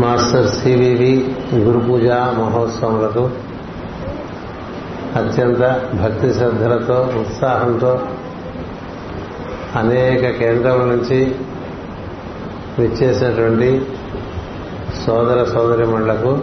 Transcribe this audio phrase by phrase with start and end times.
[0.00, 3.30] Master CVV గురు పూజ మహోత్సవములకు
[5.16, 5.58] అత్యంత
[6.02, 8.00] భక్తి శ్రద్ధలతో ఉత్సాహంతో
[9.76, 11.34] అనేక కేంద్రముల నుంచి
[12.78, 13.86] విచ్చేసినటువంటి
[15.06, 16.38] సోదర సోదరిమణులకు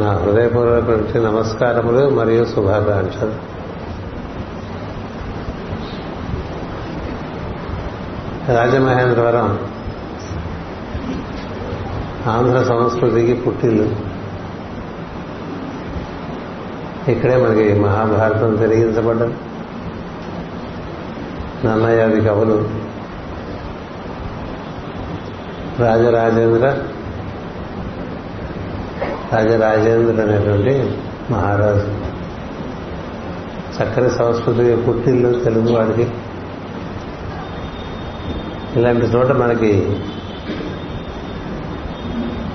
[0.00, 3.32] నా హృదయపూర్వక నమస్కారములు మరియు శుభాకాంక్షలు.
[8.52, 9.67] రాజమహేంద్రవరం
[12.28, 14.18] ఆంధ్ర సంస్కృతికి పుట్టిల్లు
[17.10, 19.36] ఇక్కడే మనకి మహాభారతం తిరిగించబడ్డం
[21.64, 22.88] నన్నయాది కవులు
[25.78, 26.78] రాజరాజేంద్ర
[29.32, 30.98] రాజరాజేంద్ర అనేటువంటి
[31.30, 31.86] మహారాజు.
[33.76, 36.10] చక్కని సంస్కృతికి పుట్టిల్లు తెలుగు వాడికి.
[38.76, 39.96] ఇలాంటి చోట మనకి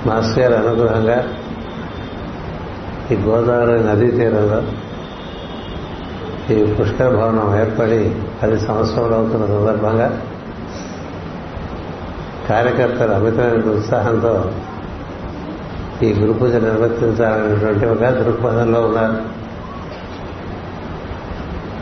[0.08, 1.24] మాస్టర్ గారి అనుగ్రహంగా
[3.12, 4.62] ఈ గోదావరి నదీ తీరంలో
[6.54, 10.22] ఈ పుష్కర భవనం ఏర్పడి పది సంవత్సరాలు అవుతున్న సందర్భంగా
[12.50, 14.52] కార్యకర్తలు అమితమైన ఉత్సాహంతో
[16.04, 19.18] ఈ గురు పూజ నిర్వర్తించాలనేటువంటి ఒక దృక్పథంలో ఉన్నారు.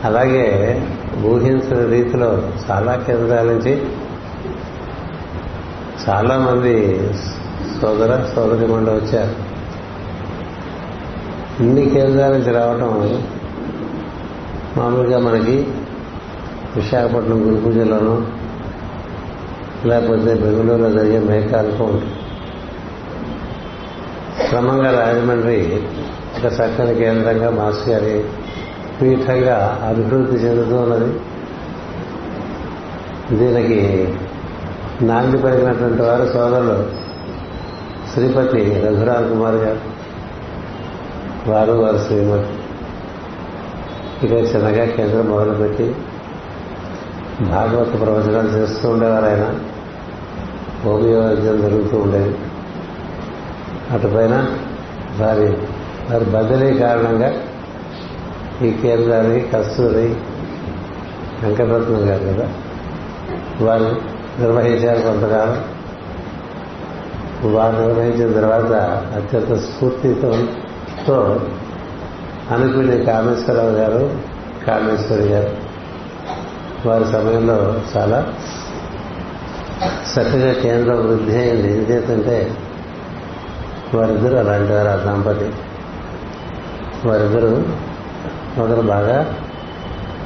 [0.04, 0.46] అలాగే
[1.24, 3.86] ఊహించిన రీతిలో చాలా కేంద్రాల నుంచి
[6.08, 7.00] చాలామంది
[7.82, 9.52] సోదర సోదరి మండ వచ్చారు.
[11.62, 13.20] ఇన్ని కేంద్రాల నుంచి రావటం
[14.76, 15.66] మామూలుగా మనకి
[16.76, 18.22] విశాఖపట్నం గురు పూజలోనూ
[19.88, 22.14] లేకపోతే బెంగళూరులో జరిగే మేకాలకు ఉంటుంది.
[24.48, 25.82] క్రమంగా రాజమండ్రి
[26.38, 28.24] ఒక చక్కని కేంద్రంగా మాస్ గారి
[29.02, 31.20] పీఠంగా అభివృద్ధి చెందుతూ ఉన్నది.
[33.38, 34.08] దీనికి
[35.02, 37.11] నాంది పలికినటువంటి వారు సోదరులు.
[38.14, 39.78] శ్రీపతి రఘురామ్ కుమార్ గారు
[41.50, 42.48] వారు వారు శ్రీమతి.
[44.26, 45.94] ఇక చిన్నగా కేంద్రం మొదలుపెట్టి
[47.40, 49.58] భాగవత ప్రవచనాలు చేస్తూ ఉండేవారు ఆయన.
[50.84, 52.38] హోమియో జరుగుతూ ఉండేది.
[53.90, 54.56] అటుపైన
[55.18, 55.56] వారి
[56.10, 57.32] వారి బదిలీ కారణంగా
[58.62, 60.16] ఈ కేంద్రాన్ని కస్తూరి
[61.42, 62.48] వెంకటరత్నం గారు కదా
[63.60, 63.96] వారు
[64.40, 65.71] నిర్వహించారు కొంతకాలం.
[67.44, 68.72] వారు నిర్వహించిన తర్వాత
[69.16, 70.28] అత్యంత స్ఫూర్తితో
[72.50, 74.10] అనుకుని కామేశ్వరరావు గారు
[74.66, 75.72] కామేశ్వరి గారు
[76.88, 78.34] వారి సమయంలో చాలా
[80.12, 81.72] చక్కగా కేంద్రం వృద్ధి అయింది.
[81.72, 82.56] ఎందుకంటే
[83.94, 85.52] వారిద్దరు అలాంటి వారు ఆ దంపతి.
[87.08, 87.62] వారిద్దరూ
[88.62, 89.34] ఒకరు బాగా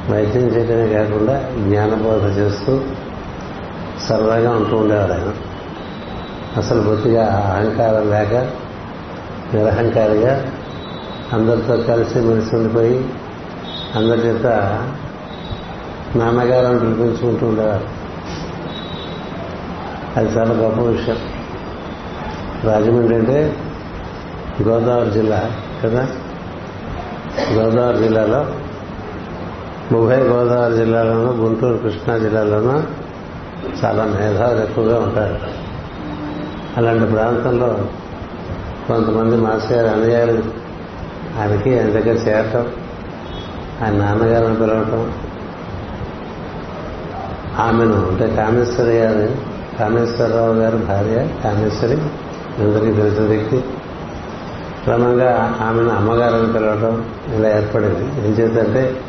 [0.09, 2.81] వైద్యం చేయడమే కాకుండా జ్ఞానబోధ చేస్తూ
[4.09, 5.33] సరదాగా ఉంటూ ఉండేవారు ఆయన.
[6.57, 8.33] అసలు బొత్తిగా అహంకారం లేక
[9.55, 10.51] నిరహంకారిగా
[11.33, 13.09] అందరితో కలిసి మెలిసి ఉండిపోయి
[13.95, 14.45] అందరి చేత
[16.15, 17.87] నాన్నగారు పిలిపించుకుంటూ ఉండేవారు.
[20.17, 21.17] అది చాలా గొప్ప విషయం.
[22.63, 23.55] రాజమండ్రి అంటే
[24.63, 25.51] గోదావరి జిల్లా
[25.83, 26.07] కదా?
[27.53, 28.45] గోదావరి జిల్లాలో
[29.97, 32.83] ఉభయ గోదావరి జిల్లాలోనూ గుంటూరు కృష్ణా జిల్లాలోనూ
[33.85, 35.66] చాలా మేధావులు ఎక్కువగా ఉంటారు.
[36.77, 37.77] అలాంటి ప్రాంతంలో
[38.87, 40.43] కొంతమంది మాస్టర్ గారు
[41.39, 42.67] ఆయనకి ఆయన దగ్గర చేరటం
[43.83, 45.11] ఆయన నాన్నగారిని పిలవటం.
[47.59, 49.35] ఆమెను అంటే కామేశ్వరి గారు
[49.79, 51.97] కామేశ్వరరావు గారు భార్య కామేశ్వరి
[52.59, 53.63] అందరికీ తెలిసిన వ్యక్తి.
[54.83, 57.05] క్రమంగా ఆమెను అమ్మగారిని పిలవటం
[57.35, 58.27] ఇలా ఏర్పడింది.
[58.27, 59.01] ఏం చేద్దంటే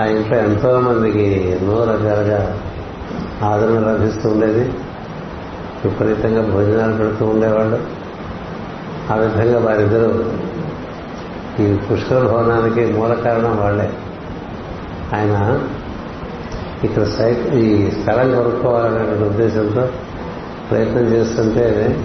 [0.00, 2.58] ఆ ఇంట్లో ఎంతో మందికి ఎన్నో రకాలుగా
[3.42, 4.72] ఆదరణ లభిస్తూ ఉండేది.
[5.84, 7.80] విపరీతంగా భోజనాలు పెడుతూ ఉండేవాళ్ళు.
[9.12, 10.24] ఆ విధంగా వారిద్దరూ
[11.64, 13.92] ఈ పుష్కర భవనానికి మూల కారణం వాళ్ళే.
[15.14, 15.60] ఆయన
[16.84, 19.88] ఇక్కడ సైట్ ఈ స్థలం కొనుక్కోవాలనే ఉద్దేశంతో
[20.70, 21.96] ప్రయత్నం చేస్తుంటే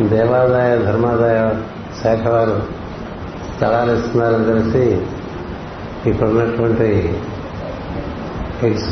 [0.00, 1.54] దేవాదాయ ధర్మాదాయ
[2.02, 2.62] శాఖ వారు
[3.56, 5.02] స్థలాలు ఇస్తున్నారని తెలిసి
[6.10, 7.16] ఇక్కడ ఉన్నటువంటి
[8.62, 8.84] ఎగ్జ్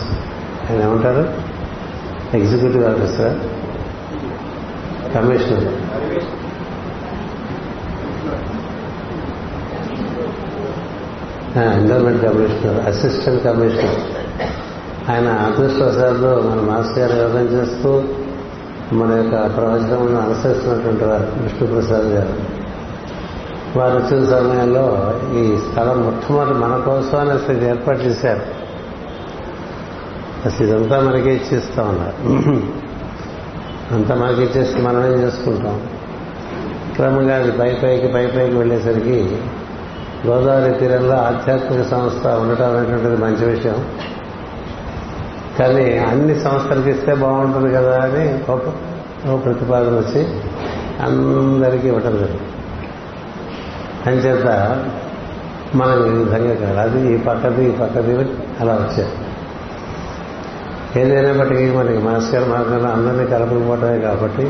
[0.70, 1.34] ఆయన ఏమంటారు?
[2.36, 3.59] Executive officer?
[5.14, 5.68] Commissioner
[11.78, 14.00] endowment commissioner assistant commissioner
[15.10, 18.02] ఆయన అదృష్టవశాల్లో మన మాస్టర్ గారు యోగం చేస్తూ
[18.92, 22.34] మన యొక్క ప్రవచనం అనుసరిస్తున్నటువంటి వారు విష్ణుప్రసాద్ గారు.
[23.78, 28.40] వారు వచ్చిన సమయంలో ఈ స్థలం మొట్టమొదటి మన కోసమని అసలు ఏర్పాటు చేశారు.
[30.46, 32.16] అసలు ఇదంతా మనకే ఇచ్చిస్తా ఉన్నారు.
[33.92, 35.80] అంత మనకి ఇచ్చేసి మనమేం చేసుకుంటాం.
[36.96, 39.38] క్రమంగా అది పై పైకి పై పైకి వెళ్ళేసరికి
[40.26, 43.84] గోదావరి తీరంలో ఆధ్యాత్మిక సంస్థ ఉండటం అనేటువంటిది మంచి విషయం.
[45.58, 48.26] కానీ అన్ని సంస్థలకి ఇస్తే బాగుంటుంది కదా అని
[49.30, 50.26] ఒక ప్రతిపాదన వచ్చి
[51.02, 52.46] అందరికీ ఇవ్వటం జరిగింది.
[54.06, 54.46] అంచేత
[55.74, 58.14] మనం ఈ విధంగా కాదు అది ఈ పక్కది ఈ పక్కది
[58.60, 59.29] అలా వచ్చారు.
[60.96, 64.42] ఏదైనప్పటికీ మనకి మాస్ మార్గంలో అందరినీ కలపకపోవటమే కాబట్టి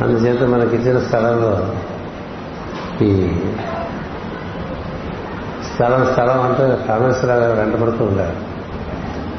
[0.00, 1.74] అందుచేత మనకి ఇచ్చిన స్థలంలో
[3.02, 3.28] ఈ
[5.74, 8.36] స్థలం స్థలం అంటే కామేశ్వరరావు గారు వెంటబడుతూ ఉండారు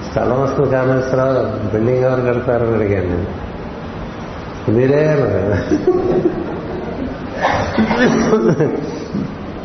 [0.09, 3.25] స్థలం వస్తుంది కామేశ్వరరావు బిల్డింగ్ ఎవరు కడతారని అడిగాను నేను.
[4.69, 5.77] మీరే అన్నారు.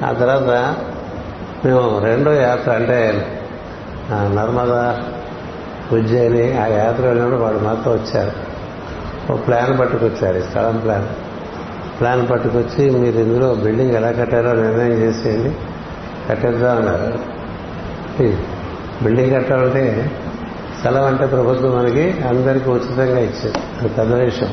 [0.06, 0.75] ఆ తర్వాత
[1.64, 3.29] మేము రెండో యాత్ర అంటే
[4.12, 4.97] నర్మదా
[5.92, 8.52] ఉజ్జయిని ఆ యాత్ర వెళ్ళినప్పుడు వాళ్ళు మాతో వచ్చారు.
[9.32, 11.06] ఒక ప్లాన్ పట్టుకొచ్చారు ఈ స్థలం ప్లాన్.
[12.00, 15.52] ప్లాన్ పట్టుకొచ్చి మీరు ఇందులో బిల్డింగ్ ఎలా కట్టారో నిర్ణయం చేసేయండి.
[16.28, 17.32] కట్టేద్దాం అన్నారు.
[19.04, 20.10] బిల్డింగ్ కట్టాలంటే
[20.78, 23.58] స్థలం అంటే ప్రభుత్వం మనకి అందరికీ ఉచితంగా ఇచ్చేది.
[23.80, 24.48] అది పెద్ద విషయం.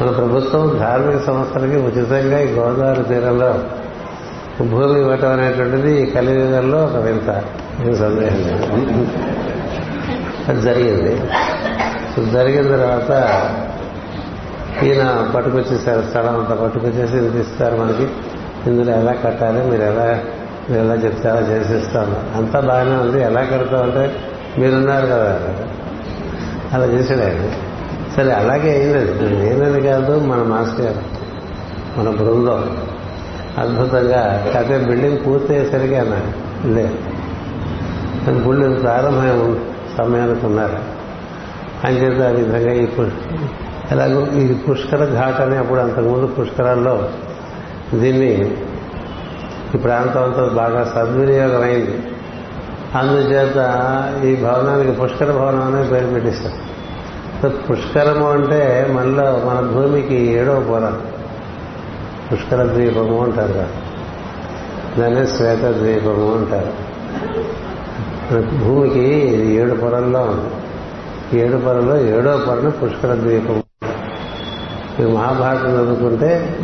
[0.00, 3.58] మన ప్రభుత్వం ధార్మిక సంస్థలకి ఉచితంగా ఈ గోదావరి తీరంలో
[4.64, 7.30] భూమి ఇవ్వటం అనేటువంటిది ఈ కలియుగంలో ఒక వింత.
[7.80, 9.53] నేను సందేహం లేదు.
[10.48, 11.16] అది జరిగింది.
[12.30, 13.10] జరిగిన తర్వాత
[14.84, 18.08] ఈయన పట్టుకొచ్చేసారు స్థలం అంతా పట్టుకొచ్చేసి ఇది ఇస్తారు మనకి.
[18.70, 20.20] ఇందులో ఎలా కట్టాలి మీరు ఎలా
[20.70, 22.38] మీరు ఎలా చెప్తే అలా చేసిస్తాను.
[22.38, 23.22] అంతా బాగానే ఉంది.
[23.22, 24.16] ఎలా కడతామంటే
[24.58, 25.40] మీరున్నారు కదా.
[26.72, 27.50] అలా చేసాడు ఆయన
[28.16, 31.24] సరే అలాగే అయింది నేనని కాదు మన మాస్టర్ గారు
[32.00, 32.76] మన బృందం.
[33.58, 36.68] అద్భుతంగా కాకపోతే బిల్డింగ్ పూర్తయ్యేసరికి అన్నాడు.
[36.68, 36.94] లేదు.
[38.30, 39.54] బిల్డింగ్ ప్రారంభమైన
[39.96, 40.78] సమయానికి ఉన్నారు
[41.86, 42.86] అని చేత ఆ విధంగా ఈ
[43.92, 47.08] ఎలాగో ఈ పుష్కర ఘాట్ అని అప్పుడు అంతకుముందు పుష్కరాల్లో
[47.94, 48.56] దీన్ని
[49.74, 51.98] ఈ ప్రాంతంతో బాగా సద్వినియోగం అయింది
[52.94, 53.58] అందుచేత
[54.24, 61.00] ఈ భవనానికి పుష్కర భవనం అనే పేరు పెట్టిస్తారు పుష్కరము అంటే మనలో మన భూమికి ఏడవ పొలం
[62.32, 63.66] పుష్కర ద్వీపము అంటారు
[65.00, 66.72] దాన్ని శ్వేత ద్వీపము అంటారు.
[68.32, 69.08] భూమికి
[69.54, 70.50] ఏడు పొరల్లో ఉంది.
[71.40, 73.62] ఏడు పొరలో ఏడో పొరను పుష్కర ద్వీపం.
[75.00, 76.58] ఈ మహాభారతం చదువుకుంటే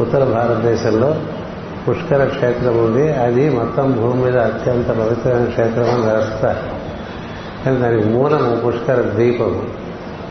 [0.00, 1.16] ఉత్తర భారతదేశంలో
[1.88, 3.12] పుష్కర క్షేత్రం ఉంది.
[3.12, 6.84] అది మొత్తం భూమి మీద అత్యంత పవిత్రమైన క్షేత్రం అని రాస్తారు.
[7.64, 9.62] కానీ దానికి మూలము పుష్కర ద్వీపము.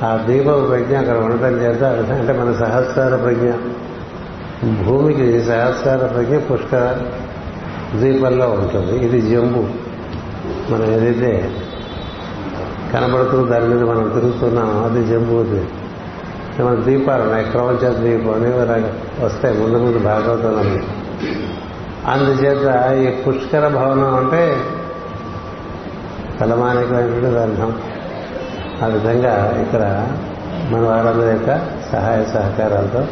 [0.04, 3.52] ఆ ద్వీపం ప్రజ్ఞ అక్కడ ఉండటం చేత అంటే మన సహస్రార ప్రజ్ఞ.
[4.84, 6.96] భూమికి సహస్రార ప్రజ్ఞ పుష్కర
[7.96, 9.06] ద్వీపంలో ఉంటుంది.
[9.06, 9.93] ఇది జంబు.
[10.72, 11.54] మనం ఏదైతే
[12.94, 15.64] కనబడుతూ దాని మీద మనం తిరుగుతున్నామో అది జంబూది
[16.64, 18.84] మన దీపాలు ఉన్నాయి క్రౌంచ దీపం అనేవి
[19.26, 20.64] వస్తాయి ముందు ముందు భాగవతంలో
[22.12, 24.58] అందుచేత ఈ పుష్కర భవనం అంటే
[26.40, 27.74] కలమానికమైనటువంటి అర్థం
[28.84, 30.08] ఆ విధంగా ఇక్కడ
[30.72, 31.50] మన వారందరి యొక్క
[31.92, 33.08] సహాయ సహకారాలతో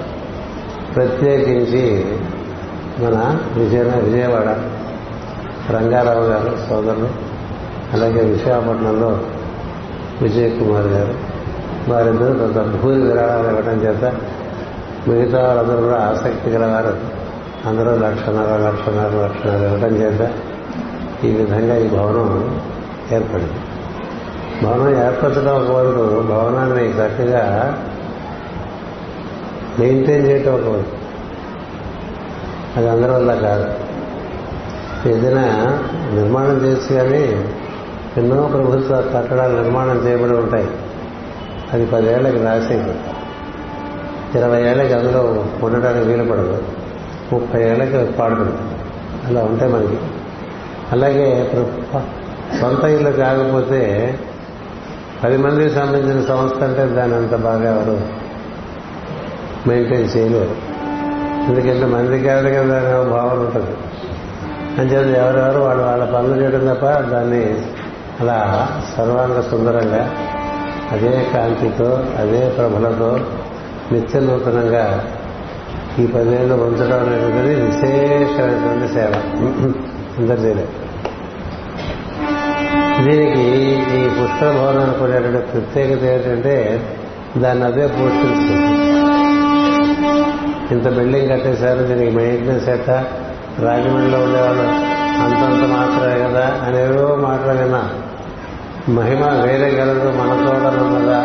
[0.95, 2.05] ప్రత్యేకించి
[2.99, 4.47] మన విజయ విజయవాడ
[5.71, 7.09] రంగారావు గారు సోదరులు
[7.93, 9.21] అలాగే విశాఖపట్నంలో
[10.21, 11.13] విజయ్ కుమార్ గారు
[11.91, 14.13] వారిద్దరూ కొంత భూరి విరాళాలు ఇవ్వడం చేత
[15.07, 17.21] మిగతా వాళ్ళందరూ కూడా ఆసక్తి గలవారు.
[17.69, 20.31] అందరూ లక్షన్నర లక్షన్నర లక్షన్నర ఇవ్వడం చేత
[21.25, 22.61] ఈ విధంగా ఈ భవనం
[23.11, 23.59] ఏర్పడింది.
[24.63, 27.43] భవనం ఏర్పరచడం ఒక వరకు భవనాన్ని చక్కగా
[29.79, 30.97] మెయింటైన్ చేయటం ఒక వరకు
[32.77, 33.80] అది అందరి వల్ల కాదు.
[35.05, 35.45] ఏదైనా
[36.13, 37.51] నిర్మాణం చేసి కానీ
[38.17, 40.69] ఎన్నో ప్రభుత్వ కట్టడాలు నిర్మాణం చేయబడి ఉంటాయి.
[41.73, 42.93] అది పదేళ్ళకి రాసింది.
[44.39, 46.63] ఇరవై ఏళ్ళకి అందులో ఉండడానికి వీలు పడదు.
[47.33, 48.57] ముప్పై ఏళ్ళకి పాడుపడదు
[49.27, 49.97] అలా ఉంటాయి మనకి.
[50.91, 51.51] అలాగే
[52.61, 54.19] సొంత ఇల్లు కాకపోతే
[55.23, 58.01] పది మందికి సంబంధించిన సంస్థ అంటే దాని అంత బాగా ఎవరు
[59.67, 60.55] మెయింటైన్ చేయలేరు.
[61.49, 63.77] ఎందుకంటే మంది కాదు కదా భావన ఉంటుంది.
[64.79, 67.43] అంచేత ఎవరెవరు వాళ్ళు వాళ్ళ పనులు చేయడం తప్ప దాన్ని
[68.21, 68.37] అలా
[68.95, 70.03] సర్వాంగ సుందరంగా
[70.91, 73.09] అదే కాంతితో అదే ప్రభలతో
[73.91, 74.85] నిత్య నూతనంగా
[75.99, 79.11] ఈ పదేళ్ళు ఉంచడం అనేది విశేషమైనటువంటి సేవ.
[80.19, 80.71] అందరు చేయలేదు
[83.01, 83.43] దీనికి
[83.97, 86.55] ఈ పుష్కర భవనం అనుకునేటువంటి ప్రత్యేకత ఏంటంటే
[87.37, 88.69] దాన్ని అదే పోషిస్తుంది
[90.73, 92.97] ఇంత బిల్డింగ్ కట్టేశారు దీనికి మెయింటెనెన్స్ ఎట్టా
[93.61, 94.63] రాజమండ్రిలో ఉండేవాళ్ళు.
[95.23, 97.89] అంతంత మాత్రమే కదా అనేవో మాటలు విన్నా.
[98.89, 101.19] మహిమ వేరే గలదు మన తోడనున్నదా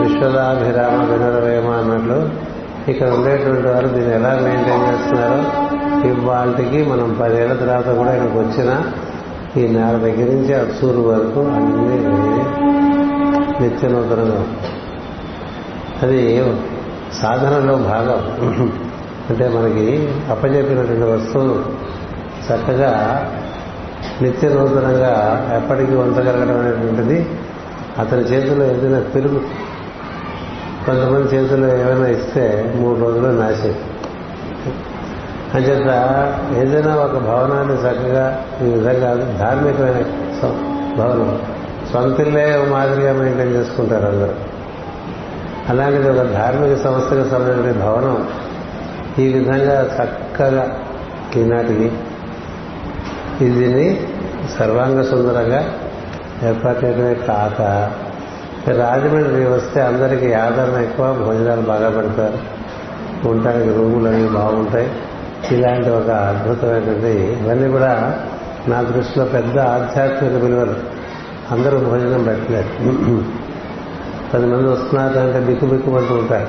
[0.00, 2.50] విశ్వదాభిరామ వినరవేమ అన్నట్లు
[2.90, 5.40] ఇక్కడ ఉండేటువంటి వారు దీన్ని ఎలా మెయింటైన్ చేస్తున్నారో
[6.08, 8.82] ఇవాళకి మనం పదేళ్ళ తర్వాత కూడా ఇక్కడికి వచ్చిన
[9.56, 11.96] ఈ నేల దగ్గర నుంచి అసూరు వరకు అన్ని
[13.62, 14.46] నిత్యనూతనంగా.
[16.02, 16.44] అది
[17.22, 18.89] సాధనలో భాగం.
[19.30, 21.64] అంటే మనకి అప్పచెప్పినటువంటి వస్తువులు
[22.46, 22.92] చక్కగా
[24.22, 27.26] నిత్య నూతనంగా ఎప్పటికీ ఉంచగలగడం అనేటువంటిది
[27.98, 29.40] అతని చేతిలో ఏదైనా పెరుగు.
[30.86, 33.76] కొంతమంది చేతిలో ఏమైనా ఇస్తే మూడు రోజులు నాశే.
[35.54, 35.88] అంచేత
[36.56, 40.02] ఏదైనా ఒక భవనాన్ని చక్కగా ఈ విధంగా ధార్మికమైన
[40.98, 41.38] భవనం
[41.92, 44.32] సొంతిల్లే మాదిరిగా మెయింటైన్ చేసుకుంటారు అందరూ.
[45.68, 48.28] అలాంటిది ఒక ధార్మిక సంస్థకు సంబంధించిన భవనం
[49.20, 50.80] ఈ విధంగా చక్కగా
[51.36, 51.92] ఈనాటికి
[53.44, 54.08] ఇది
[54.58, 55.74] సర్వాంగ సుందరంగా
[56.48, 57.60] ఏర్పాటైనవే కాక
[58.70, 62.60] రాజమండ్రి వస్తే అందరికీ ఆదరణ ఎక్కువ భోజనాలు బాగా పెడతారు.
[63.28, 64.92] ఉండటానికి రూములు అవి బాగుంటాయి.
[65.50, 67.32] ఇలాంటి ఒక అద్భుతమైనది.
[67.32, 68.20] ఇవన్నీ కూడా
[68.68, 70.74] నా దృష్టిలో పెద్ద ఆధ్యాత్మిక విలువలు.
[71.50, 73.22] అందరూ భోజనం పెట్టలేరు.
[74.34, 76.48] పది మంది వస్తున్నారు అంటే బిక్కు బిక్కుమంటూ ఉంటారు.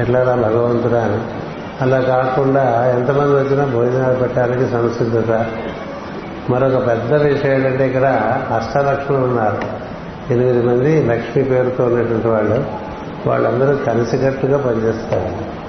[0.00, 1.39] ఎట్లా భగవంతుడా అని.
[1.80, 5.46] అలా కాకుండా ఎంతమంది వచ్చినా భోజనాలు పెట్టడానికి సంసిద్ధత.
[6.50, 8.04] మరొక పెద్ద విషయం ఏంటంటే ఇక్కడ
[8.54, 9.58] అష్టలక్ష్ములు ఉన్నారు.
[10.32, 12.64] ఎనిమిది మంది లక్ష్మి పేరుతో ఉన్నటువంటి వాళ్ళు.
[13.26, 15.60] వాళ్ళందరూ కలిసికట్టుగా పనిచేస్తారు.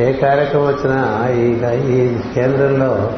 [0.00, 1.52] ఏ కార్యక్రమం వచ్చినా ఈ
[1.92, 3.12] ఈ కేంద్రంలో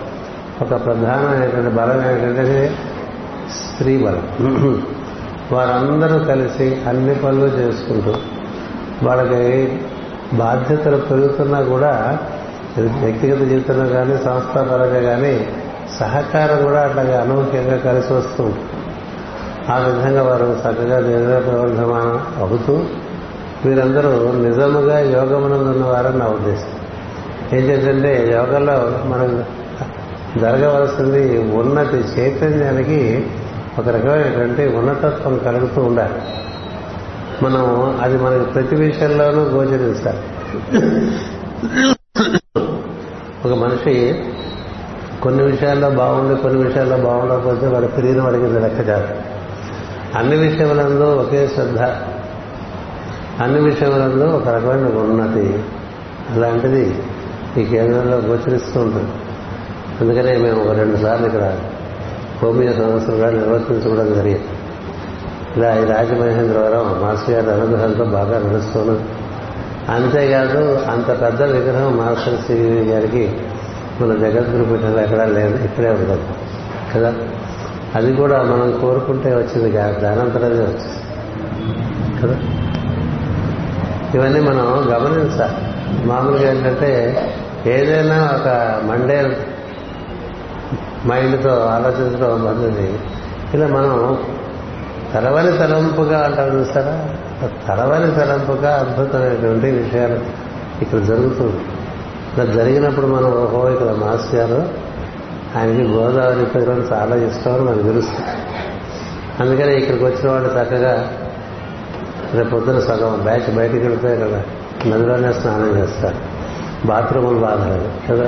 [0.63, 2.77] ఒక ప్రధానమైనటువంటి బలం ఏంటంటే
[3.51, 4.83] స్త్రీ బలం
[5.53, 8.15] వారందరూ కలిసి అన్ని పనులు చేసుకుంటూ
[9.09, 9.79] వాళ్ళకి
[10.33, 12.19] బాధ్యతలు పెరుగుతున్నా కూడా
[12.79, 15.47] వ్యక్తిగత జీవితంలో కానీ సంస్థాపరంగా కానీ
[15.99, 18.53] సహకారం కూడా అట్లాగే అనూహ్యంగా కలిసి వస్తూ
[19.71, 21.37] ఆ విధంగా వారు చక్కగా నిర్ణయ
[22.39, 22.85] అవుతూ
[23.65, 26.79] వీరందరూ నిజముగా యోగమునందు ఉన్నవారని నా ఉద్దేశం.
[27.59, 28.73] ఏం చేద్దంటే యోగంలో
[29.09, 29.45] మనం
[30.41, 33.27] జరగవలసింది ఉన్నతి చైతన్యానికి
[33.79, 36.15] ఒక రకమైనటువంటి ఉన్నతత్వం కలుగుతూ ఉండాలి.
[37.43, 40.19] మనం అది మనకి ప్రతి విషయంలోనూ గోచరిస్తారు
[43.49, 44.25] ఒక మనిషి
[45.23, 49.09] కొన్ని విషయాల్లో బాగుండి కొన్ని విషయాల్లో బాగుండకపోతే వాడు పెరిగిన వాడికి లెక్క కాదు.
[50.19, 51.79] అన్ని విషయములందు ఒకే శ్రద్ధ.
[53.43, 55.65] అన్ని విషయములందు ఒక రకమైన ఉన్నతి.
[56.31, 57.03] అలాంటిది
[57.59, 59.13] ఈ కేంద్రంలో గోచరిస్తూ ఉంటుంది.
[60.01, 61.59] అందుకనే మేము ఒక రెండు సార్లు ఇక్కడ
[62.43, 64.45] హోమియో సంవత్సరం కూడా నిర్వర్తించుకోవడం జరిగింది.
[65.59, 69.09] ఇలా ఈ రాజమహేంద్రవరం మాస్టర్ గారి అనుగ్రహంతో బాగా నడుస్తున్నాం.
[69.89, 73.37] అంతేకాదు అంత పెద్ద విగ్రహం మాస్టర్ శ్రీ గారికి
[74.01, 76.23] మన జగద్గురు పీఠంలో ఎక్కడా లేదు ఇక్కడే ఉండదు.
[76.95, 77.15] కదా?
[77.95, 81.03] అది కూడా మనం కోరుకుంటే వచ్చింది కాదు దానంతరదే వచ్చింది.
[82.23, 82.37] కదా?
[84.15, 85.53] ఇవన్నీ మనం గమనించాలి.
[86.07, 87.21] మామూలుగా ఏంటంటే
[87.67, 88.49] ఏదైనా ఒక
[88.85, 89.37] మండే
[91.07, 92.99] మైండ్తో ఆలోచించడం మంది
[93.55, 94.19] ఇలా మనం
[95.15, 97.09] తలవని తలంపుగా అంటారు చూస్తారా?
[97.69, 100.19] తలవని తలంపుగా అద్భుతమైనటువంటి విషయాలు
[100.83, 101.63] ఇక్కడ జరుగుతుంది
[102.37, 104.69] ఇలా జరిగినప్పుడు మనం ఓహో ఇక్కడ మాస్ గారు
[105.59, 108.29] ఆయనకి గోదావరి పేరు చాలా ఇష్టం అని మనకు తెలుస్తుంది
[109.41, 111.11] అందుకని ఇక్కడికి వచ్చిన వాళ్ళు చక్కగా
[112.35, 114.43] రేపు పొద్దున సగం బ్యాచ్ బయటికి వెళ్తే కదా
[114.87, 116.17] నదిలోనే స్నానం చేస్తారు.
[116.87, 118.25] బాత్రూములు బాగలేదు కదా.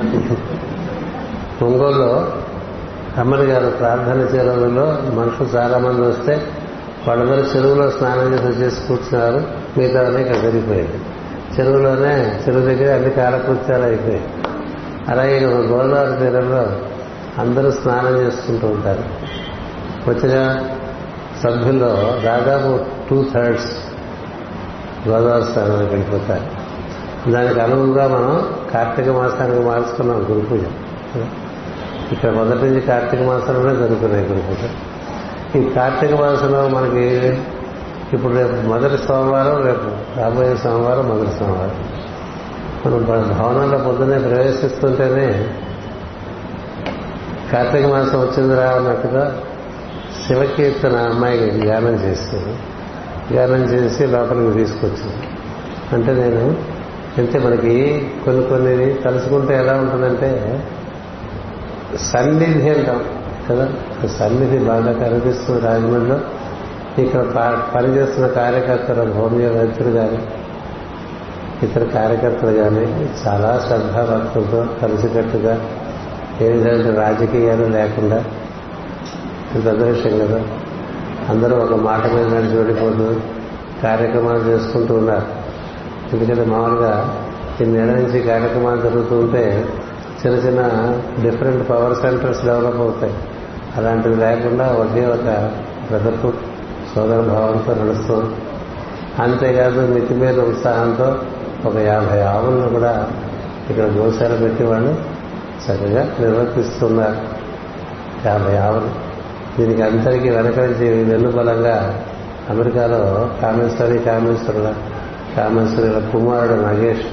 [1.67, 2.33] ఒంగోలులో
[3.19, 6.43] అమ్మని గారు ప్రార్థన చెరువులో మనుషులు చాలా మంది వస్తే
[7.07, 9.45] వాళ్ళందరూ చెరువులో స్నానం చేసి వచ్చేసి కూర్చున్నారు.
[9.79, 10.99] మిగతా ఇక్కడ జరిగిపోయింది
[11.55, 14.25] చెరువులోనే చెరువు దగ్గర అన్ని కాలకృత్యాలు అయిపోయాయి.
[15.09, 16.65] అలాగే గోదావరి తీరంలో
[17.39, 19.05] అందరూ స్నానం చేసుకుంటూ ఉంటారు.
[20.11, 20.63] వచ్చిన
[21.43, 22.71] సభ్యుల్లో దాదాపు
[23.11, 23.71] టూ థర్డ్స్
[25.09, 26.47] గోదావరి స్నానానికి వెళ్ళిపోతారు.
[27.31, 30.61] దానికి అనువుగా మనం కార్తీక మాసానికి మార్చుకున్నాం గురు పూజ
[32.13, 34.69] ఇక్కడ మొదటి నుంచి కార్తీక మాసంలోనే జరుగుతున్నాయి గురు పూజ
[35.57, 37.07] ఈ కార్తీక మాసంలో మనకి
[38.13, 41.85] ఇప్పుడు రేపు మొదటి సోమవారం రేపు రాబోయే సోమవారం మొదటి సోమవారం.
[42.87, 45.49] మనం భవనంలో పొద్దున్నే ప్రవేశిస్తుంటేనే
[47.53, 49.43] కార్తీక మాసం వచ్చిందిరా అన్నట్టుగా
[50.27, 52.57] శివకీర్తన అమ్మాయికి గానం చేస్తుంది
[53.37, 55.27] గానం చేసి లోపలికి తీసుకొచ్చింది
[55.93, 56.57] అంటే నేను
[57.19, 60.65] అంటే మనకి కొన్ని కొన్ని తలుచుకుంటే ఎలా ఉంటుందంటే
[61.97, 63.20] సన్నిధి అంటాం.
[63.51, 63.69] కదా?
[64.09, 66.21] సన్నిధి బాగా కనిపిస్తుంది రాజమండ్రిలో.
[66.99, 67.21] ఇక్కడ
[67.77, 70.19] పనిచేస్తున్న కార్యకర్తలు హోమియో కానీ
[71.63, 75.69] ఇతర కార్యకర్తలు కానీ చాలా శ్రద్ధాభక్తులతో కలిసికట్టుగా
[76.41, 78.25] ఏ విధంగా రాజకీయాలు లేకుండా
[79.55, 80.43] పెద్ద విషయం కదా?
[81.29, 83.21] అందరూ ఒక మాట మీద నడిచి వెళ్ళిపోతూ
[83.83, 85.27] కార్యక్రమాలు చేసుకుంటూ ఉన్నారు.
[86.13, 87.17] ఎందుకంటే మామూలుగా
[87.61, 89.69] ఇన్నేళ్ళ నుంచి కార్యక్రమాలు జరుగుతుంటే
[90.27, 90.63] చిన్న చిన్న
[91.23, 93.15] డిఫరెంట్ పవర్ సెంటర్స్ డెవలప్ అవుతాయి.
[93.81, 95.53] అలాంటిది లేకుండా ఒకే ఒక
[95.87, 96.37] బ్రదర్హుడ్
[96.95, 98.35] సోదర భావంతో నడుస్తుంది
[99.23, 101.17] అంతేకాదు మితిమీద ఉత్సాహంతో
[101.69, 103.11] ఒక యాభై ఆవులను కూడా
[103.71, 104.91] ఇక్కడ గోశాల పెట్టి వాళ్ళు
[105.67, 107.17] చక్కగా నిర్వర్తిస్తున్నారు.
[108.29, 109.11] యాభై ఆవులు.
[109.59, 112.05] దీనికి అందరికీ వెనకరించి వెన్నుబలంగా
[112.51, 114.75] అమెరికాలో కామేశ్వరి కామేశ్వరుల
[115.37, 117.07] కామేశ్వరుల కుమారుడు నగేష్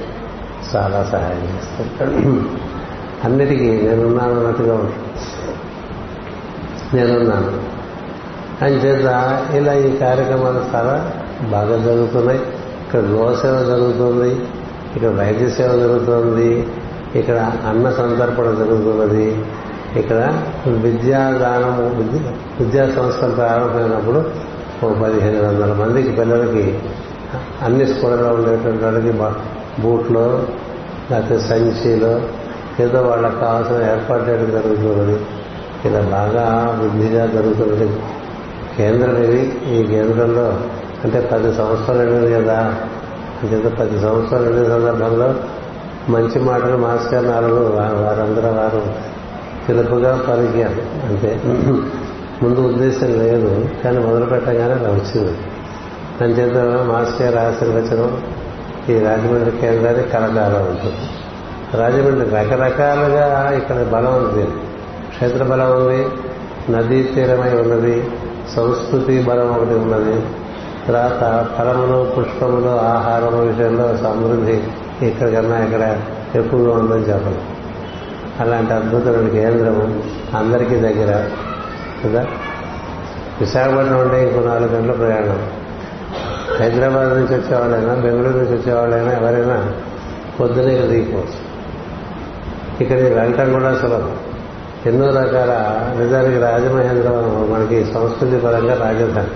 [0.76, 2.10] చాలా సహాయం చేస్తుంటాడు
[3.24, 4.90] అన్నిటికీ నేనున్నాను అన్నట్టుగా
[6.94, 7.52] నేనున్నాను.
[8.64, 9.08] అంచేత
[9.54, 10.94] ఇలా ఈ కార్యక్రమాలు చాలా
[11.50, 12.40] బాగా జరుగుతున్నాయి.
[12.84, 14.30] ఇక్కడ గోసేవ జరుగుతుంది
[14.96, 16.50] ఇక్కడ వైద్య సేవ జరుగుతుంది
[17.18, 19.26] ఇక్కడ అన్న సంతర్పణ జరుగుతున్నది
[19.96, 20.20] ఇక్కడ
[20.84, 21.84] విద్యాదానము
[22.58, 24.20] విద్యా సంస్థలు ప్రారంభమైనప్పుడు
[24.84, 26.64] ఓ పదిహేను వందల మందికి పిల్లలకి
[27.62, 29.12] అన్ని స్కూళ్ళలో ఉండేటువంటి వాళ్ళకి
[29.82, 30.26] బూట్లో
[31.10, 32.12] లేకపోతే సంచిలో
[32.84, 35.16] ఏదో వాళ్ళకి కావాల్సిన ఏర్పాటు చేయడం జరుగుతున్నది.
[35.84, 38.00] ఇలా బాగా వృద్ధిగా జరుగుతున్నది
[38.78, 40.60] కేంద్రం ఇది ఈ కేంద్రంలో
[41.04, 42.74] అంటే పది సంవత్సరాలు వెళ్ళింది కదా.
[43.42, 45.34] అంచేత పది సంవత్సరాలు వెళ్ళిన సందర్భంలో
[46.08, 48.82] మంచి మాటలు మాస్టర్ నాలుగు వారందరూ వారు
[49.68, 51.06] పిలుపుగా పలికారు.
[51.06, 51.40] అంతే.
[52.42, 55.38] ముందు ఉద్దేశం లేదు కానీ మొదలు పెట్టగానే అలా వచ్చింది.
[56.20, 58.22] అంచేత మాస్టర్ ఆశీర్వచనం
[58.88, 61.08] ఈ రాజమండ్రి కేంద్రానికి కలకాలం ఉంటుంది.
[61.74, 64.46] రాజమండ్రి రకరకాలుగా ఇక్కడ బలం ఉంది.
[65.18, 66.06] క్షేత్ర బలం ఉంది
[66.70, 68.10] నదీ తీరమై ఉన్నది
[68.56, 70.22] సంస్కృతి బలం ఒకటి ఉన్నది.
[70.88, 74.62] తర్వాత ఫలములు పుష్పములు ఆహారము విషయంలో సమృద్ధి
[75.06, 76.00] ఇక్కడ కన్నా ఇక్కడ
[76.34, 77.36] ఎక్కువగా ఉందని చెప్పదు
[78.40, 80.02] అలాంటి అద్భుతమైన కేంద్రము
[80.36, 81.30] అందరికీ దగ్గర
[82.04, 82.26] కదా?
[83.40, 85.50] విశాఖపట్నం ఉంటే ఇంకో నాలుగు గంటల ప్రయాణం.
[86.60, 89.72] హైదరాబాద్ నుంచి వచ్చేవాళ్ళైనా బెంగళూరు నుంచి వచ్చేవాళ్ళైనా ఎవరైనా
[90.40, 91.48] పొద్దునే ఇక్కడ దిగిపోవచ్చు.
[92.80, 94.16] ఇక్కడికి వెళ్ళటం కూడా సులభం.
[94.86, 95.52] ఎన్నో రకాల
[96.02, 99.30] నిజానికి రాజమహేంద్రవరం మనకి సంస్కృతి పరంగా రాజధాని.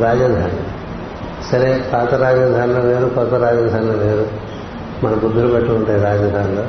[0.00, 0.52] రాజధాని.
[1.52, 4.26] సరే పాత రాజధానిలో వేరు కొత్త రాజధానిలో వేరు.
[5.04, 6.62] మన బుద్ధులు బట్టి ఉంటాయి రాజధానిలో.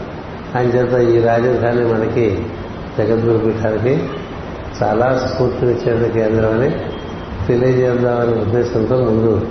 [0.58, 2.45] ఆయన చేత ఈ రాజధాని మనకి
[2.97, 4.10] జగద్గురు పీఠానికి
[4.84, 6.69] చాలా స్ఫూర్తినిచ్చే కేంద్రం అని
[7.47, 9.47] తెలియజేద్దామనే ఉద్దేశంతో ముందు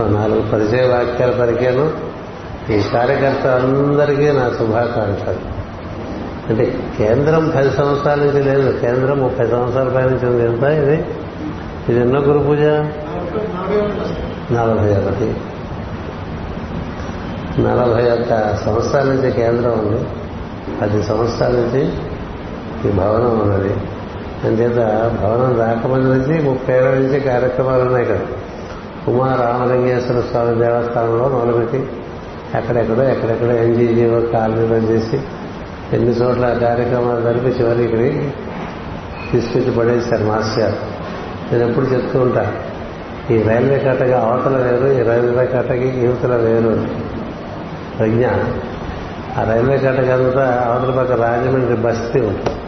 [0.00, 1.90] నాలుగు పరిచయ వాక్యాల పరికాను
[2.72, 5.53] ఈ కార్యకర్త అందరికీ నా శుభాకాంక్షలు.
[6.48, 8.78] అంటే కేంద్రం పది సంవత్సరాల నుంచి లేదు.
[8.78, 10.44] కేంద్రం ముప్పై సంవత్సరాల పై నుంచి ఉంది.
[10.44, 11.04] ఎంత ఇది?
[11.88, 12.58] ఇది ఎన్నో గురు పూజ?
[14.52, 15.36] నలభై ఒకటి.
[17.62, 20.04] నలభై ఒక్క సంవత్సరాల నుంచి కేంద్రం ఉంది.
[20.80, 21.92] పది సంవత్సరాల నుంచి
[22.88, 23.76] ఈ భవనం ఉన్నది.
[24.44, 24.76] అంచేత
[25.22, 28.18] భవనం రాకముందు నుంచి ముప్పై ఏళ్ళ నుంచి కార్యక్రమాలు ఉన్నాయి ఇక్కడ.
[29.08, 31.86] ఉమా రామలింగేశ్వర స్వామి దేవస్థానంలో మొదలుపెట్టి
[32.54, 35.20] ఎక్కడెక్కడో ఎక్కడెక్కడో ఎన్జీజీఓ కాలనీలో చేసి
[35.92, 38.30] ఎన్ని చోట్ల కార్యక్రమాలు జరిపి చివరికి
[39.32, 40.74] తీసుకొచ్చి పడేశారు మాస్టర్
[41.52, 42.52] నేను ఎప్పుడు చెప్తూ ఉంటా
[43.30, 46.86] ఈ రైల్వే కట్టగా అవతల వేరు ఈ రైల్వే కట్టకి యువతల వేరు
[47.98, 48.24] ప్రజ్ఞ
[49.38, 52.60] ఆ రైల్వే కట్టకంతా అవతల పక్క రాజమండ్రి బస్తీ ఉంటుంది.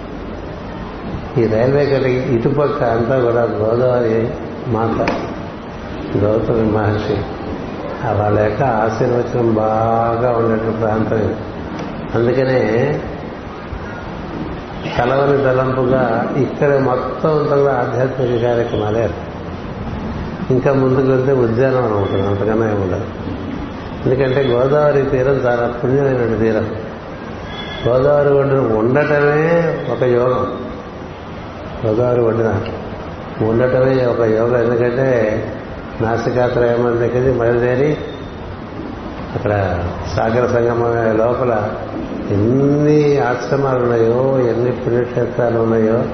[1.40, 4.28] ఈ రైల్వే కట్టకి ఇటుపక్క అంతా కూడా గోదావరి
[4.68, 5.08] మాత
[6.16, 7.16] గౌతమి మహర్షి
[8.20, 11.34] వాళ్ళ యొక్క ఆశీర్వచనం బాగా ఉండేటువంటి ప్రాంతం ఇది.
[12.14, 13.00] అందుకనే
[14.98, 19.10] కలవని తలంపుగా ఇక్కడ మొత్తం అంతా ఆధ్యాత్మిక కార్యక్రమాలే
[20.50, 23.04] ఇంకా ముందుకు వెళ్తే ఉద్యానవనం ఉంటుంది అంతకన్నా ఏముండదు
[24.06, 26.74] ఎందుకంటే గోదావరి తీరం చాలా పుణ్యమైన తీరం.
[27.88, 30.58] గోదావరి ఒడ్డున ఉండటమే ఒక యోగం.
[31.86, 32.60] గోదావరి ఒడ్డున
[33.42, 34.62] ఉండటమే ఒక యోగం.
[34.64, 35.42] ఎందుకంటే
[36.00, 37.96] నాసికాత్రయమని దగ్గర బయలుదేరి
[39.36, 39.50] అక్కడ
[40.16, 41.70] సాగర సంగమం లోపల
[42.30, 46.04] ఎన్ని ఆశ్రమాలు ఉన్నాయో ఎన్ని పుణ్యక్షేత్రాలు ఉన్నాయో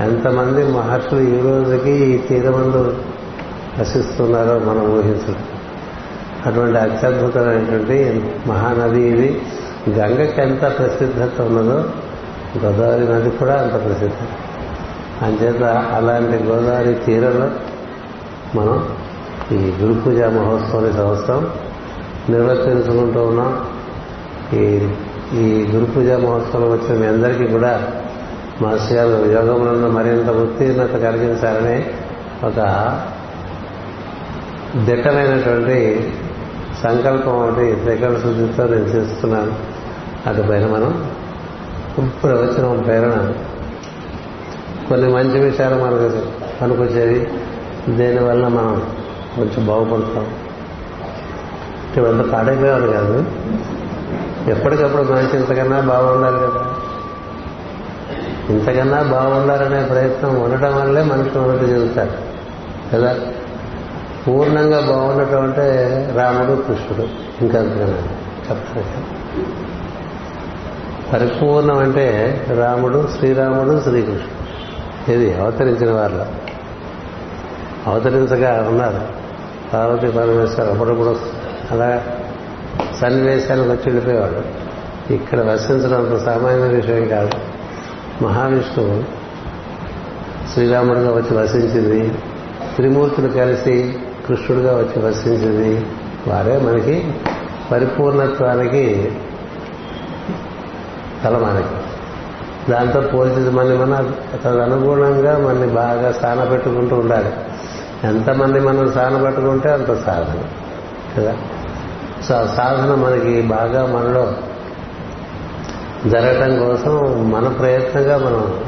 [0.00, 2.96] ఎంతమంది మహర్షులు ఈ రోజుకి ఈ తీరమందు
[3.80, 5.36] వసిస్తున్నారో మనం ఊహించడం
[6.46, 9.42] అటువంటి అత్యద్భుతమైనటువంటి మహానది ఇది.
[9.90, 11.84] గంగకి ఎంత ప్రసిద్ధత ఉన్నదో
[12.64, 14.28] గోదావరి నది కూడా అంత ప్రసిద్ధం.
[15.22, 15.62] అంచేత
[15.94, 17.50] అలాంటి గోదావరి తీరంలో
[18.54, 18.88] మనం
[19.52, 21.50] ఈ గురు పూజా మహోత్సవం సంవత్సరం
[22.30, 23.66] నిర్వర్తించుకుంటూ ఉన్నాం.
[24.52, 24.88] ఈ
[25.34, 27.92] ఈ గురు మహోత్సవం వచ్చిన మీ అందరికీ కూడా
[28.62, 31.86] మహర్షి గారు యోగములను మరింత ఉత్తీర్ణత కలిగించాలని
[32.44, 32.60] ఒక
[34.84, 36.12] దిట్టమైనటువంటి
[36.82, 39.54] సంకల్పం ఒకటి త్రికరణ శుద్ధితో నేను చేస్తున్నాను.
[40.26, 41.04] అటుపైన మనం
[42.22, 43.32] ప్రవచనం ప్రేరణ.
[44.88, 46.22] కొన్ని మంచి విషయాలు మనకు
[46.62, 47.26] పనికొచ్చేవి
[47.96, 48.82] దేనివల్ల మనం
[49.36, 50.26] కొంచెం బాగుపడతాం.
[52.00, 53.24] ఇవంతా పాడైపోయేవారు కాదు
[54.50, 56.74] ఎప్పటికప్పుడు మనిషి ఇంతకన్నా బాగుండాలి కదా.
[58.50, 62.10] ఇంతకన్నా బాగుండాలనే ప్రయత్నం ఉండటం వల్లే మనిషి ఉన్నట్టు చెబుతారు
[62.92, 63.16] కదా?
[64.28, 65.68] పూర్ణంగా బాగుండటం అంటే
[66.16, 67.02] రాముడు కృష్ణుడు
[67.40, 67.96] ఇంకంతకన్నా
[68.50, 69.22] చెప్తాను
[71.12, 74.42] పరిపూర్ణం అంటే రాముడు శ్రీరాముడు శ్రీకృష్ణుడు.
[75.12, 76.26] ఇది అవతరించిన వారిలో.
[77.86, 79.22] అవతరించగా ఉన్నారు.
[79.74, 81.31] పార్వతి పరమేశ్వర అప్పుడప్పుడు
[81.72, 82.02] అలా
[83.00, 84.62] సన్నివేశాలకు వచ్చి వెళ్ళిపోయేవాడు
[85.12, 87.30] ఇక్కడ వసించడం అంత సామాన్య విషయం కాదు.
[88.24, 89.04] మహావిష్ణువు
[90.54, 92.14] శ్రీరాముడుగా వచ్చి వసించింది
[92.76, 93.94] త్రిమూర్తులు కలిసి
[94.28, 95.86] కృష్ణుడుగా వచ్చి వసించింది.
[96.28, 97.14] వారే మనకి
[97.72, 99.12] పరిపూర్ణత్వానికి
[101.24, 101.82] తల మనకి
[102.70, 104.10] దాంతో పోల్చింది మనం మన
[104.44, 107.32] తదనుగుణంగా మనని బాగా స్థాన పెట్టుకుంటూ ఉండాలి.
[108.04, 110.42] ఎంతమంది మనం స్థాన పెట్టుకుంటే అంత సాధన.
[111.16, 111.36] కదా?
[112.28, 114.36] సాధన మనకి బాగా మనలో
[116.06, 118.60] జరగటం కోసం మన ప్రయత్నంగా మనం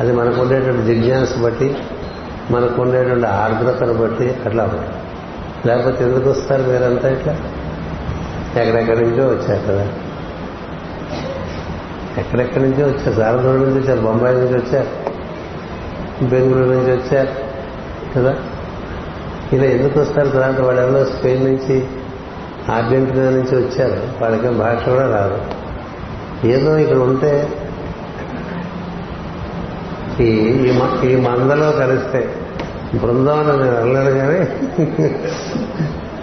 [0.00, 1.76] అది మనకు ఉండేటువంటి జిజ్ఞాస బట్టి
[2.50, 4.84] మనకు ఉండేటువంటి ఆర్ద్రతను బట్టి అట్లా
[5.66, 7.36] లేకపోతే ఎందుకు వస్తారు మీరంతా ఇట్లా?
[8.62, 9.88] ఎక్కడెక్కడి నుంచో వచ్చారు కదా.
[12.18, 13.12] ఎక్కడెక్కడి నుంచో వచ్చారు?
[13.12, 14.88] సారదూడ నుంచి వచ్చారు బొంబాయి నుంచి వచ్చారు
[16.24, 17.28] బెంగళూరు నుంచి వచ్చారు
[18.16, 18.36] కదా.
[19.52, 20.28] ఇలా ఎందుకు వస్తారు?
[20.28, 21.86] తర్వాత వాళ్ళు ఎవరో స్పెయిన్ నుంచి
[22.70, 24.22] అర్జెంటీనా నుంచి వచ్చారు.
[24.22, 25.38] వాళ్ళకేం భాష కూడా రాదు.
[26.46, 27.48] ఏదో ఇక్కడ ఉంటే
[30.20, 30.24] ఈ
[31.04, 32.34] ఈ మందలో కలిస్తే
[32.94, 34.40] బృందావనం నేను వెళ్ళాను కానీ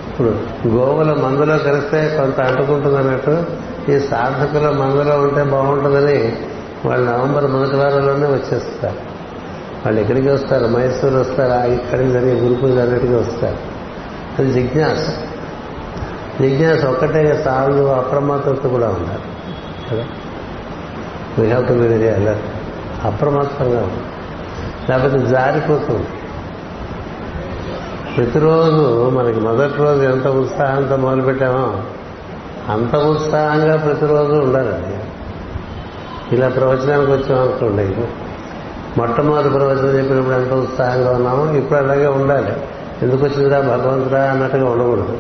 [0.07, 0.27] ఇప్పుడు
[0.67, 3.45] గోవుల మందులో కలిస్తే కొంత అంటుకుంటుంది అన్నట్టు
[3.91, 6.33] ఈ సాధకుల మందులో ఉంటే బాగుంటుందని
[6.85, 8.95] వాళ్ళు నవంబర్ మొదటి వారంలోనే వచ్చేస్తారు.
[9.85, 10.65] వాళ్ళు ఎక్కడికి వస్తారు?
[10.67, 11.71] మైసూరు వస్తారు?
[11.71, 13.57] ఇక్కడికి జరిగే గురుకులు అన్నిటికీ వస్తారు.
[14.39, 15.28] అది జిజ్ఞాస.
[16.41, 19.21] జిజ్ఞాస ఒక్కటే సాగు అప్రమత్తత కూడా ఉండాలి.
[19.91, 20.05] కదా?
[21.39, 22.41] We have to be very alert
[23.05, 24.03] అప్రమత్తంగా ఉంది
[24.91, 26.07] లేకపోతే జారిపోతుంది
[28.17, 31.83] ప్రతిరోజు మనకి మొదటి రోజు ఎంత ఉత్సాహంతో మొదలుపెట్టామో
[32.73, 34.99] అంత ఉత్సాహంగా ప్రతిరోజు ఉండాలండి.
[36.35, 37.95] ఇలా ప్రవచనానికి వచ్చామనుకోండి
[38.97, 42.51] మొట్టమొదటి ప్రవచనం చెప్పినప్పుడు ఎంత ఉత్సాహంగా ఉన్నామో ఇప్పుడు అలాగే ఉండాలి.
[43.01, 45.17] ఎందుకు వచ్చిందిరా భగవంతుడా అన్నట్టుగా ఉండకూడదు.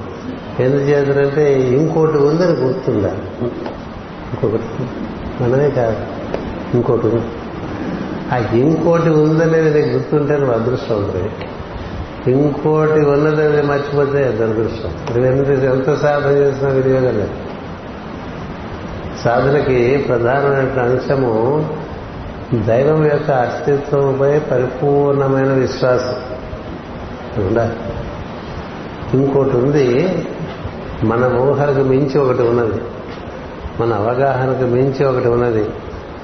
[0.59, 3.17] ఎందుకు ఇంకోటి ఉందని గుర్తుండాలి
[4.31, 4.63] ఇంకొకటి.
[5.43, 5.97] మనమే కాదు.
[6.73, 7.25] ఇంకోటి ఉంది.
[8.33, 11.29] ఆ ఇంకోటి ఉందనేది నీకు గుర్తుంటే నువ్వు అదృష్టం ఉంటుంది
[12.31, 15.21] ఇంకోటి ఉన్నదని మర్చిపోతే దురదృష్టం.
[15.21, 17.29] ఇవన్నీ ఎంత సాధన చేసినా వినియోగం లేదు.
[19.23, 21.69] సాధనకి ప్రధానమైన అంశము
[22.53, 26.15] దైవం యొక్క అస్తిత్వంపై పరిపూర్ణమైన విశ్వాసం.
[27.47, 27.73] ఉండాలి.
[29.13, 30.17] ఇంకోటి ఉంది
[31.03, 32.81] మన ఊహలకు మించి ఒకటి ఉన్నది.
[33.81, 35.69] మన అవగాహనకు మించి ఒకటి ఉన్నది.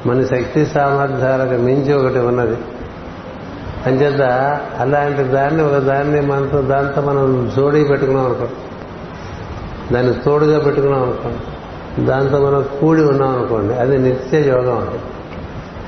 [0.06, 2.58] మన శక్తి సామర్థ్యాలకు మించి ఒకటి ఉన్నది.
[3.86, 4.22] అంచేత
[4.80, 8.48] అలాంటి దాన్ని ఒక దాన్ని మనతో దాంతో మనం జోడీ పెట్టుకున్నాం అనుకో.
[9.94, 13.74] దాన్ని తోడుగా పెట్టుకున్నాం అనుకోండి దాంతో మనం కూడి ఉన్నాం అనుకోండి.
[13.74, 15.00] అది నిత్య యోగం అది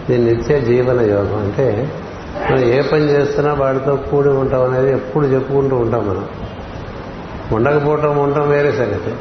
[0.10, 1.40] ఇది నిత్య జీవన యోగం.
[1.40, 1.94] అంటే
[2.52, 6.26] మనం ఏ పని చేస్తున్నా వాడితో కూడి ఉంటాం అనేది ఎప్పుడు చెప్పుకుంటూ ఉంటాం మనం.
[7.56, 9.16] ఉండకపోవటం ఉండటం వేరే సంగతి.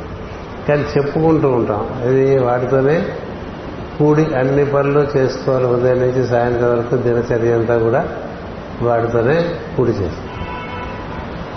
[0.68, 2.02] కానీ చెప్పుకుంటూ ఉంటాం.
[2.08, 3.06] ఇది వాటితోనే
[3.98, 5.66] కూడి అన్ని పనులు చేసుకోవాలి.
[5.66, 8.08] ఉదయం నుంచి సాయంత్రం వరకు దినచర్య అంతా కూడా
[8.82, 9.44] వాటితోనే
[9.76, 10.46] కూడి చేస్తాం.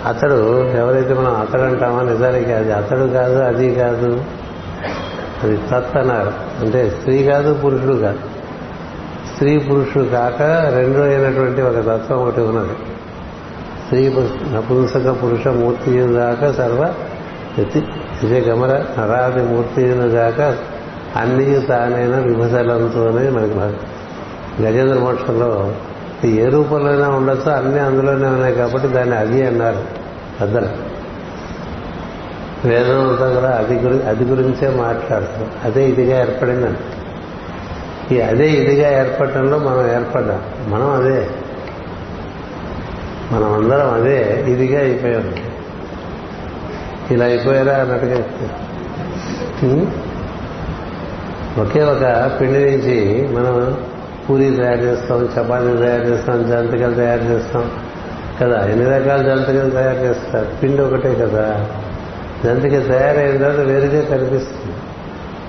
[0.06, 4.24] అతడు ఎవరైతే మనం అతడు అంటామో నిజానికి అది అతడు కాదు అది కాదు.
[5.42, 6.32] అది తత్ అన్నారు.
[6.60, 8.18] అంటే స్త్రీ కాదు పురుషుడు కాదు.
[9.32, 10.42] స్త్రీ పురుషుడు కాక
[10.74, 12.72] రెండు అయినటువంటి ఒక తత్వం ఒకటి ఉన్నది.
[13.90, 14.08] స్త్రీ
[14.52, 16.94] నపుంసక పురుష మూర్తి దాకా సర్వ
[18.24, 20.56] ఇదే గమర నరాది మూర్తి దాకా
[21.16, 25.74] అన్ని తానైన విభజనంతోనే మనకి గజేంద్ర మోక్షంలో
[26.24, 29.78] ఏ రూపంలోనే ఉండొచ్చో అన్ని అందులోనే ఉన్నాయి కాబట్టి దాన్ని అది అన్నారు
[30.40, 30.68] పెద్దలు
[32.68, 36.78] వేదంతో కూడా అది గురి అది గురించే మాట్లాడతాం అదే ఇదిగా ఏర్పడిందండి
[38.16, 40.70] ఈ అదే ఇదిగా ఏర్పడటంలో మనం ఏర్పడ్డాం.
[40.70, 41.28] మనం అదే
[43.32, 45.34] మనం అందరం అదే ఇదిగా అయిపోయాం.
[47.10, 48.18] ఇలా అయిపోయారా అన్నట్టుగా
[51.62, 53.76] ఒకే ఒక పిండి నుంచి మనం
[54.30, 57.70] పూరి తయారు చేస్తాం చపాతీ తయారు చేస్తాం జంతికలు తయారు చేస్తాం.
[58.42, 60.46] కదా ఎన్ని రకాల జంతికలు తయారు చేస్తారు?
[60.62, 61.70] పిండి ఒకటే కదా.
[62.44, 64.76] జంతిక తయారైన తర్వాత వేరుగా కనిపిస్తుంది.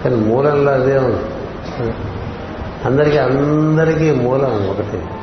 [0.03, 1.21] కానీ మూలంలో అదే ఉంది.
[2.85, 5.20] అందరికీ అందరికీ మూలం ఒకటి.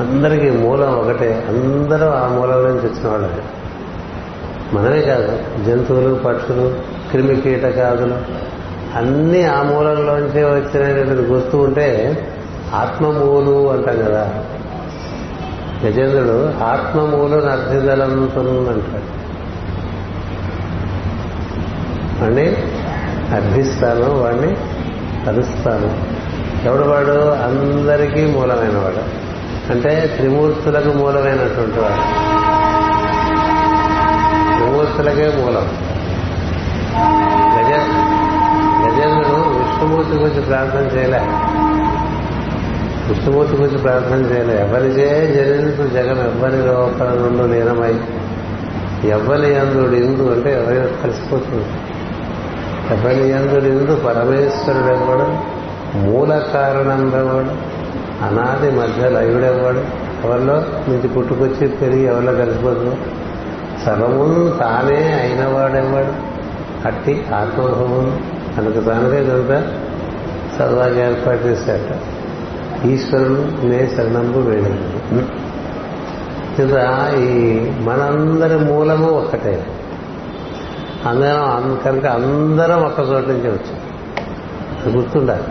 [0.00, 1.44] అందరికీ మూలం ఒకటే.
[1.48, 3.28] అందరూ ఆ మూలం నుంచి వచ్చిన వాళ్ళే.
[4.72, 6.74] మనమే కాదు జంతువులు పక్షులు
[7.10, 8.14] క్రిమి కీటకాదులు
[8.96, 12.18] అన్నీ ఆ మూలంలోంచే వచ్చినటువంటి గుర్తు ఉంటే
[12.74, 14.34] ఆత్మమూలు అంటాం కదా.
[15.86, 19.26] గజేంద్రుడు ఆత్మమూలు అర్థిదలంతుందంటాడు
[22.22, 22.56] వాడిని
[23.34, 24.56] అర్థిస్తాను వాడిని
[25.26, 26.16] కలుస్తాను
[26.68, 27.18] ఎవడు వాడు?
[27.28, 29.25] అందరికీ మూలమైన వాడు
[29.70, 32.26] అంటే త్రిమూర్తులకు మూలమైనటువంటి వాడు
[34.58, 35.68] త్రిమూర్తులకే మూలం.
[37.56, 37.72] గజ
[38.84, 41.18] గజేంద్రుడు విష్ణుమూర్తి గురించి ప్రార్థన చేయలే.
[43.08, 44.60] విష్ణుమూర్తి గురించి ప్రార్థన చేయలే.
[44.60, 48.00] ఎవరిచే జనించు జగన్ ఎవ్వరి లోపల నుండి లీనమై
[49.10, 51.64] ఎవ్వరి అందుడు ఇందు అంటే ఎవరైనా కలిసిపోతుంది?
[52.90, 55.56] ఎవరి అందుడు ఇందు పరమేశ్వరుడు ఎవడు?
[55.98, 57.75] మూల కారణం ఎవడు?
[58.22, 59.84] అనాది మధ్య లయుడెవ్వడు
[60.26, 60.54] ఎవరిలో?
[60.88, 62.96] నుంచి పుట్టుకొచ్చి పెరిగి ఎవరిలో కలిసిపోతుంది
[63.84, 66.36] సర్వము తానే అయినవాడెవ్వడు
[66.88, 68.22] అట్టి ఆత్మభవం.
[68.56, 69.62] తనకు తానుగా కనుక
[70.56, 71.96] చదవాగా ఏర్పాటు చేశాట
[72.86, 74.96] ఈశ్వరుడు నే శరణంబు వేడి
[76.62, 79.66] ఇంకా ఈ మనందరి మూలము ఒక్కటే.
[81.06, 84.96] అందరం కనుక అందరం ఒక్క చోటు నుంచి వచ్చాం.
[84.96, 85.44] గుర్తుండాలి.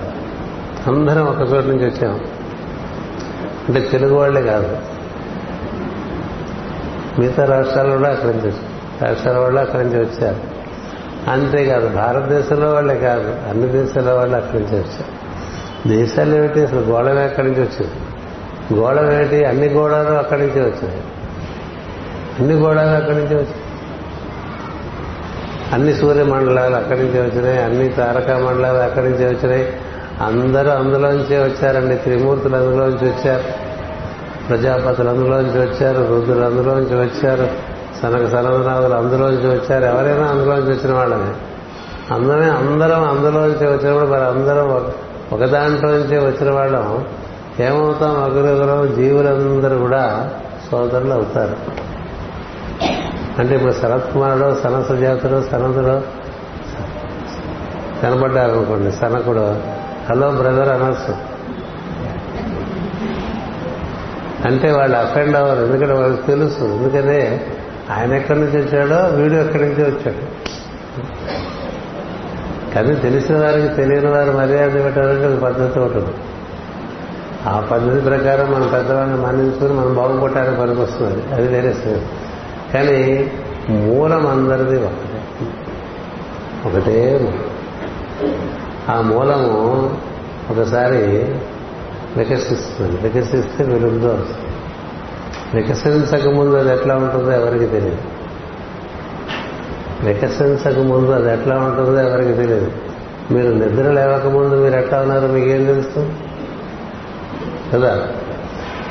[0.87, 2.19] అందరం ఒక్క చోటు నుంచి వచ్చాం.
[3.67, 4.77] అంటే తెలుగు వాళ్ళే కాదు.
[7.19, 8.53] మిగతా రాష్ట్రాల కూడా అక్కడి నుంచి
[9.01, 10.55] రాష్ట్రాల వాళ్ళు అక్కడి నుంచి వచ్చారు.
[11.29, 13.35] అంతేకాదు భారతదేశంలో వాళ్ళే కాదు.
[13.49, 15.15] అన్ని దేశాల వాళ్ళు అక్కడి నుంచి వచ్చారు.
[15.87, 16.63] దేశాలు ఏమిటి?
[16.63, 17.93] అసలు గోళం ఎక్కడి నుంచి వచ్చింది?
[18.79, 19.45] గోళం ఏమిటి?
[19.45, 21.01] అన్ని గోళాలు అక్కడి నుంచి వచ్చాయి.
[22.39, 23.55] అన్ని గోళాలు అక్కడి నుంచి వచ్చాయి.
[25.73, 27.63] అన్ని సూర్యమండలాలు అక్కడి నుంచి వచ్చినాయి.
[27.63, 29.73] అన్ని తారకా మండలాలు అక్కడి నుంచి వచ్చినాయి.
[30.21, 31.95] అందరూ అందులోంచే వచ్చారండి.
[31.95, 33.43] త్రిమూర్తులు అందులోంచి వచ్చారు.
[34.47, 35.97] ప్రజాపతులు అందులోంచి వచ్చారు.
[35.97, 37.47] రుద్రులు అందులోంచి వచ్చారు.
[38.01, 39.83] సనక సనదనాథులు అందులోంచి వచ్చారు.
[39.83, 41.33] ఎవరైనా అందులోంచి వచ్చిన వాళ్ళని.
[42.13, 44.87] అందమే అందరం అందులోంచి వచ్చినప్పుడు మరి అందరం
[45.31, 45.91] ఒక దాంట్లో
[46.25, 47.05] వచ్చిన వాళ్ళం.
[47.59, 48.11] ఏమవుతాం?
[48.11, 50.29] ఒకరిొకరు జీవులందరూ కూడా
[50.71, 51.85] సోదరులు అవుతారు.
[53.39, 56.01] అంటే ఇప్పుడు శరత్ కుమారుడు సనస జాతుడు సనదుడు
[58.01, 59.74] కనబడ్డారనుకోండి సనకుడు
[60.09, 61.15] హలో బ్రదర్ అనొచ్చు.
[64.47, 66.63] అంటే వాళ్ళు అఫెండ్ అవ్వరు ఎందుకంటే వాళ్ళకి తెలుసు.
[66.63, 67.47] ఎందుకంటే
[67.91, 70.45] ఆయన ఎక్కడి నుంచి వచ్చాడో వీడు ఎక్కడి నుంచి వచ్చాడు.
[72.75, 76.09] కానీ తెలిసిన వారికి తెలియని వారు మర్యాద పెట్టాలంటే ఒక పద్ధతి ఉంటుంది.
[77.47, 81.33] ఆ పద్ధతి ప్రకారం మన పెద్దవాళ్ళని మన్నించుకుని మనం బాగుపడటానికి పనికొస్తుంది.
[81.33, 82.01] అది వేరే సేవ
[82.73, 83.31] కానీ
[83.69, 85.21] మూలం అందరిది ఒకటే.
[86.65, 87.33] ఒకటే
[88.89, 89.97] ఆ మూలము
[90.51, 90.97] ఒకసారి
[92.17, 93.01] వికసిస్తుంది.
[93.01, 94.45] వికసిస్తే విరుద్ధం వస్తుంది.
[95.55, 97.97] వికసించక అది ఎట్లా ఉంటుందో ఎవరికి తెలియదు.
[100.05, 102.71] వికసించకముందు అది ఎట్లా ఉంటుందో ఎవరికి తెలియదు.
[103.31, 106.13] మీరు నిద్ర లేవకముందు మీరు ఎట్లా ఉన్నారో మీకేం తెలుసు?
[107.73, 108.07] కదా?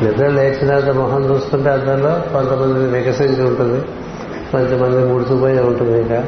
[0.03, 3.85] నిద్ర లేచినాక మొహం చూస్తుంటే అద్దంలో కొంతమంది వికసించి ఉంటుంది.
[4.53, 6.25] కొంతమంది ముడుచుపోయి ఉంటుంది ఇంకా.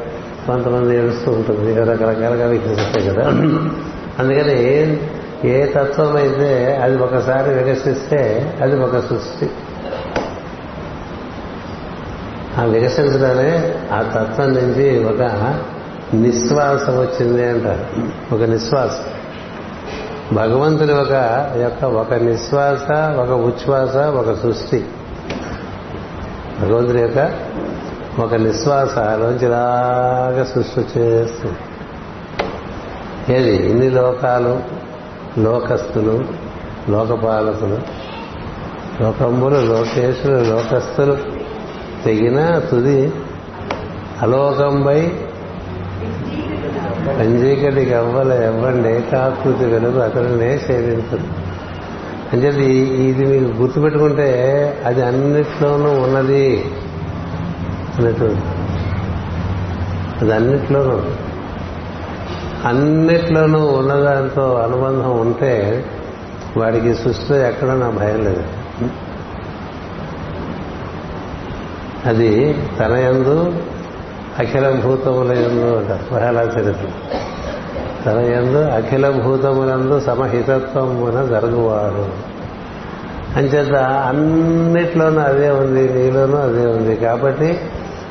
[0.47, 1.75] కొంతమంది ఏడుస్తూ ఉంటుంది.
[1.75, 3.27] రకరకాలుగా వికసిస్తాయి కదా.
[4.19, 4.95] అందుకని ఏ
[5.45, 9.49] ఏ తత్వం అయితే అది ఒకసారి వికసిస్తే అది ఒక సృష్టి.
[12.57, 15.21] ఆ వికసించడమే ఆ తత్వం నుంచి ఒక
[16.13, 18.35] నిశ్వాసం వచ్చింది అంటారు.
[18.35, 19.03] ఒక నిశ్వాసం.
[20.33, 21.11] భగవంతుని ఒక
[21.57, 24.85] యొక్క ఒక నిశ్వాస ఒక ఉచ్ఛ్వాస ఒక సృష్టి.
[26.61, 27.46] భగవంతుని యొక్క
[28.19, 31.57] ఒక నిశ్వాసలోంచి ఇలాగా సృష్టి చేస్తుంది
[33.35, 33.69] ఏది?
[33.69, 34.59] ఇన్ని లోకాలు
[35.39, 36.25] లోకస్తులు
[36.89, 37.77] లోకపాలకులు
[39.03, 41.17] లోకంబులు లోకేశులు లోకస్తులు
[42.05, 43.13] తెగిన తుది
[44.21, 45.01] అలోకంపై
[47.19, 51.27] పంజీకటికి అవ్వల ఎవ్వండి ఏకాకృతి వెలుగు అతనినే సేవించదు.
[52.33, 52.47] అంటే
[53.03, 54.29] ఇది మీకు గుర్తుపెట్టుకుంటే
[54.85, 56.65] అది అన్నిట్లోనూ ఉన్నది.
[57.99, 58.41] అనేటువంటి
[60.21, 61.01] అది అన్నిట్లోనూ
[62.65, 65.85] అన్నిట్లోనూ ఉన్నదాంతో అనుబంధం ఉంటే
[66.57, 68.43] వాడికి సృష్టిలో ఎక్కడ నా భయం లేదు.
[72.05, 73.53] అది తన ఎందు
[74.39, 76.87] అఖిల భూతముల ఎందు అంట ప్రహ్లాద చరిత్ర.
[78.05, 82.37] తన ఎందు అఖిల భూతములందు సమహితత్వమున జరుగువాడు.
[83.39, 86.95] అంచేత అన్నిట్లోనూ అదే ఉంది నీలోనూ అదే ఉంది.
[86.95, 87.59] కాబట్టి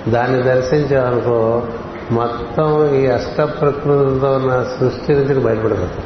[0.08, 1.62] దాన్ని దర్శించామనుకో
[2.10, 6.04] మొత్తం ఈ అష్ట ప్రకృతితో ఉన్న సృష్టి నుంచి బయటపడిపోతాం.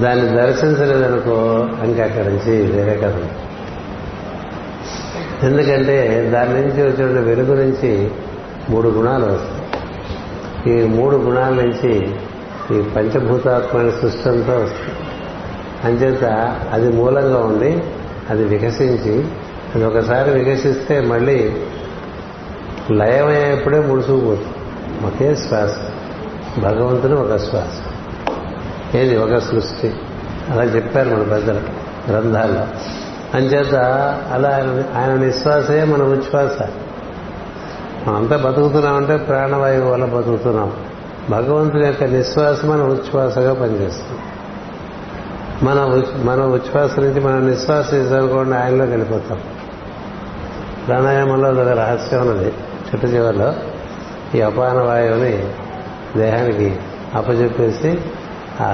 [0.00, 3.14] దాన్ని దర్శించలేదనుకో ఇంకా అక్కడి నుంచి వేరే కథ.
[5.44, 8.10] ఎందుకంటే దాని నుంచి వచ్చిన వెలుగు నుంచి
[8.70, 9.64] మూడు గుణాలు వస్తాయి.
[10.72, 12.14] ఈ మూడు గుణాల నుంచి
[12.78, 15.00] ఈ పంచభూతాత్మైన సృష్టి అంతా వస్తుంది.
[15.84, 16.24] అంచేత
[16.72, 17.82] అది మూలంగా ఉండి
[18.30, 19.28] అది వికసించి
[19.74, 21.56] అది ఒకసారి వికసిస్తే మళ్ళీ
[22.90, 25.06] లయమయ్యేప్పుడే ముడుచుకుపోతుంది.
[25.06, 25.76] ఒకే శ్వాస.
[26.58, 27.82] భగవంతుని ఒక శ్వాస.
[28.96, 29.94] ఏది ఒక సృష్టి?
[30.50, 31.60] అలా చెప్పారు మన పెద్దలు
[32.10, 32.66] గ్రంథాల్లో.
[33.34, 33.74] అంచేత
[34.32, 36.62] అలా ఆయన- ఆయన నిశ్వాసే మన ఉచ్ఛ్వాస.
[38.08, 40.72] మనంతా బతుకుతున్నామంటే ప్రాణవాయువు వల్ల బతుకుతున్నాం.
[41.30, 44.20] భగవంతుని యొక్క నిశ్వాస మన ఉచ్ఛ్వాసగా పనిచేస్తుంది.
[45.64, 49.40] మన ఉచ్- మన ఉచ్ఛ్వాస నుంచి మనం నిశ్వాస తీసుకోకుండా ఆయనలోకి వెళ్ళిపోతాం.
[50.86, 52.52] ప్రాణాయామంలో ఒక రహస్యం ఉన్నది.
[52.88, 53.54] చిట్ట చివరిలో
[54.34, 55.34] ఈ అపాన వాయువుని
[56.16, 56.76] దేహానికి
[57.14, 57.98] అప్పచెప్పేసి
[58.60, 58.68] ఆ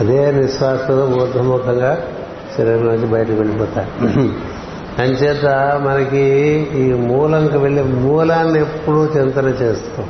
[0.00, 1.92] అదే నిశ్వాసతో ఊర్ధముఖంగా
[2.58, 3.88] శరీరం నుంచి బయటకు వెళ్ళిపోతాయి
[4.98, 5.46] అంచేత
[5.84, 6.24] మనకి
[6.74, 10.06] ఈ మూలంకి వెళ్ళే మూలాన్ని ఎప్పుడూ చింతన చేస్తాం.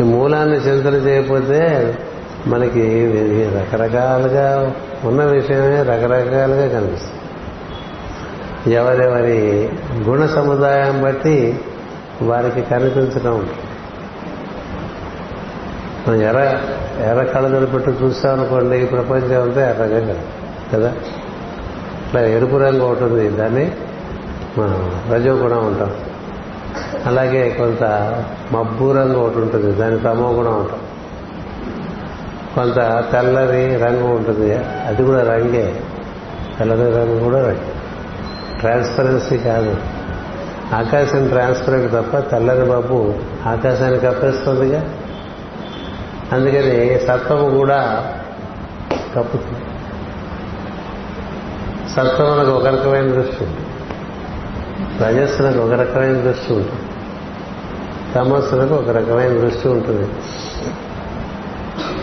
[0.00, 1.60] ఈ మూలాన్ని చింతన చేయకపోతే
[2.46, 2.84] మనకి
[3.56, 7.19] రకరకాలుగా ఉన్న విషయమే రకరకాలుగా కనిపిస్తుంది.
[8.66, 9.68] ఎవరెవరి
[10.00, 11.60] గుణ సముదాయం బట్టి
[12.22, 13.58] వారికి కనిపించడం ఉంటుంది.
[16.08, 16.60] మనం ఎర్ర
[17.10, 20.22] ఎర్ర కళ్ళజోడు పెట్టి చూస్తామనుకోండి ఈ ప్రపంచం అంతా ఎర్రగా కదా?
[20.74, 20.92] కదా
[22.06, 23.72] ఇట్లా ఎరుపు రంగు ఉంటుంది దాన్ని
[24.58, 25.90] మనం రజోగుణం ఉంటాం
[27.06, 27.84] అలాగే కొంత
[28.52, 30.80] మబ్బు రంగు ఒకటి ఉంటుంది దాని తమో గుణం ఉంటాం
[32.54, 34.54] కొంత తెల్లని రంగు ఉంటుంది
[34.86, 35.80] అది కూడా రంగే.
[36.58, 37.79] తెల్లని రంగు కూడా రంగే.
[38.60, 39.76] ట్రాన్స్పరెన్సీ కాదు.
[40.74, 43.14] ఆకాశం ట్రాన్స్పరెంట్ తప్ప తెల్లని బాబు
[43.46, 44.94] ఆకాశాన్ని కప్పేస్తుందిగా
[46.32, 48.12] అందుకని సత్వము కూడా
[49.16, 49.60] కప్పుతుంది.
[51.90, 53.66] సత్వమునకు ఒక రకమైన దృష్టి ఉంటుంది.
[55.04, 56.82] రజస్సులకు ఒక రకమైన దృష్టి ఉంటుంది.
[58.14, 60.08] తమస్సులకు ఒక రకమైన దృష్టి ఉంటుంది.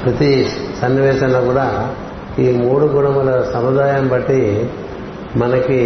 [0.04, 0.50] ప్రతి
[0.82, 1.96] సన్నివేశంలో కూడా
[2.39, 4.70] ఈ మూడు గుణముల సముదాయం బట్టి
[5.38, 5.80] మనకి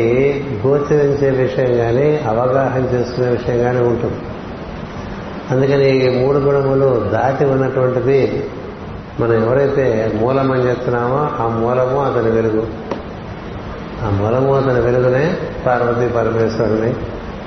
[0.68, 4.18] గోచరించే విషయం కానీ అవగాహన చేసుకునే విషయం కానీ ఉంటుంది.
[5.52, 8.44] అందుకని ఈ మూడు గుణములు దాటి ఉన్నటువంటిది
[9.20, 12.68] మనం ఎవరైతే మూలమని చెప్తున్నామో ఆ మూలము అతని వెలుగు.
[14.04, 16.94] ఆ మూలము అతని వెలుగునే పార్వతీ పరమేశ్వరుని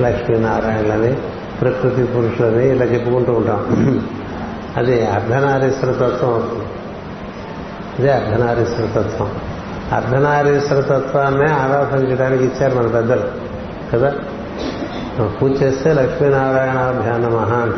[0.03, 1.15] లక్ష్మీనారాయణలని
[1.61, 3.61] ప్రకృతి పురుషులని ఇలా చెప్పుకుంటూ ఉంటాం.
[4.77, 6.31] అది అర్ధనారీశ్వర తత్వం.
[6.31, 6.65] అవుతుంది
[7.99, 9.31] ఇదే అర్ధనారీశ్వర తత్వం.
[9.93, 13.23] అర్ధనారీశ్వర తత్వాన్నే ఆరాధన చేయడానికి ఇచ్చారు మన పెద్దలు
[13.93, 14.13] కదా?
[15.43, 17.75] పూజ చేస్తే లక్ష్మీనారాయణాభ్యాన మహా అంట.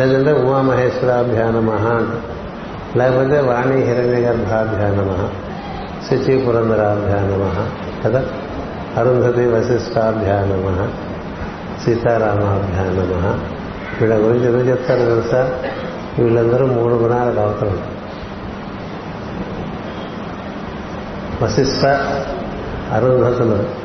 [0.00, 2.08] లేదంటే ఉమామహేశ్వరాభ్యాన మహా అంట.
[2.98, 5.28] లేకపోతే వాణి హిరణ్య గర్భాభ్యాన మహా
[6.10, 7.68] శచి పురంధరాభ్యాన మహా
[8.04, 8.24] కదా?
[8.96, 10.88] అరుంధతి వశిష్టాభ్యాన మహా
[11.84, 13.38] సీతారామాభ్యాన
[14.00, 15.50] వీళ్ళ గురించి ఎందుకు చెప్తారు తెలుసా?
[16.18, 17.78] వీళ్ళందరూ మూడు గుణాలకు అవతరం
[21.42, 21.86] వశిష్ట
[22.92, 23.84] అరుంధతులు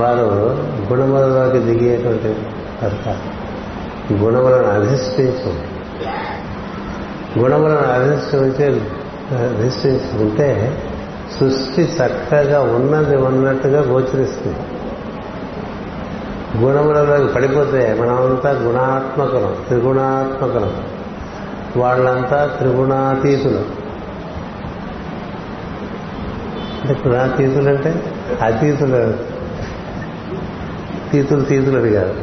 [0.00, 0.58] వారు
[0.90, 2.40] గుణములలోకి దిగేటువంటి
[2.82, 3.42] పడతారు
[4.12, 5.52] గుణములను అధిష్ఠించు.
[7.38, 8.68] గుణములను అధిష్ఠించే
[9.36, 10.78] అధిష్ఠించుకుంటే
[11.40, 14.58] సృష్టి చక్కగా ఉన్నది ఉన్నట్టుగా గోచరిస్తుంది.
[16.58, 20.72] గుణములలోకి పడిపోతే మనమంతా గుణాత్మకులం త్రిగుణాత్మకులం.
[21.76, 23.81] వాళ్ళంతా త్రిగుణాతీతులు.
[26.82, 29.14] అంటే గుణాతీతులు అంటే అతీతులు
[31.12, 32.14] తీతులు తీతులు అని కాదు.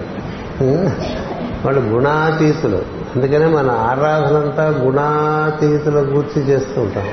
[1.65, 2.81] వాళ్ళు గుణాతీతులు.
[3.15, 7.07] అందుకనే మన ఆరాధనంతా గుణాతీతుల గూర్చి చేస్తూ ఉంటాం.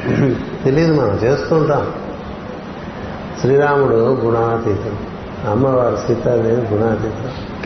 [0.64, 1.92] తెలియదు మనం చేస్తూ ఉంటాం.
[3.40, 5.16] శ్రీరాముడు గుణాతీతుడు.
[5.50, 7.56] అమ్మవారు సీతాదేవి గుణాతీతుడు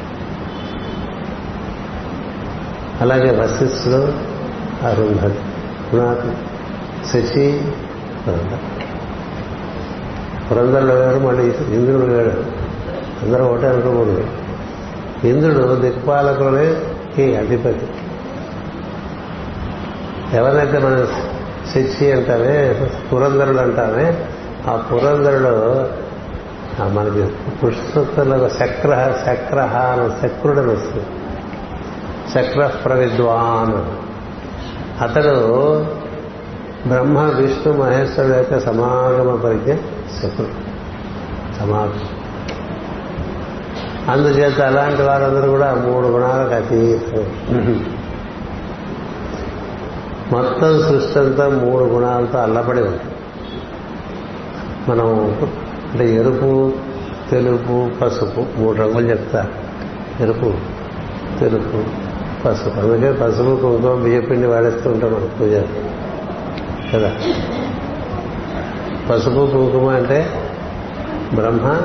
[3.00, 4.12] అలాగే వశిష్ఠుడు
[4.86, 5.38] అరుంధతి
[5.96, 6.28] గుణాతీ
[7.06, 7.60] శశి
[10.50, 12.44] పురంధరుడు గారు మళ్ళీ ఇంద్రుడు గారు.
[13.22, 14.24] అందరూ ఒకటే అనుకోకూడదు.
[15.24, 17.86] ఇంద్రుడు దిక్పాలకులకి అధిపతి.
[20.36, 21.06] ఎవరైతే మనం
[21.72, 24.26] శిక్షి అంటామే పురంధరుడు అంటామే
[24.66, 25.80] ఆ పురంధరుడు
[26.82, 27.26] ఆ మనకి
[27.56, 31.06] పుష్పలో శక్ర శక్రహ అని శక్రుడు అని వస్తుంది.
[32.34, 34.10] శక్ర ప్రవిద్వాన్.
[35.02, 35.50] అతడు
[36.86, 39.74] బ్రహ్మ విష్ణు మహేశ్వరుడు యొక్క సమాగమ పరిజ్ఞ
[40.18, 40.48] శత్రు
[41.58, 42.00] సమాగం
[44.10, 47.86] అందుచేత అలాంటి వారందరూ కూడా మూడు గుణాలకు అతీతం
[50.32, 53.00] మొత్తం సృష్టి అంతా మూడు గుణాలతో అల్లబడి ఉంది.
[54.88, 55.38] మనం
[55.92, 56.72] అంటే ఎరుపు
[57.30, 59.46] తెలుపు పసుపు మూడు రంగులు చెప్తా.
[60.20, 60.54] ఎరుపు
[61.40, 61.84] తెలుపు
[62.44, 62.80] పసుపు.
[62.80, 65.52] అందుకే పసుపు కుంకుమ బియ్యపిండి వాడేస్తూ ఉంటాం మనం పూజ.
[66.94, 67.12] కదా?
[69.10, 70.32] పసుపు కుంకుమ అంటే
[71.34, 71.80] బ్రహ్మ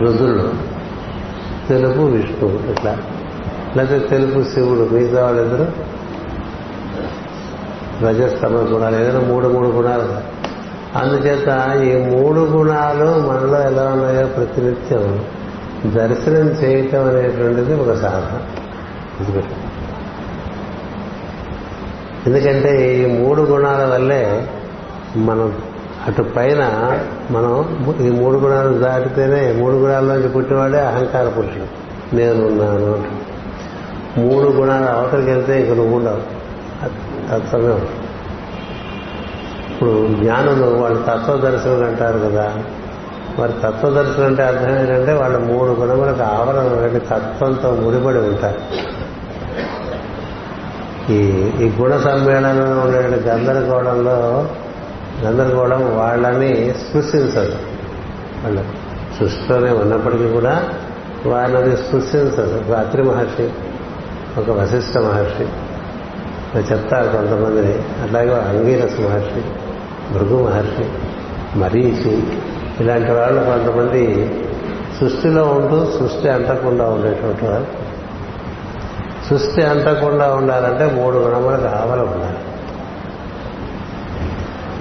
[0.00, 0.52] రుద్రుడు
[1.68, 2.98] తెలుపు విష్ణువు ఇట్లా.
[3.76, 5.66] లేకపోతే తెలుపు శివుడు మిగతా వాళ్ళిద్దరు
[8.06, 10.30] రజస్తమ గుణాలు ఏదైనా మూడు మూడు గుణాలు.
[10.98, 11.48] అందుచేత
[11.82, 15.24] ఈ మూడు గుణాలు మనలో ఎలా ఉన్నాయో ప్రతినిత్యం
[15.86, 18.40] దర్శనం చేయటం అనేటువంటిది ఒక సాధన.
[22.26, 24.48] ఎందుకంటే ఈ మూడు గుణాల వల్లే
[25.16, 25.58] మనం
[26.06, 26.92] అటు పైన
[27.30, 31.90] మనం ఈ మూడు గుణాలు దాటితేనే మూడు గుణాల్లోంచి పుట్టినవాడే అహంకార పురుషుడు.
[32.16, 33.30] నేనున్నాను అంటాడు.
[34.20, 36.40] మూడు గుణాలు అవతలికి వెళ్తే ఇక నువ్వు ఉండవు.
[37.30, 37.74] తత్వమే
[39.70, 42.52] ఇప్పుడు జ్ఞానులు వాళ్ళు తత్వదర్శనులు అంటారు కదా.
[43.38, 48.60] మరి తత్వదర్శనం అంటే అర్థం ఏంటంటే వాళ్ళ మూడు గుణములకు ఆవరణ ఉన్నటువంటి తత్వంతో ముడిపడి ఉంటారు.
[51.12, 51.16] ఈ
[51.60, 54.48] ఈ గుణ సమ్మేళనంలో ఉండే గందరగోళంలో
[55.24, 57.56] గందరగోళం వాళ్ళని స్పృశించదు.
[58.44, 58.64] వాళ్ళు
[59.18, 60.68] సృష్టిలోనే ఉన్నప్పటికీ కూడా
[61.26, 62.70] వాళ్ళని స్పృశించదు.
[62.70, 63.50] ఒక అత్రి మహర్షి
[64.40, 65.46] ఒక వశిష్ఠ మహర్షి
[66.72, 69.44] చెప్తారు కొంతమందిని అట్లాగే అంగీరస మహర్షి
[70.14, 70.88] భృగు మహర్షి
[71.58, 72.22] మరీచి
[72.80, 74.30] ఇలాంటి వాళ్ళు కొంతమంది
[75.00, 77.66] సృష్టిలో ఉంటూ సృష్టి అంటకుండా ఉండేటువంటి వారు
[79.30, 82.49] సృష్టి అంటకుండా ఉండాలంటే మూడు గుణములు కావాలి ఉండాలి.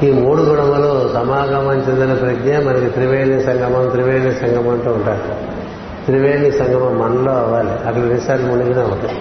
[0.03, 5.35] ఈ మూడు గుణములు సమాగమం చెందిన ప్రజ్ఞ మనకి త్రివేణి సంగమం త్రివేణి సంగమం అంటూ ఉంటారు.
[6.05, 7.71] త్రివేణి సంగమం మనలో అవ్వాలి.
[7.71, 9.15] అక్కడ ఎన్నిసార్లు మునిగినా ఒకటి.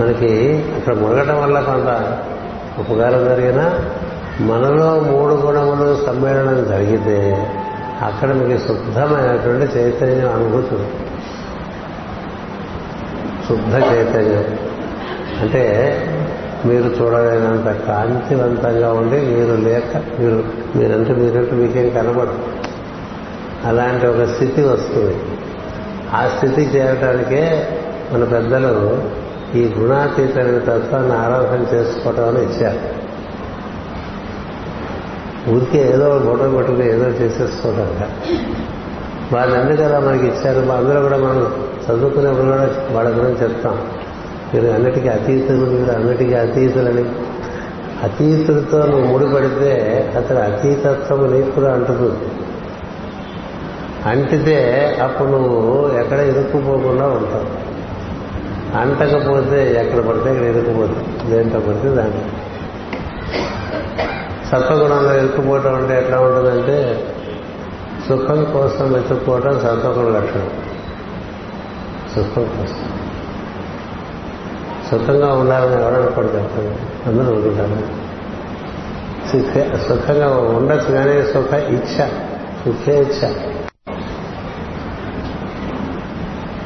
[0.00, 2.18] మనకి అక్కడ మునగటం వల్ల కొంత
[2.78, 3.84] ఉపకారం జరిగినా
[4.40, 7.50] మనలో మూడు గుణములు సమ్మేళనం జరిగితే
[8.02, 10.76] అక్కడ మీకు శుద్ధమైనటువంటి చైతన్యం అనుభూతి
[13.48, 14.58] శుద్ధ చైతన్యం.
[15.40, 15.96] అంటే
[16.64, 20.44] మీరు చూడలేనంత కాంతివంతంగా ఉండి మీరు లేక మీరు
[20.76, 22.38] మీరంటే మీరంటే మీకేం కనబడదు.
[23.64, 25.16] అలాంటి ఒక స్థితి వస్తుంది.
[26.12, 27.68] ఆ స్థితి చేరటానికే
[28.12, 29.02] మన పెద్దలు
[29.54, 33.06] ఈ గుణాతీతమైన తత్వాన్ని ఆరాధన చేసుకోవటం అని ఇచ్చారు.
[35.50, 38.10] ఊరికే ఏదో ఫోటో పెట్టుకుని ఏదో చేసేసుకోవటం
[39.32, 40.70] వాళ్ళు ఎందుకు అలా మనకి ఇచ్చారు?
[40.70, 43.80] అందరూ కూడా మనం చదువుకునేప్పుడు కూడా వాళ్ళ గురించి చెప్తాం.
[44.54, 47.04] మీరు అన్నిటికీ అతీతులు మీరు అన్నిటికీ అతీతులని.
[48.02, 49.72] అతీతుడితో నువ్వు ముడిపడితే
[50.16, 52.30] అతను అతీతత్వం నీకు కూడా అంటుతుంది
[54.06, 54.56] అంటితే
[55.02, 57.66] అప్పుడు నువ్వు ఎక్కడ ఇరుక్కుపోకుండా ఉంటావు.
[58.78, 61.30] అంటకపోతే ఎక్కడ పడితే ఇక్కడ ఇరుక్కుపోతావు.
[61.30, 62.22] దేంట్లో పడితే దాంట్లో.
[64.48, 67.06] సత్వగుణంలో ఇరుక్కుపోవటం అంటే ఎట్లా ఉంటుందంటే
[68.08, 70.50] సుఖం కోసం వెతుక్కోవటం సత్వగుణ లక్షణం.
[72.14, 73.05] సుఖం కోసం.
[74.90, 76.74] సుఖంగా ఉండాలని ఎవరనుకోండి చెప్తాను
[77.06, 78.06] అందరూ అనుకుంటారు
[79.88, 82.06] సుఖంగా ఉండొచ్చు కానీ సుఖ ఇచ్ఛ
[82.64, 83.20] సుఖే ఇచ్చ.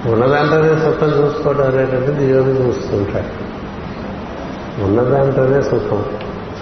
[0.07, 3.31] ఉన్నదాంట్లోనే సుఖం చూసుకోవడం అనేటువంటిది యోగి చూస్తుంటాడు
[4.85, 6.05] ఉన్నదాంట్లోనే సుఖం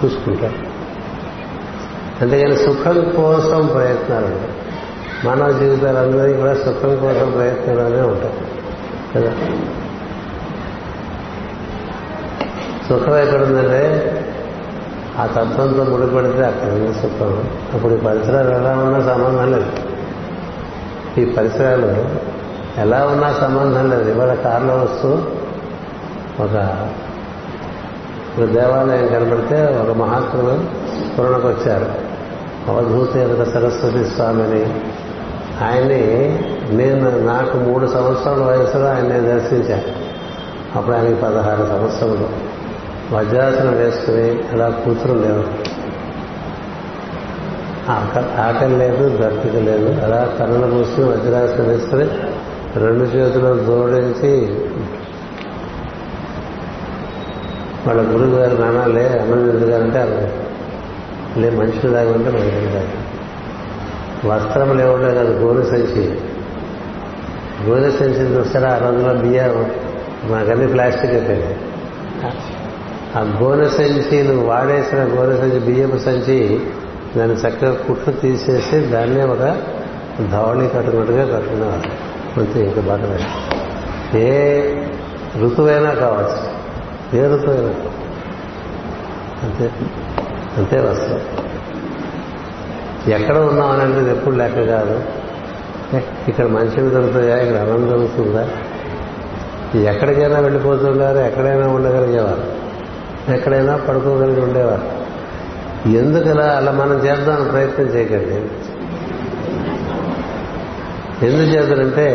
[0.03, 0.69] చూసుకుంటాడు
[2.21, 4.35] అంతేగాని సుఖం కోసం ప్రయత్నాలు
[5.27, 8.33] మానవ జీవితాలందరికీ కూడా సుఖం కోసం ప్రయత్నాలనే ఉంటాయి.
[9.15, 9.31] కదా?
[12.89, 14.15] సుఖం ఎక్కడుందంటే
[15.19, 17.49] ఆ తత్వంతో ముడిపడితే అక్కడ ఉంది సుఖం?
[17.73, 19.71] అప్పుడు ఈ పరిసరాలు ఎలా ఉన్నా సంబంధం లేదు.
[21.19, 22.05] ఈ పరిసరాలు
[22.79, 24.11] ఎలా ఉన్నా సంబంధం లేదు.
[24.11, 25.09] ఇవాళ కారులో వస్తూ
[26.39, 26.87] ఒక
[28.45, 30.59] దేవాలయం కనబడితే ఒక మహాత్ములు
[31.11, 31.85] స్ఫురణకు వచ్చారు
[32.71, 33.11] అవధూత
[33.43, 34.65] సరస్వతి స్వామిని.
[35.63, 36.03] ఆయన్ని
[36.71, 39.83] నేను నాకు మూడు సంవత్సరాల వయసులో ఆయన నేను దర్శించాను.
[40.77, 42.48] అప్పుడు ఆయనకి పదహారు సంవత్సరాలు.
[43.13, 45.53] వజ్రాసనం వేసుకుని అలా కూర్చుండేవారు
[48.41, 50.05] ఆకలి లేదు దర్పిక లేదు.
[50.05, 52.07] అలా కన్నులు మూసుకుని వజ్రాసనం వేసుకుని
[52.75, 54.55] రెండు చేతులు జోడించి
[57.87, 60.27] వాళ్ళ గురువు గారు నానాలే అన్నం ఎందుకంటే అలా
[61.37, 63.09] లే మనుషులు లాగా ఉంటే మనుషులు లాగా
[64.25, 64.81] వస్త్రములు
[65.13, 66.19] కాదు గోరు సంచి.
[67.67, 68.69] గోరు సంచి చూస్తారా?
[68.69, 69.71] ఆ రోజుల్లో బియ్యం
[70.29, 71.55] మాకన్నీ ప్లాస్టిక్ అయిపోయింది
[73.15, 76.61] ఆ గోనె నువ్వు వాడేసిన గోనె సంచి బియ్యపు సంచి
[77.17, 79.39] దాన్ని చక్కగా కుట్లు తీసేసి దాన్నే ఒక
[80.31, 82.09] ధవళి కట్టుకున్నట్టుగా కట్టుకునేవారు.
[82.39, 83.19] అంతే ఇంకా బాగా
[84.19, 84.61] ఏ
[85.41, 86.59] ఋతువైనా కావచ్చు.
[87.19, 87.73] ఏ ఋతువైనా
[89.43, 89.71] అంతే
[90.57, 91.23] అంతే వస్తుంది.
[93.13, 95.03] ఎక్కడ ఉన్నామని అంటే ఎప్పుడు లెక్క కాదు.
[96.27, 97.37] ఇక్కడ మనుషులు దొరుకుతాయా?
[97.37, 98.49] ఇక్కడ అన్నం దొరుకుతుందా?
[99.91, 102.58] ఎక్కడికైనా వెళ్ళిపోతున్నారు ఎక్కడైనా ఉండగలిగేవారు.
[103.27, 104.99] ఎక్కడైనా పడుకోగలిగి ఉండేవారు
[105.89, 108.35] ఎందుకలా అలా మనం చేద్దామని ప్రయత్నం చేయకండి?
[111.27, 112.07] ఎందుకు చేద్దారంటే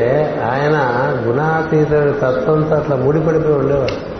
[0.52, 0.80] ఆయన
[1.26, 1.92] గుణాతీత
[2.22, 4.14] తత్వంతో అట్లా ముడిపడిపోయి ఉండేవాడు.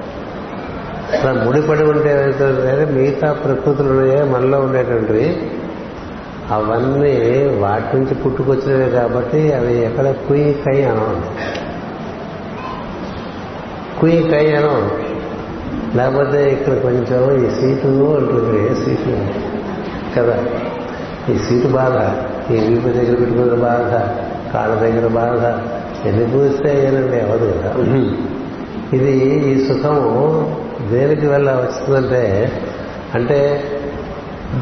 [1.17, 5.51] అట్లా ముడిపడి ఉంటే ఏమవుతుందంటే మిగతా ప్రకృతులు ఉన్నాయో మనలో ఉండేటువంటివి.
[6.51, 11.61] అవన్నీ వాటి నుంచి పుట్టుకొచ్చినవే కాబట్టి అవి ఎక్కడ కుయి కై అనవండి.
[14.01, 15.04] కుయి కై అనవు
[15.97, 19.17] లేకపోతే ఇక్కడ కొంచెం ఈ సీటు అంటుంది ఏ సీటు?
[20.19, 20.37] కదా.
[21.35, 21.97] ఈ సీటు బాధ
[22.53, 23.93] ఈ వీపు దగ్గర పెట్టుకున్న బాధ
[24.53, 25.45] కాళ్ళ దగ్గర బాధ
[26.07, 27.73] ఎన్ని పూస్తే ఏనండి అవదు కదా.
[28.93, 29.13] ఇది
[29.51, 30.11] ఈ సుఖము
[30.91, 32.53] దేనికి వల్ల వస్తుందంటే
[33.15, 33.65] అంటే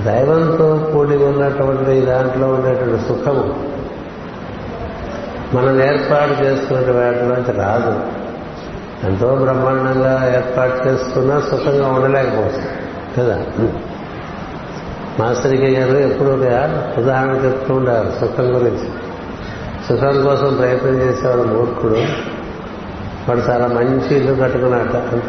[0.05, 3.45] దైవంతో కూడి ఉన్నటువంటి దాంట్లో ఉండేటువంటి సుఖము
[5.55, 8.22] మనం ఏర్పాటు చేసుకునే వాటిలోంచి రాదు.
[9.05, 12.69] ఎంతో బ్రహ్మాండంగా ఏర్పాటు చేసుకున్నా సుఖంగా ఉండలేకపోతుంది
[13.19, 13.45] కదా?
[15.19, 16.31] మాస్టర్కి గారు ఎప్పుడు
[17.01, 18.89] ఉదాహరణ చెప్తూ ఉండారు సుఖం గురించి.
[19.89, 21.97] సుఖం కోసం ప్రయత్నం చేసేవాడు మూర్ఖుడు.
[23.29, 25.21] వాడు చాలా మంచి ఇల్లు కట్టుకున్నాట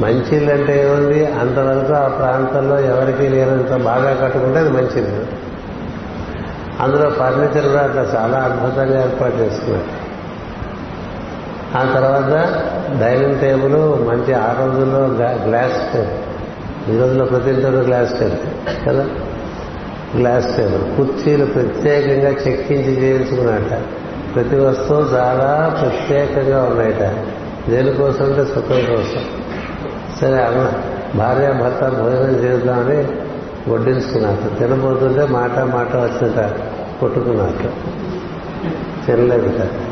[0.00, 1.26] మంచి ఇల్లు అంటే ఏముంది?
[1.26, 5.46] అంతవరకు ఆ ప్రాంతంలో ఎవరికి లేనంత బాగా కట్టుకుంటే అది మంచి ఇల్లు
[6.80, 10.05] అందులో ఫర్నిచర్ కూడా అట్లా చాలా అద్భుతంగా ఏర్పాటు చేసుకున్నాడు
[11.76, 12.48] ఆ తర్వాత
[13.00, 14.98] డైనింగ్ టేబుల్ మంచి ఆ రోజుల్లో
[15.48, 16.96] గ్లాస్ టేబుల్.
[16.96, 19.06] ఈ రోజుల్లో ప్రతి ఇంట్లో గ్లాస్ టేబుల్ కదా?
[20.16, 20.96] Glass table.
[20.96, 23.72] కుర్చీలు ప్రత్యేకంగా చెక్కించి చేయించుకున్నట్ట
[24.34, 27.14] ప్రతి వస్తువు చాలా ప్రత్యేకంగా ఉన్నాయట.
[27.70, 29.24] దేనికోసం అంటే సుఖం కోసం.
[30.20, 30.72] సరే అన్న
[31.16, 33.08] భార్య భర్త భోజనం చేద్దామని
[33.70, 36.60] వడ్డించుకున్నట్టు తినబోతుంటే మాట మాట వచ్చినట్ట
[37.00, 37.68] కొట్టుకున్నట్టు
[39.06, 39.85] తినలేదు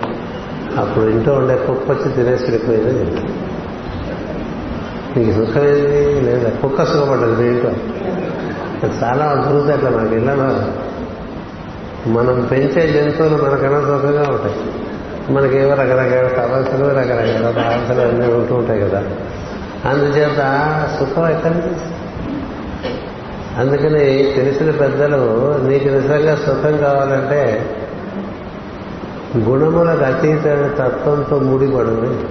[0.78, 3.20] అప్పుడు ఇంట్లో ఉండే కుక్క వచ్చి తినేసి వెళ్ళిపోయింది
[5.16, 6.20] నీకు సుఖం ఏంది?
[6.20, 7.70] లేదా కుక్క సుఖపడ్డది దీంట్లో
[9.02, 10.60] చాలా అద్భుతం అట్లా మనకి ఇళ్ళలో.
[12.10, 14.56] మనం పెంచే జంతువులు మనకన్నా సుఖంగా ఉంటాయి.
[15.32, 19.02] మనకేవో రకరకాల సమస్యలు రకరకాల బాధలు అన్నీ ఉంటూ ఉంటాయి కదా.
[19.84, 20.36] అందుచేత
[20.98, 21.94] సుఖం ఎక్కడి నుంచి?
[23.58, 27.70] అందుకని తెలిసిన పెద్దలు నీకు నిజంగా సుఖం కావాలంటే
[29.38, 32.24] గుణములకు అతీతమైన తత్వంతో ముడిపడుంది.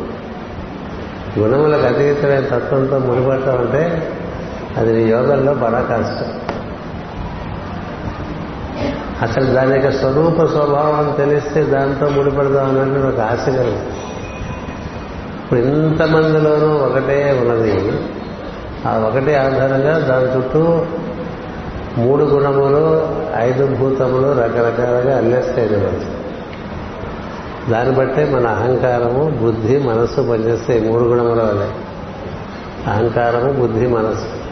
[1.40, 4.12] గుణములకు అతీతమైన తత్వంతో ముడిపడటం అంటే
[4.78, 6.26] అది నీ యోగంలో బడా కష్టం.
[9.22, 14.00] అసలు దాని యొక్క స్వరూప స్వభావం తెలిస్తే దాంతో ముడిపడదామని నాకు ఆశ కలుగుతుంది
[15.44, 17.92] ఇప్పుడు ఇంతమందిలోనూ ఒకటే ఉన్నది.
[18.88, 20.86] ఆ ఒకటే ఆధారంగా దాని చుట్టూ
[21.98, 26.23] మూడు గుణములు ఐదు భూతములు రకరకాలుగా అల్లేస్తాయి మనసు
[27.72, 31.70] దాన్ని బట్టే మన అహంకారము బుద్ధి మనస్సు పనిచేస్తే మూడు గుణముల వల్లే
[32.88, 34.44] అహంకారము బుద్ధి మనస్సు.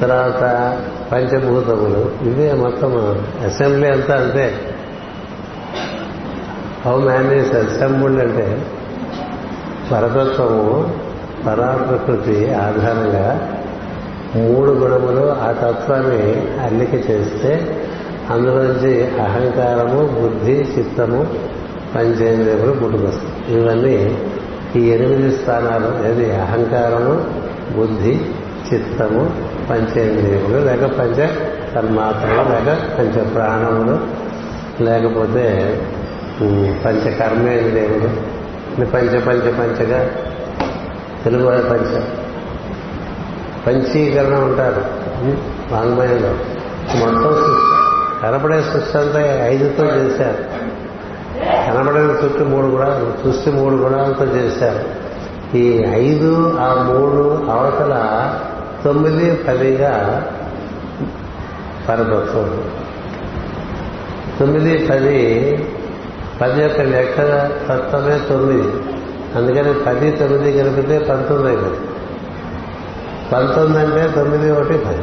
[0.00, 0.78] తర్వాత
[1.12, 2.96] పంచభూతములు ఇదే మొత్తం
[3.44, 4.52] అసెంబ్లీ అంతా అంతే.
[6.84, 8.66] హౌ మ్యాన్ ఈస్ అసెంబ్లీ అంటే
[9.92, 10.94] పరతత్వము
[11.46, 13.54] పరాప్రకృతి ఆధారంగా
[14.36, 17.78] మూడు గుణములు ఆ తత్వాన్ని అల్లిక చేస్తే
[18.30, 21.26] అందులోంచి అహంకారము బుద్ధి చిత్తము
[21.94, 23.60] పంచేంద్రియములు పుట్టుకొస్తాయి.
[23.60, 24.18] ఇవన్నీ
[24.76, 26.36] ఈ ఎనిమిది స్థానాలు ఏది?
[26.36, 27.14] అహంకారము
[27.76, 28.20] బుద్ధి
[28.72, 29.30] చిత్తము
[29.70, 31.26] పంచేంద్రియములు లేక పంచ
[31.74, 33.98] తన్మాత్రలు లేక పంచ ప్రాణములు
[34.84, 35.44] లేకపోతే
[36.84, 38.38] పంచ కర్మేంద్రియములు.
[38.84, 40.10] పంచ పంచ పంచగా
[41.24, 42.00] తెలుగు పంచ.
[43.66, 44.84] పంచీకరణ ఉంటారు
[45.74, 46.34] వాంగ్మయంలో
[46.94, 47.32] మొత్తం
[48.22, 50.57] కనపడే సృష్టి అంతా ఐదుతో చేశారు.
[51.72, 55.08] కనబడిన చుట్టూ మూడు కూడా సృష్టి మూడు గుణాలతో చేశారు.
[55.56, 57.94] ఈ ఐదు ఆ మూడు అవతల
[58.84, 60.24] తొమ్మిది పదిగా
[61.88, 62.64] పరమత్వం
[64.40, 65.18] తొమ్మిది పది
[66.40, 67.18] పది యొక్క లెక్క
[67.68, 68.68] తత్వమే తొమ్మిది.
[69.36, 71.88] అందుకని పది తొమ్మిది కలిపితే పంతొమ్మిది అయిపోయింది
[73.32, 75.02] పంతొమ్మిది అంటే తొమ్మిది ఒకటి పది.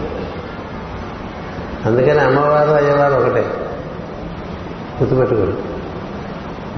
[1.85, 3.45] అందుకని అమ్మవారు అయ్యవారు ఒకటే.
[5.01, 5.74] గుర్తుపెట్టుకోండి.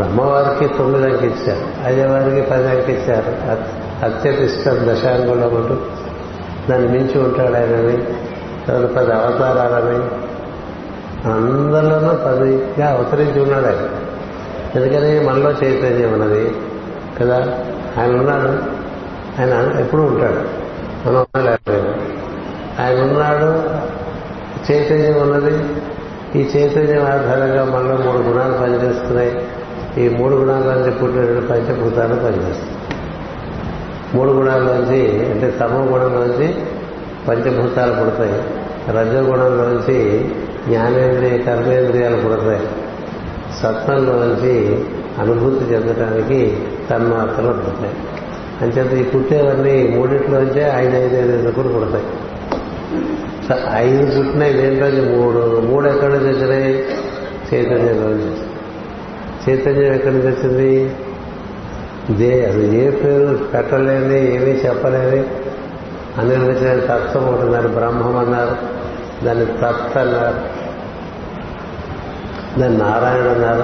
[0.03, 5.77] అమ్మవారికి తొమ్మిది అంకిచ్చారు అయ్యవారికి పది అంకిచ్చారు ఇచ్చారు అత్యతిష్టం దశాంగులం అంటూ
[6.69, 7.97] దాన్ని మించి ఉంటాడు ఆయనని
[8.67, 10.27] తర్వాత పది అవతారాలని
[11.31, 13.89] అందరిలోనూ పదిగా అవతరించి ఉన్నాడు ఆయన.
[14.75, 16.55] ఎందుకని మనలో చైతన్యం ఉన్నది
[17.19, 17.35] కదా?
[17.97, 18.49] ఆయన ఉన్నాడు.
[19.41, 20.67] ఆయన ఎప్పుడూ ఉంటాడు.
[21.07, 21.25] మనం
[22.79, 23.63] ఆయన ఉన్నాడు.
[24.71, 25.63] చైతన్యం ఉన్నది.
[26.35, 29.47] ఈ చైతన్యం ఆధారంగా మనలో మూడు గుణాలు పనిచేస్తున్నాయి.
[29.97, 32.77] ఈ మూడు గుణాలన్నీ పుట్టిన పంచభూతాలు పనిచేస్తాయి.
[34.13, 36.55] మూడు గుణాల్లోంచి అంటే తమో గుణంలోంచి
[37.27, 38.43] పంచభూతాలు పుడతాయి.
[38.97, 40.29] రజోగుణంలోంచి
[40.67, 42.67] జ్ఞానేంద్రియ కర్మేంద్రియాలు పుడతాయి.
[43.63, 44.83] సత్వంలోంచి
[45.19, 46.57] అనుభూతి చెందడానికి
[46.89, 47.93] తన్మాత్రలు పుడతాయి.
[48.61, 52.03] అంచేత ఈ పుట్టేవన్నీ మూడింటిలోంచే ఐదు ఐదు ఐదు ఐదు కూడా పుడతాయి.
[53.73, 56.85] ఐదు పుట్టినాయి దేంట్లోంచి మూడు మూడు ఎక్కడి నుంచి వచ్చినాయి?
[57.53, 58.57] చైతన్యంలోంచి
[59.49, 60.95] చైతన్యం ఎక్కడి నుంచి వచ్చింది
[62.11, 65.25] దే అది ఏ పేరు పెట్టలేని ఏమీ చెప్పలేని.
[66.17, 68.55] అనిర్వచన తత్వం ఒకటి దాన్ని బ్రహ్మం అన్నారు
[69.25, 70.67] దాన్ని తత్ అన్నారు
[72.59, 73.63] దాన్ని నారాయణ అన్నారు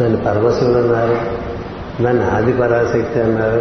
[0.00, 1.16] దాన్ని పరమశివుడు అన్నారు
[2.02, 3.60] దాన్ని ఆది పరాశక్తి అన్నారు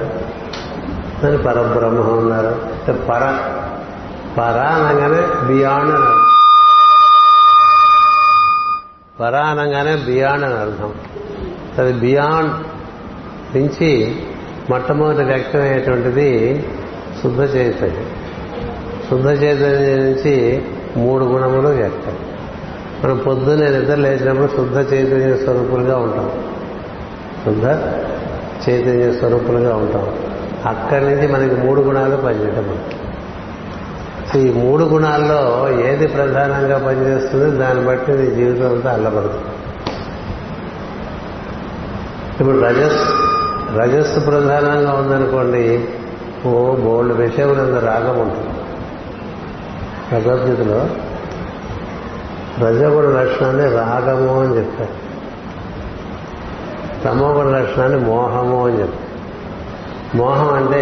[1.23, 2.55] దాన్ని పరబ్రహ్మం అన్నారు.
[2.91, 3.39] పర
[4.37, 6.26] పర అనగానే బియాండ్ అని
[9.19, 10.93] పర అనగానే బియాండ్ అని అర్థం.
[11.77, 12.51] అది బియాండ్
[13.57, 14.15] నుంచి
[14.69, 16.63] మొట్టమొదటి వ్యక్తమయ్యేటువంటిది
[17.23, 18.05] శుద్ధ చైతన్యం.
[19.09, 20.65] శుద్ధ చైతన్యం నుంచి
[20.97, 22.13] మూడు గుణములు వ్యక్తం.
[23.03, 26.31] మనం పొద్దున్నే నిద్ర లేచినప్పుడు శుద్ధ చైతన్య స్వరూపులుగా ఉంటాం.
[27.45, 27.65] శుద్ధ
[28.69, 30.15] చైతన్య స్వరూపులుగా ఉంటాం.
[30.65, 32.77] అక్కడి నుంచి మనకి మూడు గుణాలు పనిచేయటం.
[34.33, 39.45] సో ఈ మూడు గుణాల్లో ఏది ప్రధానంగా పనిచేస్తుందో దాన్ని బట్టి నీ జీవితం అంతా అల్లబడుతుంది.
[42.39, 42.99] ఇప్పుడు రజస్
[43.77, 45.85] రజస్సు ప్రధానంగా ఉందనుకోండి
[46.45, 48.49] ఓ బోల్డ్ విషయములందు రాగం ఉంటుంది.
[50.11, 50.87] భగవద్గీతలో
[52.67, 55.07] రజగుణ లక్షణాన్ని రాగము అని చెప్తారు.
[57.03, 59.07] తమోగుణ లక్షణాన్ని మోహము అని చెప్తారు.
[60.17, 60.81] మోహం అంటే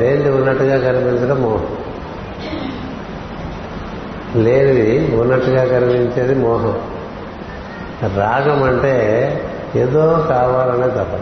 [0.00, 1.77] లేనిది ఉన్నట్టుగా కనిపించడం మోహం.
[4.36, 6.80] లేనిది ఉన్నట్టుగా కనిపించేది మోహం.
[8.16, 8.94] రాగం అంటే
[9.76, 11.14] ఏదో కావాలనే తప్ప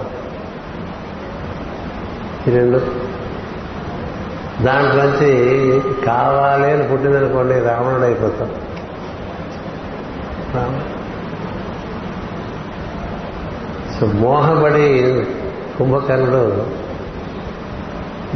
[2.49, 3.07] ఈ రెండు.
[4.63, 5.31] దాంట్లోంచి
[6.07, 8.51] కావాలి అని పుట్టిందనుకోండి రావణుడు అయిపోతాం
[14.01, 15.25] సో మోహపడి
[15.79, 16.67] కుంభకర్ణుడు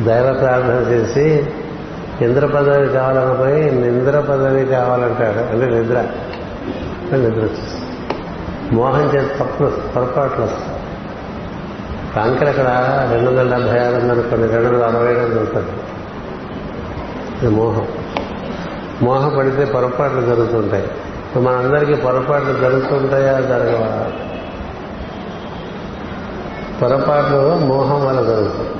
[0.02, 1.46] దైవ ప్రార్థన చేసి
[2.22, 6.06] ఇంద్ర పదవి కావాలనిపోయి నింద్ర పదవి కావాలంటాడు అంటే నిద్ర
[7.16, 7.48] నిద్ర
[8.72, 10.80] మోహం చేత తప్పు పొరపాట్లు వస్తాయి.
[12.16, 12.64] కాంకర అక్కడ
[13.12, 15.72] రెండు వందల డెబ్బై ఆరు ఉందనుకోండి రెండు వందల అరవై ఏడు ఉంటుంది
[17.42, 19.38] ఇది మోహం.
[19.38, 20.90] పడితే పొరపాట్లు జరుగుతుంటాయి.
[21.36, 24.10] మనందరికీ పొరపాట్లు జరుగుతుంటాయా జరగవా?
[26.82, 28.79] పొరపాట్లు మోహం వల్ల జరుగుతుంది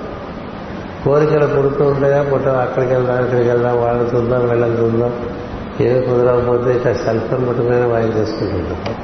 [1.05, 2.22] కోరికలు పుడుతూ ఉంటాయా?
[2.22, 5.12] పుట్ట అక్కడికి వెళ్దాం ఇక్కడికి వెళ్దాం వాళ్ళని చూద్దాం వీళ్ళని చూద్దాం.
[5.80, 7.76] ఏమి కుదరకపోతే ఇట్లా సెల్ ఫోన్ పట్టుకునే
[8.18, 8.94] చేసుకుంటుంటాం.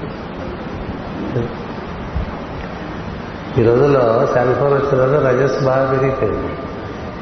[3.58, 6.52] ఈ రోజుల్లో సెల్ ఫోన్ వచ్చిన రోజు రజస్ బాగా పెరిగిపోయింది.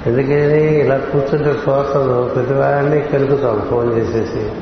[0.06, 0.80] ఎందుకని?
[0.80, 3.00] ఇలా కూర్చుంటే చూస్తుంది ప్రతి వాడిని
[3.70, 4.52] ఫోన్ చేసేసి.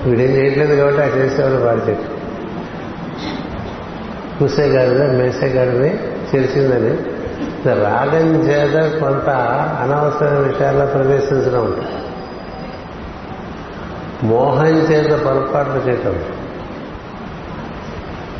[0.09, 2.16] వీడేం చేయట్లేదు కాబట్టి ఆ చేసేవాడు వాడు చెప్పి.
[4.39, 5.91] కూసేగాడిని మేసేగాడిని
[6.35, 6.97] చేసిందని
[7.67, 9.31] రాగం చేత కొంత
[9.83, 11.89] అనవసరమైన విషయాల్లో ప్రవేశించడం ఉంటుంది
[14.25, 16.19] మోహం చేత పొరపాట్లు చేయటం.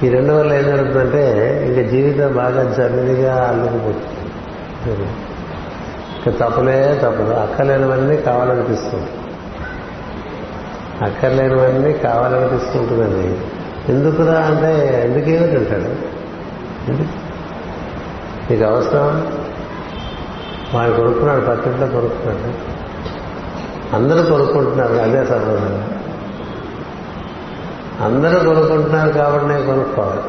[0.03, 1.25] ఈ రెండు వల్ల ఏం జరుగుతుందంటే
[1.67, 5.09] ఇంకా జీవితం బాగా జర్నీగా అల్లుకుపోతుంది.
[6.27, 9.11] ఇంకా తప్పులే తప్పదు అక్కర్లేనివన్నీ కావాలనిపిస్తుంది.
[11.05, 13.41] అక్కర్లేనివన్నీ కావాలనిపిస్తుంటుందండి.
[13.89, 16.17] ఎందుకురా అంటే ఎందుకు ఏమిటంటాడు
[18.51, 19.39] నీకు అవసరం?
[20.75, 22.77] వాడు కొనుక్కున్నాడు పక్కింట్లో కొనుక్కున్నాడు.
[23.97, 25.91] అందరూ కొనుక్కుంటున్నారు అదే సమాధానం
[28.01, 30.21] అందరూ కొనుక్కుంటున్నారు కాబట్టి నేను కొనుక్కోవాలి.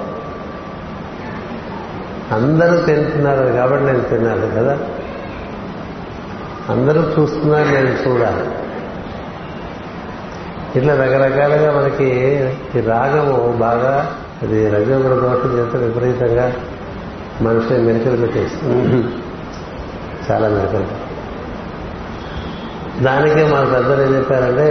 [2.32, 4.78] అందరూ తింటున్నారు కాబట్టి నేను తినాలి కదా?
[6.70, 8.67] అందరూ చూస్తున్నారు నేను చూడాలి.
[10.78, 12.10] ఇట్లా రకరకాలుగా మనకి
[12.76, 14.12] ఈ రాగము బాగా
[14.42, 16.54] అది రజోగుణ దోషం చేత విపరీతంగా
[17.42, 19.04] మనిషిని మెరుకలు పెట్టేస్తుంది.
[20.32, 21.08] చాలా మెరుకలు
[23.04, 24.68] దానికే మా పెద్దలు ఏం చెప్పారంటే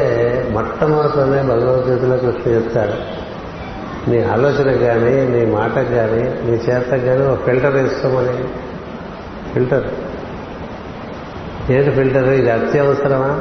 [0.52, 3.26] మొట్టమొదటినే భగవద్గీతలో కృష్ణ చెప్తాడు
[4.10, 8.44] నీ ఆలోచన కానీ నీ మాటకు కానీ నీ చేతకు కానీ ఒక ఫిల్టర్ వేసుకోమని.
[9.52, 9.86] ఫిల్టర్.
[11.70, 12.28] ఏంటి ఫిల్టర్?
[12.28, 13.40] ఇది అత్యవసరమా?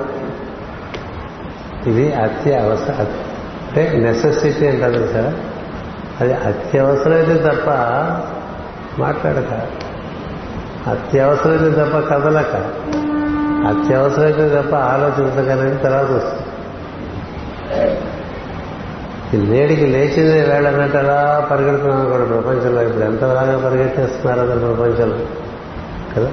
[1.88, 5.34] ఇది అత్య అవసరం అంటే నెసెసిటీ అంటారు సార్?
[6.22, 7.70] అది అత్యవసరమైతే తప్ప
[9.02, 9.62] మాట్లాడక.
[10.90, 12.56] అత్యవసరమైతే తప్ప కదలక.
[13.68, 16.42] అత్యవసరమైతే తప్ప ఆలోచించగలని తర్వాత వస్తుంది.
[19.48, 22.82] లేడికి లేచిందే వేళన్నట్టు అలా పరిగెడుతున్నాం కూడా ప్రపంచంలో.
[22.82, 25.18] ఇప్పుడు ఎంత బాగా పరిగెట్టేస్తున్నారు అసలు ప్రపంచంలో.
[26.18, 26.32] కదా?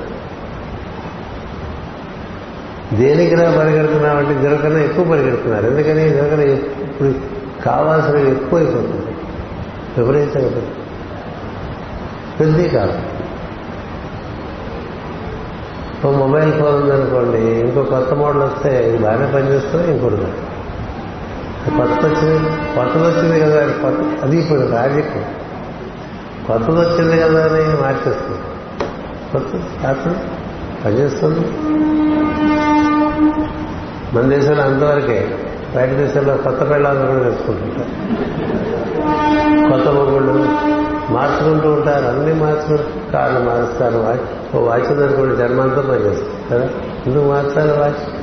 [2.96, 5.66] దేనికినా పరిగెడుతున్నామంటే ఇద్దరికన్నా ఎక్కువ పరిగెడుతున్నారు.
[5.66, 6.06] ఎందుకని?
[6.06, 7.14] ఇద్దరికన్నా ఇప్పుడు
[7.64, 9.12] కావాల్సినవి ఎక్కువ అయిపోతుంది
[9.98, 10.62] విపరీతంగా
[12.40, 12.92] పెద్దది కాదు
[16.06, 20.32] ఓ మొబైల్ ఫోన్ ఉందనుకోండి ఇంకో కొత్త మోడల్ వస్తే ఇది బాగానే పనిచేస్తుంది ఇంకోటి కాదు.
[21.76, 25.22] కొత్త వచ్చింది కొత్తది వచ్చింది కదా కొత్త అది ఇప్పుడు రాజకీయ.
[26.46, 28.40] కొత్తది వచ్చింది కదా అని మార్చేస్తుంది.
[29.32, 30.16] కొత్త
[30.84, 32.01] పనిచేస్తుంది.
[34.12, 35.38] మన దేశంలో అంతవరకే.
[35.76, 37.88] బయట దేశంలో కొత్త పెళ్ళాలను కూడా తెచ్చుకుంటుంటారు.
[39.70, 40.32] కొత్త మొగుళ్ళు
[41.12, 42.06] మార్చుకుంటూ ఉంటారు.
[42.06, 42.82] అన్ని మార్చుకుంటూ
[43.12, 43.98] కార్లు మారుస్తారు.
[43.98, 46.68] వాచ్ ఓ వాచ్ ఉందనుకోండి జన్మంతా పనిచేస్తుంది కదా?
[47.06, 48.22] ఎందుకు మార్చాలి వాచ్?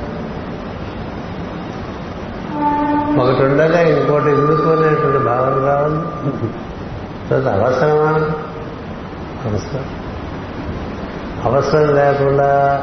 [3.20, 5.98] ఒకటి ఉండగా ఇంకోటి ఎందుకు అనేటువంటి భావన రావాలి.
[7.30, 8.30] తర్వాత అవసరమా?
[9.50, 9.84] అవసరం.
[11.44, 12.80] అవసరం లేకుండా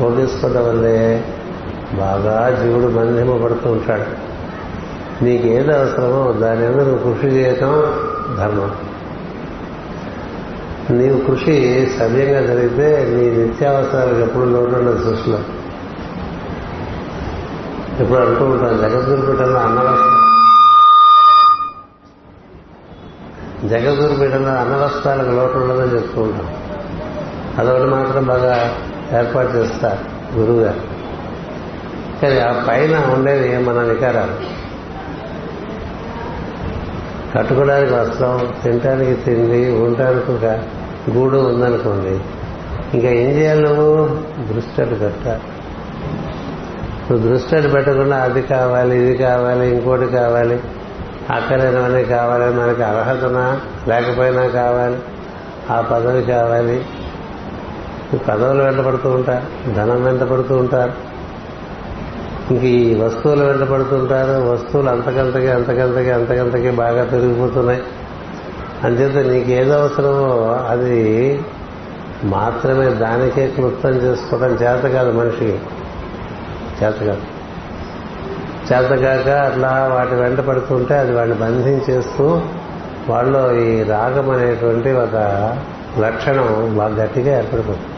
[0.00, 1.24] పోగేసుకోవడం వల్లే
[1.98, 4.34] బాగా జీవుడు బంధింపబడుతూ ఉంటాడు.
[5.24, 7.72] నీకు ఏది అవసరమో దాని మీద నువ్వు కృషి చేయటం
[8.36, 8.76] ధర్మం.
[10.90, 15.38] నీవు కృషి సవ్యంగా జరిగితే నీ నిత్యావసరాలకు ఎప్పుడు లోటు సృష్టిలో.
[18.00, 20.20] ఇప్పుడు అంటూ ఉంటాను జగద్గురుపీఠంలో అన్నవస్త్రం
[23.68, 26.54] జగద్గురుపీఠంలో అన్నవస్త్రాలకు లోటు ఉండదని చెప్తూ ఉంటాం
[27.58, 28.74] అదొకటి మాత్రం బాగా
[29.18, 29.98] ఏర్పాటు చేస్తారు
[30.38, 30.93] గురువు గారు.
[32.24, 34.64] కానీ ఆ పైన ఉండేది మన వికారాలు?
[37.34, 40.44] కట్టుకోవడానికి వస్త్రం తినడానికి తిండి ఉండటానికి ఒక
[41.10, 42.20] గూడు ఉందనుకోండి
[42.94, 44.06] ఇంకా ఏం చేయాలి నువ్వు?
[44.52, 45.40] దృష్టి అటు పెట్టాలి
[47.10, 50.60] నువ్వు దృష్టి అటు పెట్టకుండా అది కావాలి ఇది కావాలి ఇంకోటి కావాలి
[51.30, 54.98] అక్కలేనివన్నీ కావాలి మనకి అర్హతనా లేకపోయినా కావాలి
[55.70, 56.86] ఆ పదవి కావాలి.
[58.12, 60.92] పదవులు పదవులు వెంటబడుతూ ఉంటారు ధనం వెంట పడుతూ ఉంటారు
[62.50, 64.50] ఇంక ఈ వస్తువులు వెంట పడుతుంటారు.
[64.50, 67.82] వస్తువులు అంతకంతకి అంతకంతకి అంతకంతకి బాగా పెరిగిపోతున్నాయి.
[68.84, 71.40] అంచేత నీకు ఏది అవసరమో అది
[72.24, 75.60] మాత్రమే దానికే క్లుప్తం చేసుకోవడం చేత కాదు మనిషికి.
[76.84, 77.22] చేత కాదు.
[78.72, 82.40] చేతగాక అట్లా వాటి వెంట పడుతుంటే అది వాడిని బంధించేస్తూ
[83.08, 85.14] వాళ్ళు ఈ రాగం అనేటువంటి ఒక
[85.98, 87.88] లక్షణం బాగా గట్టిగా ఏర్పడిపోతుంది.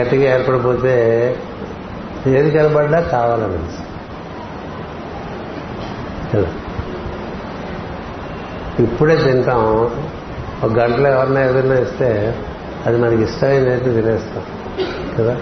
[0.00, 1.36] గట్టిగా ఏర్పడిపోతే
[2.26, 3.92] ఏది కనబడినా కావాలని
[8.82, 9.90] ఇప్పుడే తింటాం.
[10.64, 12.38] ఒక గంటలో ఎవరన్నా ఏదైనా ఇస్తే
[12.86, 14.44] అది మనకి ఇష్టమైంది తినేస్తాం.
[15.18, 15.36] కదా?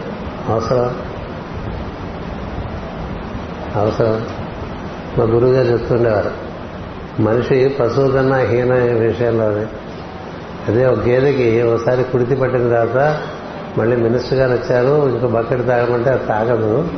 [0.49, 0.97] అవసరం?
[3.75, 4.27] అవసరం?
[5.19, 6.31] మా గురువుగారు చెప్తుండేవారు.
[7.23, 9.67] మనిషి పశువు కన్నా హీన విషయంలోనే
[10.69, 10.87] అదే.
[10.87, 13.19] ఒక గేదెకి ఒకసారి కుడితి పట్టిన తర్వాత
[13.79, 16.89] మళ్ళీ మినిస్టర్ గారు వచ్చారు ఇంకో బకెట్ తాగమంటే అది తాగదు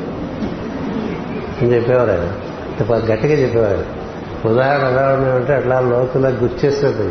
[1.63, 3.15] అని చెప్పేవారు ఆయన.
[3.15, 4.03] గట్టిగా చెప్పేవారు.
[4.49, 7.03] ఉదాహరణ ఎలా ఉన్నాయంటే అట్లా లోతులా గుర్చేసినట్టు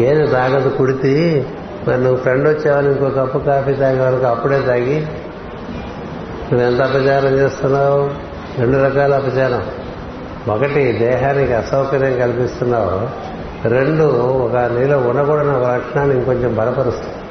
[0.00, 1.46] గేదె తాగదు కుడితి
[1.88, 5.06] మరి నువ్వు ఫ్రెండ్ వచ్చేవాళ్ళు ఇంకో కప్పు కాఫీ తాగే వరకు అప్పుడే తాగి
[6.52, 8.10] నువ్వెంత అపచారం చేస్తున్నావు?
[8.60, 9.62] రెండు రకాల అపచారం.
[10.54, 13.08] ఒకటి దేహానికి అసౌకర్యం కల్పిస్తున్నావు.
[13.68, 17.23] రెండు ఒక నీలో ఉండకూడని ఒక లక్షణాన్ని ఇంకొంచెం బలపరుస్తుంది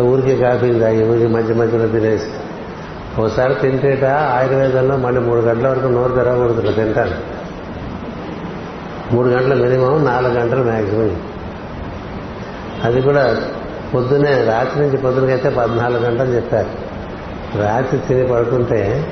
[0.00, 2.26] బలపరుస్తావు ఊరికి కాఫీలు తాగి ఊరికి మధ్య మధ్యలో తినేసి
[3.20, 7.14] ఒకసారి తింటేట ఆయుర్వేదంలో మళ్ళీ మూడు గంటల వరకు నోరు తెరవకూడదు తింటాను.
[9.14, 11.16] మూడు గంటల మినిమం నాలుగు గంటలు మ్యాక్సిమం
[12.84, 13.36] అది కూడా
[13.94, 16.68] పొద్దునే రాత్రి నుంచి పొద్దునకైతే పద్నాలుగు గంటలు చెప్పారు.
[17.62, 19.06] రాత్రి తిని పడుకుంటే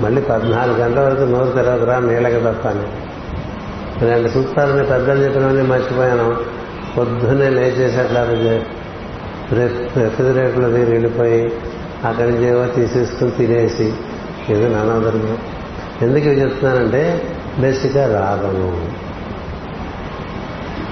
[0.00, 2.66] మళ్ళీ పద్నాలుగు గంటల వరకు నోరు తెరవదురా నీళ్ళకి తప్ప
[4.02, 6.36] ఇలాంటి సూత్రాలని పెద్దలు చెప్పినవన్నీ మర్చిపోయాను.
[6.98, 8.20] పొద్దున్నే లేచేసి అట్లా
[9.52, 11.52] రెఫ్రిజిరేటర్లో దగ్గర వెళ్ళిపోయి
[12.04, 13.92] అక్కడి నుంచి ఏవో తీసేసుకుని తినేసి
[14.50, 15.38] ఏదో నానాధర్మం.
[16.02, 17.22] ఎందుకు ఇవి చెప్తున్నానంటే
[17.58, 19.04] బేసిక్గా రాగము.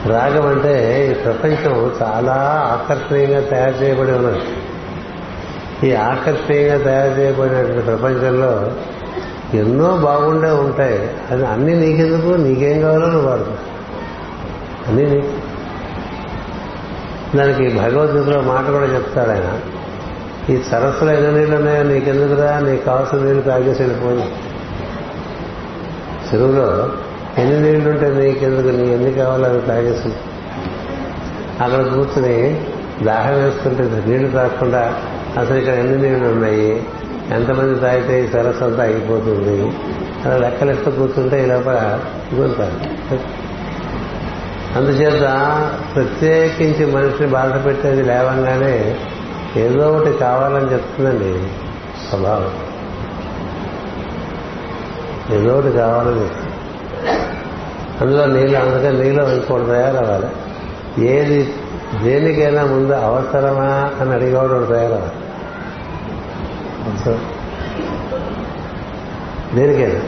[0.08, 2.32] రాగం అంటే ఈ ప్రపంచం చాలా
[2.72, 4.40] ఆకర్షణీయంగా తయారు చేయబడి ఉన్నది.
[5.88, 8.72] ఈ ఆకర్షణీయంగా తయారు చేయబడినటువంటి ప్రపంచంలో
[9.54, 11.10] ఎన్నో బాగుండే ఉంటాయి.
[11.30, 12.28] అది అన్ని నీకెందుకు?
[12.28, 13.52] నీకేం కావాలో నువ్వు వాడుకో.
[14.88, 15.31] అన్నీ నీకు.
[17.36, 19.60] దానికి భగవద్గీతలో మాట కూడా చెప్తాడు ఆయన.
[20.52, 22.58] ఈ సరస్సులో ఎన్ని నీళ్ళు ఉన్నాయో నీకెందుకురా?
[22.58, 24.32] నీకు కావాల్సిన నీళ్ళు తాగేసి వెళ్ళిపోయి.
[26.32, 26.90] చెరువులో
[27.38, 28.76] ఎన్ని నీళ్ళు ఉంటే నీకెందుకు?
[28.76, 30.12] నీ ఎన్ని కావాలో అవి తాగేసి.
[31.62, 32.66] అక్కడ కూర్చుని
[33.02, 34.94] దాహం వేస్తుంటే నీళ్ళు తాగకుండా
[35.38, 36.86] అసలు ఇక్కడ ఎన్ని నీళ్ళు ఉన్నాయి?
[37.30, 39.72] ఎంతమంది తాగితే ఈ సరస్సు అంతా అయిపోతుంది
[40.24, 42.00] అలా లెక్కలెక్క కూర్చుంటే ఈ లోపల
[42.32, 43.41] ఇగుంటారు
[44.76, 45.20] అందుచేత
[45.94, 48.96] ప్రత్యేకించి మనిషిని బాధ పెట్టేది లేవంగానే
[49.56, 51.48] ఏదో ఒకటి కావాలని చెప్తుందండి
[52.08, 52.72] స్వభావం.
[55.36, 56.22] ఏదో ఒకటి కావాలని.
[56.22, 56.52] చెప్తుంది
[58.00, 60.26] అందులో నీళ్ళు అందుకని నీళ్ళు ఇంకోటి తయారవ్వాలి.
[61.08, 61.54] ఏది
[62.02, 65.12] దేనికైనా ముందు అవసరమా అని అడిగేవాడు తయారవ్వాలి.
[69.54, 70.00] దేనికైనా.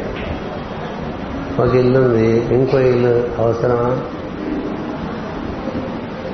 [1.64, 4.00] ఒక ఇల్లు ఉంది ఇంకో ఇల్లు అవసరమా?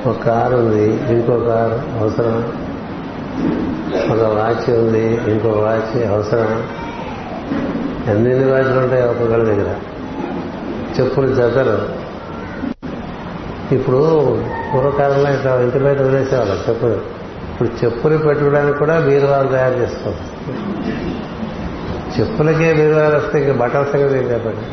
[0.05, 2.53] ఒక కారు ఉంది ఇంకో కారు అవసరం.
[4.11, 6.63] ఒక వాచ్ ఉంది ఇంకో వాచ్ అవసరం.
[8.07, 9.75] ఎన్ని వాచ్లు ఉంటాయి ఒక్కొక్కరి దగ్గర.
[10.99, 12.01] చెప్పులు జతలు.
[13.75, 13.97] ఇప్పుడు
[14.73, 17.21] పూర్వకాలంలో ఇట్లా ఇంటి బయట వదిలేసేవాళ్ళు చెప్పులు.
[17.51, 20.31] ఇప్పుడు చెప్పులు పెట్టుకోవడానికి కూడా బీరువాలు తయారు చేసుకోవచ్చు
[22.19, 24.65] చెప్పులకే బీరువాలు వస్తే ఇంకా బట్టల సంగతి ఏం చెప్పండి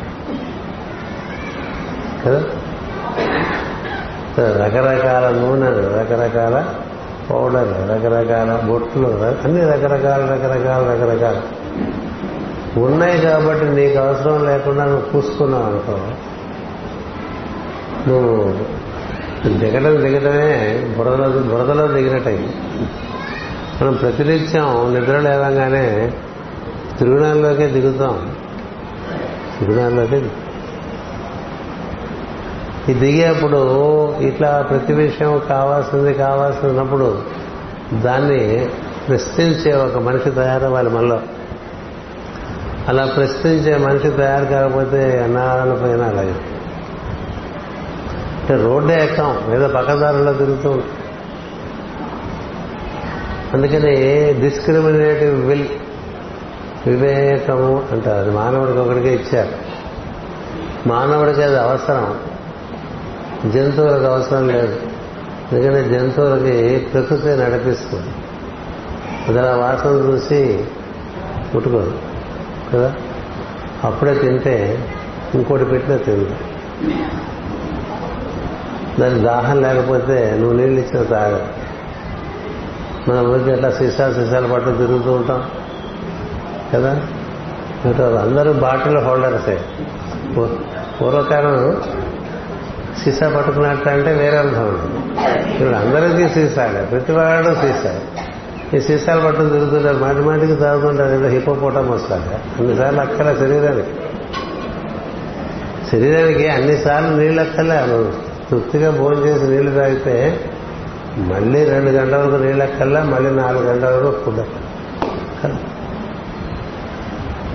[2.25, 2.43] కదా?
[4.39, 6.65] రకరకాల నూనెలు రకరకాల
[7.29, 9.07] పౌడర్ రకరకాల బొట్లు
[9.43, 11.41] అన్ని రకరకాల రకరకాల రకరకాల.
[12.83, 15.99] ఉన్నాయి కాబట్టి నీకు అవసరం లేకుండా నువ్వు పూసుకున్నావు అనుకో.
[18.07, 18.53] నువ్వు
[19.57, 22.49] దిగడం దిగడమే బురదలో బురదలో దిగినట్టయింది.
[23.81, 26.13] మనం ప్రతినిత్యం నిద్ర లేవంగానే
[26.99, 28.35] తిరుగునాల్లోకే దిగుతాం.
[29.59, 30.21] తిరుగునాల్లోకే
[32.89, 37.21] ఈ దిగేప్పుడు ఇట్లా ప్రతి విషయం కావాల్సింది కావాల్సినప్పుడు
[37.93, 38.69] దాన్ని
[39.07, 41.19] ప్రశ్నించే ఒక మనిషి తయారవ్వాలి మనలో.
[42.87, 46.35] అలా ప్రశ్నించే మనిషి తయారు కాకపోతే అన్నాళ్ళ పైన అలాగే.
[48.39, 50.81] అంటే రోడ్డే ఎక్కాం ఏదో పక్కదారుల్లో తిరుగుతూ
[53.53, 53.95] అందుకని
[54.33, 55.67] డిస్క్రిమినేటివ్ విల్
[56.87, 58.27] వివేకము అంటారు.
[58.27, 59.49] అది మానవుడికి ఒకటికే ఇచ్చారు.
[60.87, 62.17] మానవుడికి అది అవసరం.
[63.47, 64.79] జంతువులకు అవసరం లేదు.
[65.51, 68.07] ఎందుకంటే జంతువులకి ప్రకృతి నడిపిస్తుంది.
[69.27, 70.65] అది ఆ వాసన చూసి
[71.53, 71.99] ముట్టుకోదు
[72.73, 72.93] కదా?
[73.83, 74.87] అప్పుడే తింటే
[75.35, 76.29] ఇంకోటి పెట్టినా తింది
[78.99, 81.43] దాని దాహం లేకపోతే నువ్వు నీళ్ళు ఇచ్చిన తాగదు.
[83.09, 85.43] మనం ఊరికి ఎట్లా సీసాలు సీసాలు పట్టు తిరుగుతూ ఉంటాం
[86.73, 86.91] కదా?
[88.21, 89.61] అందరూ బాటిల్ హోల్డర్సే.
[91.01, 91.81] పూర్వకాలం
[93.03, 94.87] సీసా పట్టుకున్నట్టంటే వేరే అర్థం ఉంది.
[95.53, 97.93] ఇప్పుడు అందరికీ సీసాలే ప్రతివాడు సీసా.
[98.73, 103.93] ఈ సీసాలు పట్టుకుని తిరుగుతుంటారు మాటి మాటికి తాగుతుంటారు ఏదో హిపోపోటం వస్తారు అన్నిసార్లు అక్కల శరీరానికి.
[105.91, 107.79] శరీరానికి అన్నిసార్లు నీళ్ళు అక్కలే.
[107.87, 108.11] నువ్వు
[108.49, 110.15] తృప్తిగా భోజనం చేసి నీళ్ళు తాగితే
[111.17, 114.43] మళ్ళీ రెండు గంటల వరకు నీళ్ళు అక్కల్లా మళ్ళీ నాలుగు గంటల వరకు ఫుడ్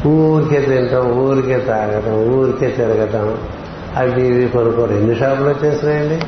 [0.07, 3.39] ఊరికే తింటాం ఊరికే తాగటం ఊరికే తిరగటం.
[3.97, 6.27] అవి ఇవి కొనుక్కోరు ఎన్ని షాపులు వచ్చేసినాయండి?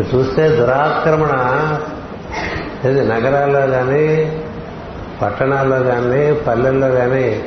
[0.00, 1.32] చూస్తే దురాక్రమణ.
[2.88, 4.32] ఇది నగరాల్లో కానీ
[5.22, 7.42] పట్టణాల్లో కానీ పల్లెల్లో కానీ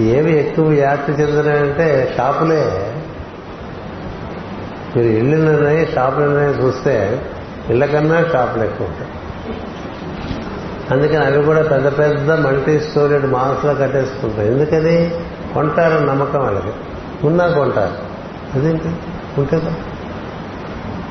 [0.00, 2.94] ఏవి ఎక్కువ వ్యాప్తి చెందినాయంటే షాపులే.
[4.96, 7.22] మీరు ఇళ్ళు ఉన్నాయి షాపులు చూస్తే
[7.70, 9.10] ఇళ్ళ కన్నా షాపులు ఎక్కువ ఉంటాయి.
[10.90, 15.10] అందుకని అవి కూడా పెద్ద పెద్ద మల్టీ స్టోరీడ్ మాల్స్లో కట్టేసుకుంటాయి ఎందుకని
[15.54, 16.72] కొంటారని నమ్మకం వాళ్ళకి.
[17.24, 17.94] ఉన్నా కొంటారు
[18.58, 18.88] అదేంటి?
[19.40, 19.62] ఉంటే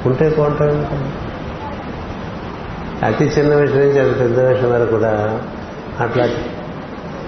[0.05, 1.07] ఉంటే కొంటారు
[3.05, 5.39] అతి చిన్న విషయం నుంచి అది పెద్ద విషయం వరకు కూడా
[5.99, 6.27] అట్లా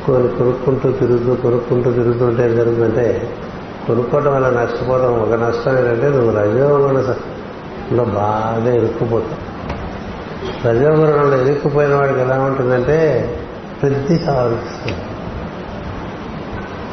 [0.08, 3.34] కొనుక్కుంటూ తిరుగుతూ కొనుక్కుంటూ తిరుగుతుంటే ఏం జరుగుతుందంటే
[3.88, 9.50] కొనుక్కోవడం వల్ల నష్టపోవడం ఒక నష్టం ఏంటంటే నువ్వు రజోగుణంలో బాగా ఇరుక్కుపోతావు.
[10.68, 12.98] రజోగుణంలో ఇరుక్కుపోయిన వాడికి ఎలా ఉంటుందంటే
[13.84, 15.09] వృద్ధి కావాల్సింది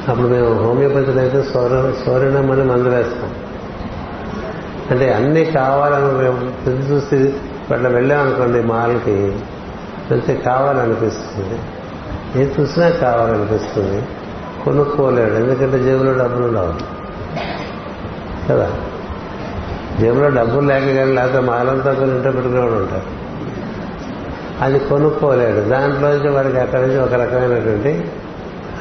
[0.09, 3.35] అప్పుడు మేము హోమియోపతిలో అయితే సౌర అని మందు వేస్తాం.
[4.91, 7.35] అంటే అన్నీ కావాలని మేము తిరిగి చూసి
[7.71, 9.39] వెళ్ళాం వెళ్ళామనుకోండి మాల్కి
[10.11, 11.59] వెళ్తే కావాలనిపిస్తుంది.
[12.43, 14.03] ఏది చూసినా కావాలనిపిస్తుంది.
[14.65, 15.35] కొనుక్కోలేడు.
[15.35, 16.75] ఎందుకంటే జేబులో డబ్బులు ఉండవు.
[18.49, 18.71] కదా?
[20.01, 23.27] జేబులో డబ్బులు లేక కానీ లేకపోతే మాలంతా కొన్ని ఇంట్లో పెట్టుకునేవాడు ఉంటారు
[24.61, 25.61] అది కొనుక్కోలేడు.
[25.61, 28.05] దాంట్లోంచి వాడికి అక్కడి నుంచి ఒక రకమైనటువంటి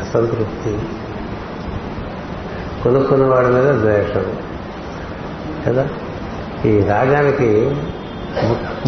[0.01, 0.79] అసంతృప్తి.
[2.85, 4.25] కొనుక్కున్న వాడి మీద ద్వేషం.
[5.67, 5.89] కదా?
[6.65, 7.75] ఈ రాగానికి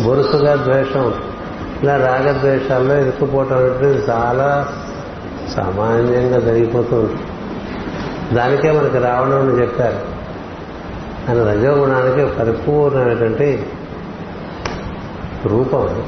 [0.03, 1.13] బొరుసుగా ద్వేషం.
[1.83, 4.67] ఇలా రాగద్వేషాల్లో ఇరుక్కుపోవటం అనేది చాలా
[5.55, 7.27] సామాన్యంగా జరిగిపోతూ ఉంటుంది
[8.35, 9.99] దానికే మనకి రావణుని చెప్పారు.
[11.29, 13.65] ఆయన రజోగుణానికి పరిపూర్ణమైనటువంటి
[15.45, 16.03] రూపం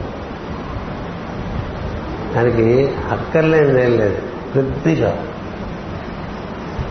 [2.37, 4.17] ఆయనకి అక్కర్లేని లేదు.
[4.53, 5.23] కొద్దిగా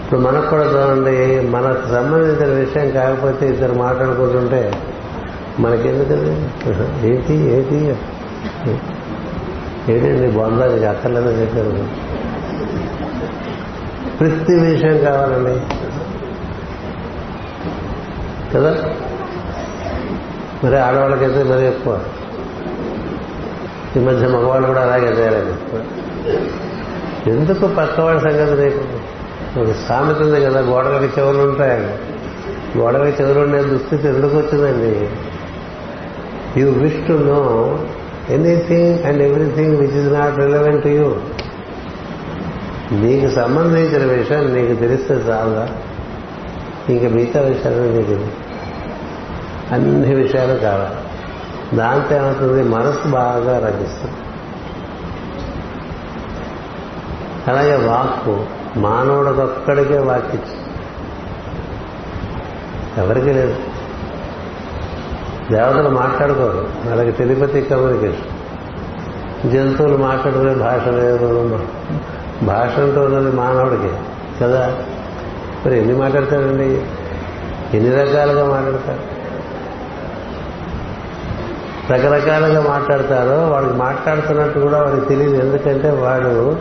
[0.09, 4.72] ఇప్పుడు మనకు కూడా చూడండి మనకు సంబంధించిన విషయం కాకపోతే ఇద్దరు మాట్లాడుకుంటుంటే
[5.61, 6.30] మనకెందుకది
[7.09, 7.96] ఏంటి ఏంటి?
[9.92, 11.88] ఏంటండి బొందా మీకు అక్కర్లేదని చెప్పారు.
[14.18, 15.61] ప్రతి విషయం కావాలండి.
[18.54, 18.76] కదా?
[20.64, 22.04] మరి ఆడవాళ్ళకైతే మరి ఎక్కువ.
[23.96, 25.82] ఈ మధ్య మగవాళ్ళు కూడా అలాగే తయారైంది
[27.30, 28.88] ఎందుకు పక్కవాడి సంగతి నీకు
[29.59, 31.92] ఒక సామెత ఉంది కదా గోడలకి చెవులు ఉంటాయని.
[32.78, 35.11] గోడలకి చెవులు ఉండే దుస్థితి ఎందుకు వచ్చిందండి?
[36.61, 37.78] You wish to know
[38.28, 41.16] anything and everything which is not relevant to you
[42.92, 45.68] నీకు సంబంధించిన విషయం నీకు తెలిస్తే చాలా
[46.88, 48.26] ఇంకా మిగతా విషయాలు నీకు
[49.74, 50.96] అన్ని విషయాలు కావాలి.
[51.76, 52.62] దాంతో ఏమవుతుంది?
[52.62, 54.14] మనసు బాగా రచిస్తుంది
[57.48, 60.39] అలాగే వాక్కు మానవుడికొక్కడికే ఒక్కడికే
[62.99, 63.57] ఎవరికి లేదు.
[65.53, 66.69] దేవతలు మాట్లాడుకోరు.
[66.87, 68.39] వాళ్ళకి తెలిపతి కమ్యూనికేషన్
[69.53, 71.66] జంతువులు మాట్లాడుకునే భాష లేదు
[72.43, 73.89] భాష అంటూ ఉన్నది మానవుడికి
[74.43, 74.77] కదా?
[75.66, 76.83] మరి ఎన్ని మాట్లాడతాడండి
[77.75, 79.19] ఎన్ని రకాలుగా మాట్లాడతాడు
[81.93, 85.35] రకరకాలుగా మాట్లాడతారో వాడికి మాట్లాడుతున్నట్టు కూడా వాడికి తెలియదు.
[85.35, 86.57] ఎందుకంటే వాడు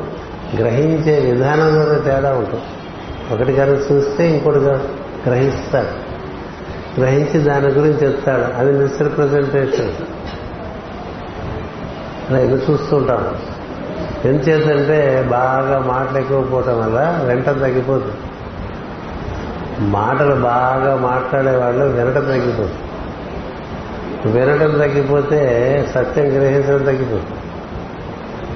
[0.56, 2.64] గ్రహించే విధానంలోనే తేడా ఉంటుంది.
[3.34, 4.60] ఒకటి కనుక చూస్తే ఇంకోటి
[5.30, 6.08] గ్రహిస్తాడు.
[7.02, 8.60] గ్రహించి దాని గురించి చెప్తాడు.
[8.60, 9.92] అది మిస్రిప్రజెంటేషన్
[12.30, 13.34] అలా ఎదురు ఎంత
[14.26, 18.16] ఎంచేతంటే బాగా మాటలు ఎక్కువపోవటం వల్ల వెంట తగ్గిపోతుంది.
[19.80, 22.82] మాటలు బాగా మాట్లాడేవాళ్ళు వినటం తగ్గిపోతుంది.
[24.40, 25.42] వినటం తగ్గిపోతే
[25.96, 27.37] సత్యం గ్రహించడం తగ్గిపోతుంది.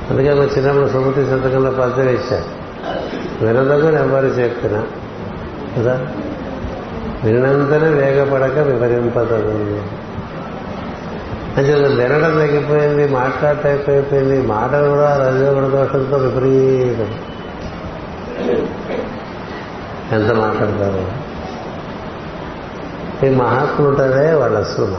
[0.09, 2.61] అందుకే మా చిన్నప్పుడు సుమతి సంతకంలో పత్రిక ఇచ్చారు
[3.45, 4.87] వినదగు ఎవరు చెప్తున్నా
[5.77, 6.07] కదా?
[7.23, 9.81] వినంతనే వేగపడక వివరింపదగు
[11.57, 17.13] అంటే వినడం తగ్గిపోయింది మాట్లాడటం మాటలు కూడా రజోగుణ దోషంతో విపరీతం.
[20.11, 21.31] ఎంత మాట్లాడతారు?
[23.25, 24.97] ఈ మహాత్ములు ఉంటారే వాళ్ళ అసలు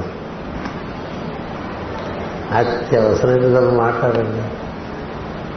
[2.57, 4.62] అత్యవసరమైన మాట్లాడండి.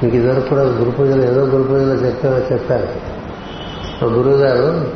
[0.03, 2.87] ఇంక ఇదివరకు కూడా గురు పూజలు ఏదో గురు పూజలో చెప్పా చెప్పారు.
[4.05, 4.87] ఒక గురువు గారు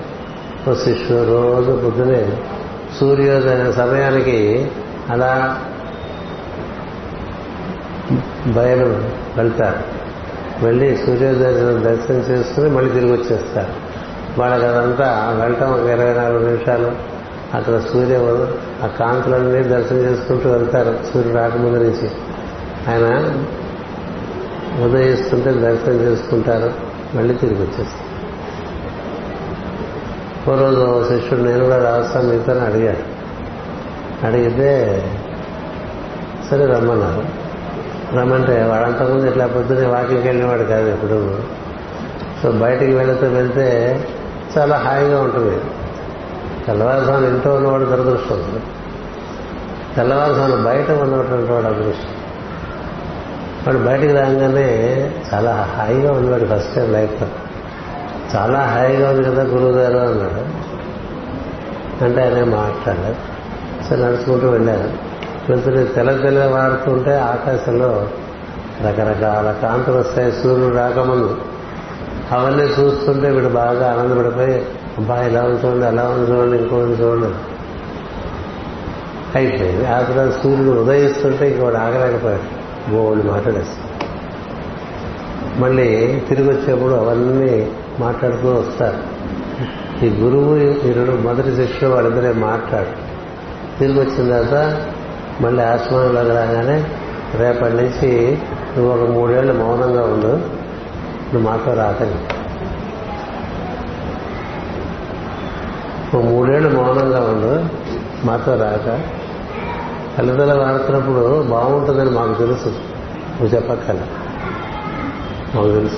[0.67, 2.37] ఒక శిష్యుడు రోజు పొద్దునే
[2.99, 4.71] సూర్యోదయ సమయానికి
[5.09, 5.59] అలా
[8.47, 8.85] బయలు
[9.37, 9.99] వెళ్తారు.
[10.65, 13.89] వెళ్ళి సూర్యోదయం దర్శనం చేసుకుని మళ్ళీ తిరిగి వచ్చేస్తారు.
[14.41, 16.91] వాళ్ళకి అదంతా వెళ్ళటం ఒక ఇరవై నాలుగు నిమిషాలు.
[17.53, 18.15] అక్కడ సూర్య
[18.83, 22.11] ఆ కాంతులన్నీ దర్శనం చేసుకుంటూ వెళ్తారు సూర్యుడు రాకముందు నుంచి.
[22.91, 23.33] ఆయన
[24.83, 26.73] ఉదయిస్తుంటే దర్శనం చేసుకుంటారు.
[27.17, 28.09] మళ్ళీ తిరిగి వచ్చేస్తారు
[30.51, 33.19] ఓ రోజు శిష్యుడు నేను కూడా రాస్తాను మీతో అడిగాడు.
[34.25, 35.01] అడిగితే
[36.51, 37.39] సరే రమ్మన్నారు.
[38.15, 41.39] రమ్మంటే వాడంతకుముందు ఇట్లా పొద్దున్నే వాకింగ్కి వెళ్ళినవాడు కాదు ఇప్పుడు
[42.43, 43.99] సో బయటికి వెళితే వెళ్తే
[44.57, 45.61] చాలా హాయిగా ఉంటుంది.
[46.65, 48.61] తెల్లవారుసాను ఇంట్లో ఉన్నవాడు దురదృష్టం.
[49.95, 52.18] తెల్లవారుసాను బయట ఉన్నటువంటి వాడు అదృష్టం.
[53.67, 57.27] వాడు బయటికి రాగానే చాలా హాయిగా ఉంది వాడు ఫస్ట్ టైం లైఫ్లో.
[58.35, 60.69] చాలా హాయిగా ఉంది కదా గురువు గారు అన్నాడు.
[62.03, 63.15] అంటే ఆయన మాట్లాడలేదు
[63.89, 64.89] సరే నడుచుకుంటూ వెళ్ళారు.
[65.49, 68.09] వెళ్తున్న తెల్ల తెల్ల వాడుతుంటే ఆకాశంలో
[68.87, 70.31] రకరకాల కాంతులు వస్తాయి.
[70.31, 71.37] సూర్యుడు రాకముందు
[72.31, 74.65] అవన్నీ చూస్తుంటే వీడు బాగా ఆనందపడిపోయి
[74.97, 77.35] అబ్బా ఇలా ఉంది చూడండి అలా ఉంది చూడండి ఇంకోటి చూడండి.
[79.35, 79.87] అయిపోయింది.
[79.87, 82.58] ఆ తర్వాత సూర్యుడు ఉదయిస్తుంటే ఇంకోటి ఆగలేకపోయాడు.
[82.89, 83.89] బోళ్ళు మాట్లాడేస్తాడు
[85.59, 89.19] మళ్ళీ తిరిగి వచ్చేప్పుడు అవన్నీ మాట్లాడుతూ వస్తారు.
[90.05, 92.91] ఈ గురువు ఇరుడు మొదటి శిష్యులు వాళ్ళిద్దరే మాట్లాడు
[93.79, 94.77] తిరిగి వచ్చిన తర్వాత
[95.41, 96.77] మళ్ళీ ఆశ్రమంలోకి రాగానే
[97.39, 98.37] రేపటి నుంచి
[98.77, 100.33] నువ్వు ఒక మూడేళ్ళు మౌనంగా ఉండు
[101.31, 102.15] నువ్వు మాతో రాకని.
[106.17, 107.53] ఒక మూడేళ్ళు మౌనంగా ఉండు
[108.25, 109.18] మాతో రాక.
[110.17, 112.67] తల్లిదండ్రులు వాడుతున్నప్పుడు బాగుంటుందని మాకు తెలుసు.
[112.67, 113.99] నువ్వు చెప్పక్కల
[115.55, 115.97] మాకు తెలుసు.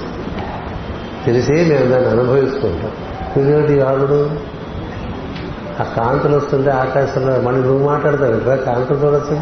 [1.26, 2.92] తెలిసి మేము దాన్ని అనుభవిస్తుంటాం.
[3.44, 4.30] ఇదేమిటి ఆవిడు
[5.80, 8.32] ఆ కాంతులు వస్తుంటే ఆకాశంలో మళ్ళీ నువ్వు మాట్లాడతావు.
[8.32, 9.36] ఇంకా కాంతులు చూడొచ్చు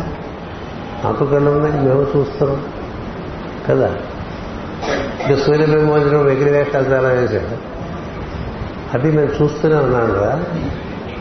[1.06, 2.64] మాకు కళ్ళు ఉన్నాయి మేము చూస్తున్నాం.
[3.70, 3.96] కదా?
[5.30, 7.70] ఇక సూర్యబింబోజనం వెగిరి వేషాలు చాలా వేశాడు.
[8.94, 10.44] అది నేను చూస్తూనే ఉన్నాను కదా.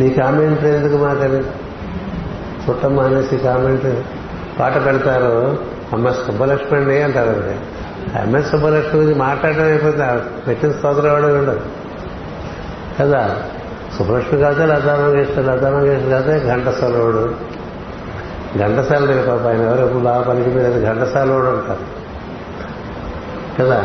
[0.00, 1.42] నీ కామెంటరీ ఎందుకు మాకని
[2.70, 4.06] చుట్టం మానేసి కామెంట్
[4.60, 5.58] పాట పెడతారు.
[5.92, 7.56] అమ్మ సుబ్బలక్ష్మి అండి అంటారు అండి
[8.20, 11.60] ఎంఎస్ సుబ్బలక్ష్మి గురించి మాట్లాడడం అయిపోతే పెట్టిన స్తోత్రం ఎవడో ఉండదు
[13.00, 13.36] కదా?
[13.98, 17.34] సుబ్బలక్ష్మి కాదు లతా మంగేశ్వర్ లతా మంగేశ్వర్ కాదే ఘంటసాలవుడు
[18.58, 20.86] ఘంటసాల పాప ఆయన ఎవరు ఎప్పుడు బాగా పనికి పోయేది?
[20.86, 21.98] ఘంటసాలవుడు అంటారు.
[23.62, 23.84] కదా?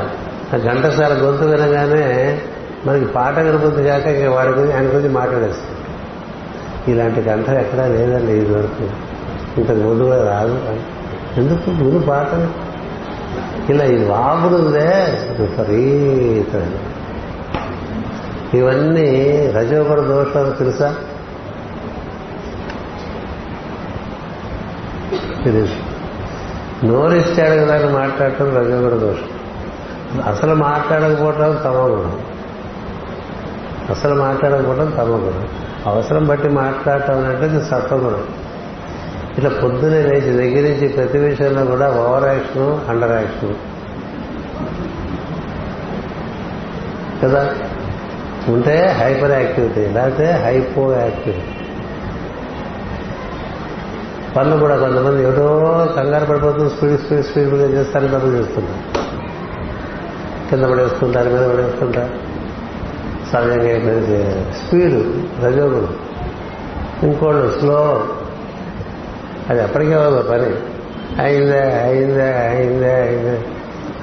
[0.54, 2.40] ఆ ఘంటసాల గొంతు వినగానే
[2.86, 5.73] మనకి పాట వినబుద్ధి కాక ఇంకా వాడి గురించి ఆయన గురించి మాట్లాడేస్తాం
[6.88, 8.90] ఇలాంటి గంటలు ఎక్కడా లేదండి ఇది వరకు.
[9.60, 10.76] ఇంతకు ముందు కూడా రాదు.
[11.38, 11.70] ఎందుకు?
[11.70, 12.28] ముందు పాట
[13.70, 16.72] ఇలా ఇది వాగుడుందే విపరీతమైన
[18.54, 20.96] ఇవన్నీ రజోగుణ దోషాలు తెలుసా?
[25.44, 25.76] తెలుసు.
[26.86, 29.28] నోరిచ్చాడు కదా అని మాట్లాడటం రజోగుణ దోషం.
[30.28, 32.20] అసలు మాట్లాడకపోవటం తమగుణం.
[33.90, 35.48] అసలు మాట్లాడకపోవటం తమగుణం.
[35.86, 38.24] అవసరం బట్టి మాట్లాడటం అనేది సత్వగుణం.
[39.38, 43.56] ఇట్లా పొద్దునే లేచి దగ్గర నుంచి ప్రతి విషయంలో కూడా ఓవర్ యాక్షన్ అండర్ యాక్షన్.
[47.24, 47.56] కదా?
[48.48, 51.42] ఉంటే హైపర్ యాక్టివిటీ లేకపోతే హైపో యాక్టివిటీ.
[54.38, 55.60] పనులు కూడా కొంతమంది ఏదో
[55.98, 59.04] కంగారు పడిపోతుంది స్పీడ్ స్పీడ్ స్పీడ్గా చేస్తారు తప్పులు చేస్తున్నారు.
[60.50, 62.33] కింద పడేస్తుంటారు మీద పడేస్తుంటారు.
[63.34, 65.02] సహజంగా స్పీడు
[65.46, 65.96] రజోగుణం
[67.04, 68.08] ఇంకోళ్ళు స్లో.
[69.50, 70.56] అది ఎప్పటికే అవ్వదు పని.
[71.22, 73.46] అయిందే అయిందే అయిందే అయిందే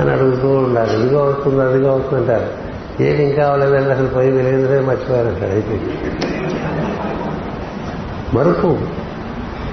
[0.00, 1.00] అని అడుగుతూ ఉండాలి.
[1.00, 2.70] ఇదిగో అవుతుంది అదిగో అవుతుందంటారు
[3.02, 5.80] ఏది ఇంకా అవ్వలేదండి అసలు పోయి వెలిగిందరే మర్చిపోయారంటాడు అయితే
[8.34, 8.78] మరుపు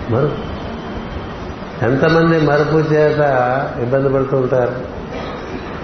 [0.10, 0.58] మరుపు.
[1.86, 3.20] ఎంతమంది మరుపు చేత
[3.82, 4.97] ఇబ్బంది పడుతుంటారు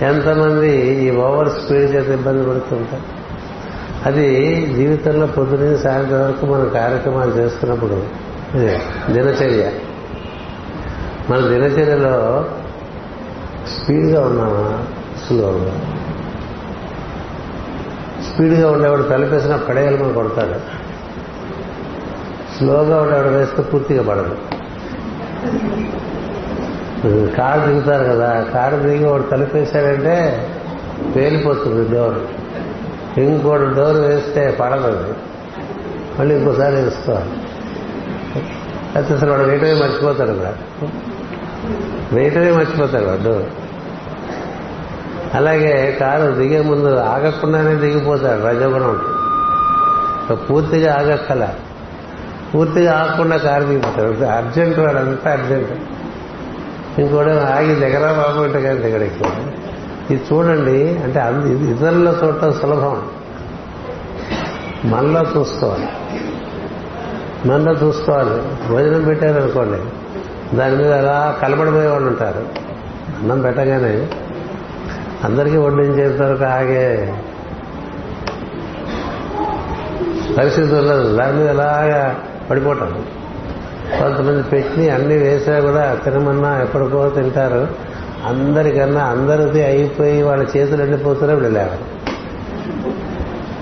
[0.05, 3.22] ఎంతమంది ఈ ఓవర్ స్పీడ్ చేత ఇబ్బంది పడుతుంటారు
[4.05, 8.03] అది జీవితంలో పొద్దున సాయంత్రం వరకు మనం కార్యక్రమాలు చేస్తున్నప్పుడు
[9.13, 9.71] దినచర్య.
[11.29, 12.45] మన దినచర్యలో
[13.67, 14.83] స్పీడ్గా ఉన్నామా?
[15.27, 15.81] స్లోగా
[18.33, 20.59] స్పీడ్గా ఉండేవాడు తలపేసిన పడేయాలి మనం కొడతాడు.
[22.57, 24.37] స్లోగా ఉండేవాడు వేస్తే పూర్తిగా పడదు.
[27.35, 30.47] కారు దిగుతారు కదా కారు దిగి వాడు తలుపేశాడంటే
[31.15, 32.42] పేలిపోతుంది డోర్.
[33.17, 35.15] ఇంకోటి డోర్ వేస్తే పడదు
[36.19, 37.29] మళ్ళీ ఇంకోసారి వేసుకోవాలి
[38.95, 40.53] అయితే అసలు వాడు వేయటమే మర్చిపోతాడు కదా
[42.13, 43.63] వేయటమే మర్చిపోతాడు వాడు
[45.33, 49.01] అలాగే కారు దిగే ముందు ఆగకుండానే దిగిపోతాడు రజగుణం.
[50.49, 51.49] పూర్తిగా ఆగక్కల.
[52.55, 54.25] పూర్తిగా ఆగకుండా కారు దిగిపోతాడు.
[54.25, 55.71] అర్జెంట్ వాడు అంతా అర్జెంట్.
[56.99, 59.23] ఇంకోటి ఆగి దగ్గర బాబు అంటే కానీ దగ్గరికి
[60.09, 61.19] ఇది చూడండి అంటే
[61.71, 63.01] ఇతరుల్లో చూడటం సులభం.
[64.85, 65.87] మనలో చూసుకోవాలి.
[67.47, 68.67] మనలో చూసుకోవాలి.
[68.67, 69.81] భోజనం పెట్టారనుకోండి
[70.57, 72.45] దాని మీద అలా కలబడిపోయే వాళ్ళు ఉంటారు.
[73.19, 74.07] అన్నం పెట్టగానే
[75.23, 77.19] అందరికీ వడ్డించేంత వరకు ఆగే.
[80.37, 83.05] పరిస్థితి ఉండదు దాని మీద అలాగా పడిపోవటం
[83.99, 87.92] కొంతమంది పెట్టి అన్ని వేసా కూడా తినమన్నా ఎప్పటికో తింటారు.
[88.25, 91.81] అందరికన్నా అందరిది అయిపోయి వాళ్ళ చేతులు ఎండిపోతున్నా వీళ్ళు లేవాలి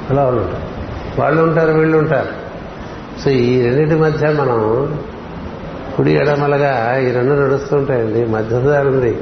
[0.10, 0.62] అలా వాళ్ళు ఉంటారు.
[1.22, 2.42] వాళ్ళు ఉంటారు వీళ్ళు ఉంటారు.
[3.22, 4.90] సో ఈ రెండింటి మధ్య మనం
[5.98, 8.26] కుడి ఎడమలగా ఈ రెండు నడుస్తుంటాయండి.
[8.26, 9.18] మధ్యదారి ఉంది.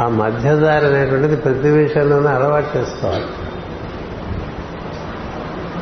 [0.00, 3.24] ఆ మధ్యదారి అనేటువంటిది ప్రతి విషయంలోనే అలవాటు చేసుకోవాలి.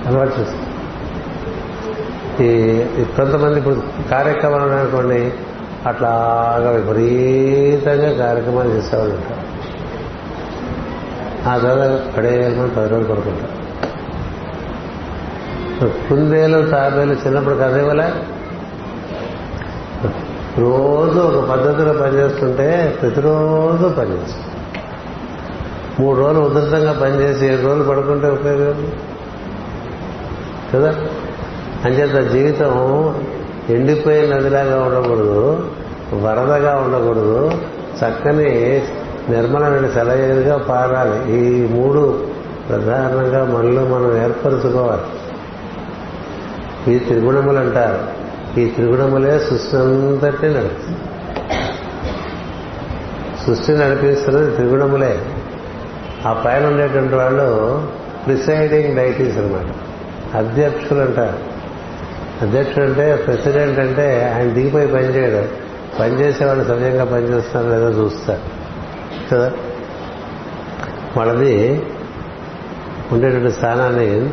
[0.06, 0.72] అలవాటు చేసుకోవాలి.
[2.44, 2.74] ఈ
[3.04, 5.32] కొంతమంది ఇప్పుడు కార్యక్రమాలు అనుకోండి
[5.86, 9.42] అట్లాగా విపరీతంగా కార్యక్రమాలు చేసేవాళ్ళు ఉంటారు.
[11.48, 13.62] ఆ తర్వాత పడేయాలని పది రోజులు పడుకుంటారు.
[16.08, 18.12] కుందేలు తాబేలు చిన్నప్పుడు కథ ఇవ్వలే.
[20.58, 24.46] రోజు ఒక పద్ధతిలో పనిచేస్తుంటే ప్రతిరోజు పనిచేస్తుంది.
[26.00, 28.92] మూడు రోజులు ఉధృతంగా పనిచేసి ఏడు రోజులు పడుకుంటే ఉపయోగం
[30.74, 30.88] కదా?
[31.84, 32.70] అంచేత జీవితం
[33.68, 35.70] ఎండిపోయిన నదిలాగా ఉండకూడదు
[36.14, 37.50] వరదగా ఉండకూడదు
[38.04, 38.82] చక్కని
[39.28, 41.32] నిర్మలమైన సెలయేరుగా పారాలి.
[41.32, 42.26] ఈ మూడు
[42.68, 45.02] ప్రధానంగా మనలో మనం ఏర్పరచుకోవాలి.
[46.94, 48.22] ఈ త్రిగుణములు అంటారు.
[48.60, 50.98] ఈ త్రిగుణములే సృష్టి అంతటి నడుస్తుంది
[53.46, 55.22] సృష్టి నడిపిస్తున్నది త్రిగుణములే.
[56.26, 57.82] ఆ పైన ఉండేటువంటి వాళ్ళు
[58.26, 59.74] ప్రిసైడింగ్ డైటీస్ అనమాట
[60.36, 61.51] అధ్యక్షులు అంటారు.
[62.42, 65.62] అధ్యక్షుడు అంటే ప్రెసిడెంట్ అంటే ఆయన దిగిపోయి పనిచేయడు
[65.98, 68.40] పనిచేసేవాళ్ళు సవ్యంగా పనిచేస్తున్నారు లేదో చూస్తారు.
[69.32, 69.52] కదా?
[71.16, 71.86] వాళ్ళది
[73.12, 74.30] ఉండేటువంటి స్థానాన్ని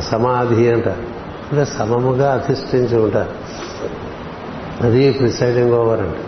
[0.00, 1.14] సమాధి అంటారు
[1.52, 3.30] అంటే సమముగా అధిష్ఠించి ఉంటారు.
[4.86, 6.20] అది ప్రిసైడింగ్ ఓవర్ అంటే.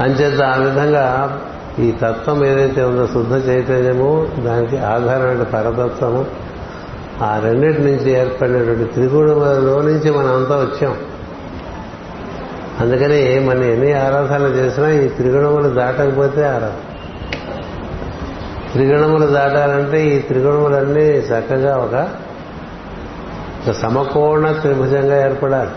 [0.00, 1.40] అంచేత ఆ విధంగా
[1.78, 6.41] ఈ తత్వం ఏదైతే ఉందో శుద్ధ చైతన్యము దానికి ఆధారమైన పరతత్వము
[7.22, 10.96] ఆ రెండింటి నుంచి ఏర్పడినటువంటి త్రిగుణములలో నుంచి మనం అంతా వచ్చాం.
[12.80, 16.72] అందుకని మనం ఎన్ని ఆరాధనలు చేసినా ఈ త్రిగుణములు దాటకపోతే ఆరాధన.
[18.72, 22.08] త్రిగుణములు దాటాలంటే ఈ త్రిగుణములన్నీ చక్కగా ఒక
[23.66, 25.70] ఒక సమకోణ త్రిభుజంగా ఏర్పడాలి.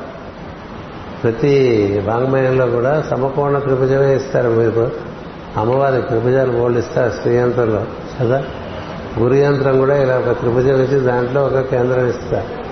[1.24, 4.50] ప్రతి వాంగ్మయంలో కూడా సమకోణ త్రిభుజమే ఇస్తారు.
[4.50, 4.90] మీకు
[5.58, 7.86] అమ్మవారి త్రిభుజాలు బోల్డ్ ఇస్తారు శ్రీయంత్రంలో
[8.22, 8.44] కదా?
[9.20, 12.66] గురు యంత్రం కూడా ఇలా ఒక త్రిభుజం వేసి దాంట్లో ఒక కేంద్రం ఇస్తారు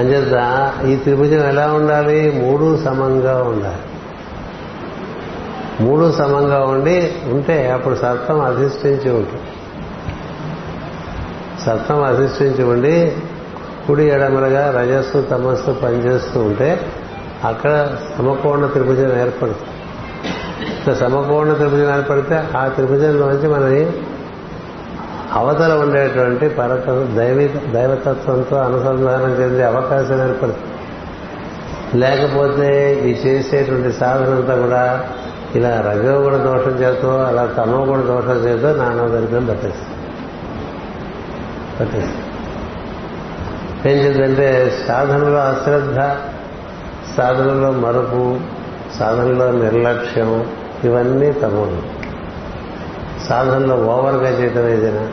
[0.00, 2.30] అంచేత ఈ త్రిభుజం ఎలా ఉండాలి?
[2.30, 3.82] మూడు సమంగా ఉండాలి.
[5.80, 9.42] మూడు సమంగా ఉండి ఉంటే అప్పుడు సత్వం అధిష్ఠించి ఉంటుంది
[11.66, 13.12] సత్వం అధిష్ఠించి ఉండి
[13.86, 16.92] కుడి ఎడమలుగా రజస్సు తమస్సు పనిచేస్తూ ఉంటే
[17.44, 19.74] అక్కడ సమకోణ త్రిభుజం ఏర్పడుతుంది.
[20.94, 23.92] సమకోణ త్రిభుజం ఏర్పడితే ఆ త్రిభుజంలోంచి మనని
[25.32, 30.56] అవతల ఉండేటువంటి పరత దైవీ దైవతత్వంతో అనుసంధానం చెందే అవకాశం ఏర్పడుతుంది.
[31.94, 35.04] లేకపోతే ఈ చేసేటువంటి సాధన అంతా కూడా
[35.54, 39.96] ఇలా రజోగుణ దోషం చేతో అలా తమోగుణ దోషం చేతో నానా దరిద్రం పట్టేస్తుంది.
[41.80, 42.24] పట్టేస్తుంది.
[43.90, 46.00] ఏం చేద్దంటే సాధనలో అశ్రద్ధ
[47.16, 48.38] సాధనలో మరుపు
[48.98, 50.46] సాధనలో నిర్లక్ష్యం
[50.84, 51.82] ఇవన్నీ తమోగుణం
[53.28, 55.08] సాధనలో ఓవర్గా చేయటం ఏదైనా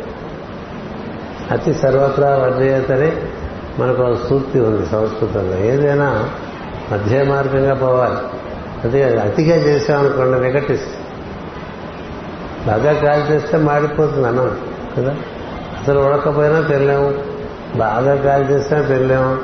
[1.51, 3.11] అతి సర్వత్రా వర్జయతని
[3.79, 5.57] మనకు ఒక సూక్తి ఉంది సంస్కృతంలో.
[5.57, 6.29] ఏదైనా
[6.91, 8.17] మధ్య మార్గంగా పోవాలి.
[8.83, 10.85] అదే అతిగా చేసామనుకోండి నెగటివ్స్.
[12.67, 14.57] బాగా కాల్ చేస్తే మాడిపోతుంది అన్నం
[14.97, 15.11] కదా?
[15.81, 17.13] అసలు ఉడకపోయినా తినలేము.
[17.77, 19.37] బాగా కాల్ చేసినా తినలేము.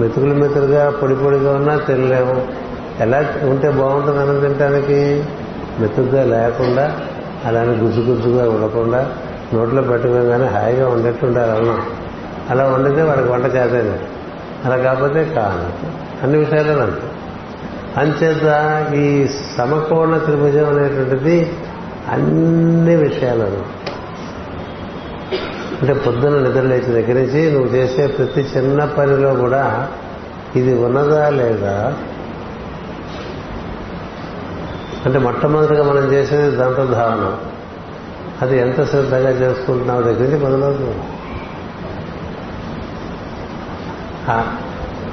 [0.00, 2.48] మెతుకులు మెతులుగా పొడి పొడిగా ఉన్నా తినలేము.
[3.00, 5.24] ఎలా ఉంటే బాగుంటుంది అన్నం తినడానికి
[5.80, 7.00] మెతుకుగా లేకుండా
[7.44, 9.12] అలానే గుజ్జు గుజ్జుగా ఉండకుండా
[9.54, 11.82] నోట్లో పెట్టుకోగానే హాయిగా ఉండేట్టు ఉండాలి అన్నం
[12.50, 14.00] అలా వండితే వాడికి వంట చేతనే
[14.64, 15.68] అలా కాకపోతే కాదు.
[16.22, 17.02] అన్ని విషయాలు అంతే.
[17.96, 18.46] అంచేత
[18.94, 19.26] ఈ
[19.56, 21.52] సమకోణ త్రిభుజం అనేటువంటిది
[22.10, 23.84] అన్ని విషయాలను.
[25.80, 29.88] అంటే పొద్దున నిద్రలేచిన దగ్గర నుంచి నువ్వు చేసే ప్రతి చిన్న పనిలో కూడా
[30.56, 31.94] ఇది ఉన్నదా లేదా?
[35.06, 37.38] అంటే మొట్టమొదటిగా మనం చేసేది దంతధావనం
[38.42, 41.02] అది ఎంత శ్రద్ధగా చేసుకుంటున్నావు దగ్గర నుంచి మొదలవుతుంది.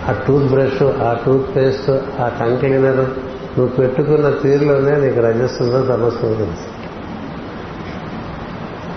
[0.10, 1.90] ఆ టూత్ బ్రష్ ఆ టూత్ పేస్ట్
[2.22, 6.68] ఆ టంగ్ క్లీనర్ నువ్వు పెట్టుకున్న తీరులోనే నీకు రజస్సుందో తమస్సు తెలుసు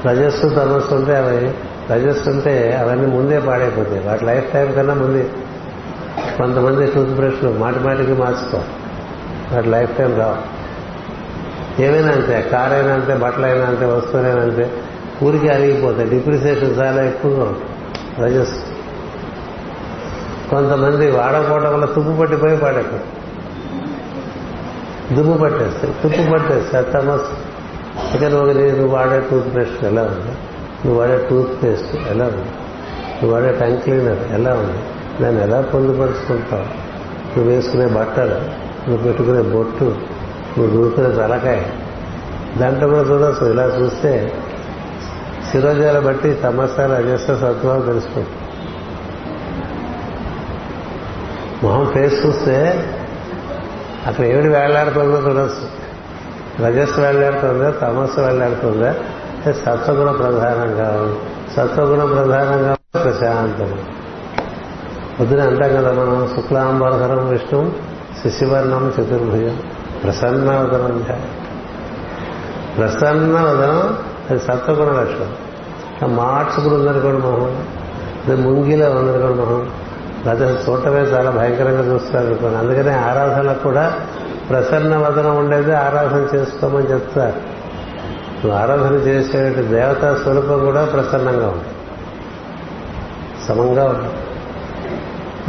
[0.09, 1.55] రజస్సు తమస్సు ఉంటే అవి
[1.91, 4.07] రజస్సు ఉంటే అవన్నీ ముందే పాడైపోతాయి.
[4.07, 5.29] వాటి లైఫ్ టైం కన్నా ముందే.
[6.39, 8.59] కొంతమంది టూత్ బ్రష్లు మాటి మాటికి మార్చుకో
[9.53, 10.54] వాటి లైఫ్ టైం రావు.
[11.81, 14.73] ఏమైనా అంతే కార్ అంతే బట్టలైనా అంతే వస్తువులైనా అంతే
[15.23, 16.11] ఊరికి అరిగిపోతాయి.
[16.11, 17.65] డిప్రిసియేషన్ చాలా ఎక్కువగా ఉంటుంది.
[18.21, 18.55] రజస్.
[20.51, 23.03] కొంతమంది వాడకపోవడం వల్ల తుప్పు పట్టిపోయి పాడైపోయి
[25.17, 27.27] దుమ్ము పట్టేస్తాయి తుప్పు పట్టేస్తాయి తమస్
[28.17, 30.33] ఇక నువ్వు నువ్వు వాడే టూత్ బ్రష్ ఎలా ఉంది?
[30.87, 32.49] నువ్వు వాడే టూత్ పేస్ట్ ఎలా ఉంది?
[33.23, 34.79] నువ్వు వాడే టంగ్ క్లీనర్ ఎలా ఉంది?
[35.23, 36.63] దాన్ని ఎలా పొందుపరుచుకుంటావు?
[37.39, 38.35] నువ్వు వేసుకునే బట్టలు
[38.89, 40.14] నువ్వు పెట్టుకునే బొట్టు
[40.59, 41.63] నువ్వు దూకునే తలకాయ.
[42.59, 43.53] దాంట్లో కూడా చూడొచ్చు.
[43.53, 44.33] ఇలా చూస్తే
[45.53, 48.29] శిరోజాల బట్టి సమస్య రజస్వ సత్వాలు తెలుసుకుంటుంది
[51.63, 52.87] మొహం ఫేస్ చూస్తే
[54.07, 55.85] అక్కడ ఏమిటి వేళ్ళాడుతుందో చూడొచ్చు.
[56.67, 58.95] రజస్సు వెళ్ళాడుతుందా తమస్సు వెళ్ళాడుతుందా?
[59.53, 61.15] సత్వగుణ ప్రధానంగా
[61.57, 63.79] సత్వగుణ ప్రధానంగా ప్రశాంతం.
[65.21, 67.73] పొద్దున అంటాం కదా మనం శుక్లాంబరధరం విష్ణు
[68.23, 69.61] శిశివర్ణం చతుర్భుజం.
[70.05, 71.05] ప్రసన్న వదనం
[72.77, 73.99] ప్రసన్న వదనం
[74.31, 76.17] అది సత్వగుణ లక్షణం.
[76.17, 77.67] మార్చుకుని ఉందనుకోండి మొహం.
[78.27, 79.71] అది ముంగిలో ఉందనుకోండి మొహం.
[80.27, 82.59] లేదా చూడటమే చాలా భయంకరంగా చూస్తారు అనుకోండి.
[82.59, 83.95] అందుకనే ఆరాధనలకు కూడా
[84.51, 87.37] ప్రసన్న వదనం ఉండేది ఆరాధన చేసుకోమని చెప్తారు.
[88.45, 91.65] నువ్వు ఆరాధన చేసే దేవతా స్వరూపం కూడా ప్రసన్నంగా ఉంది.
[93.49, 94.13] సమంగా ఉంది.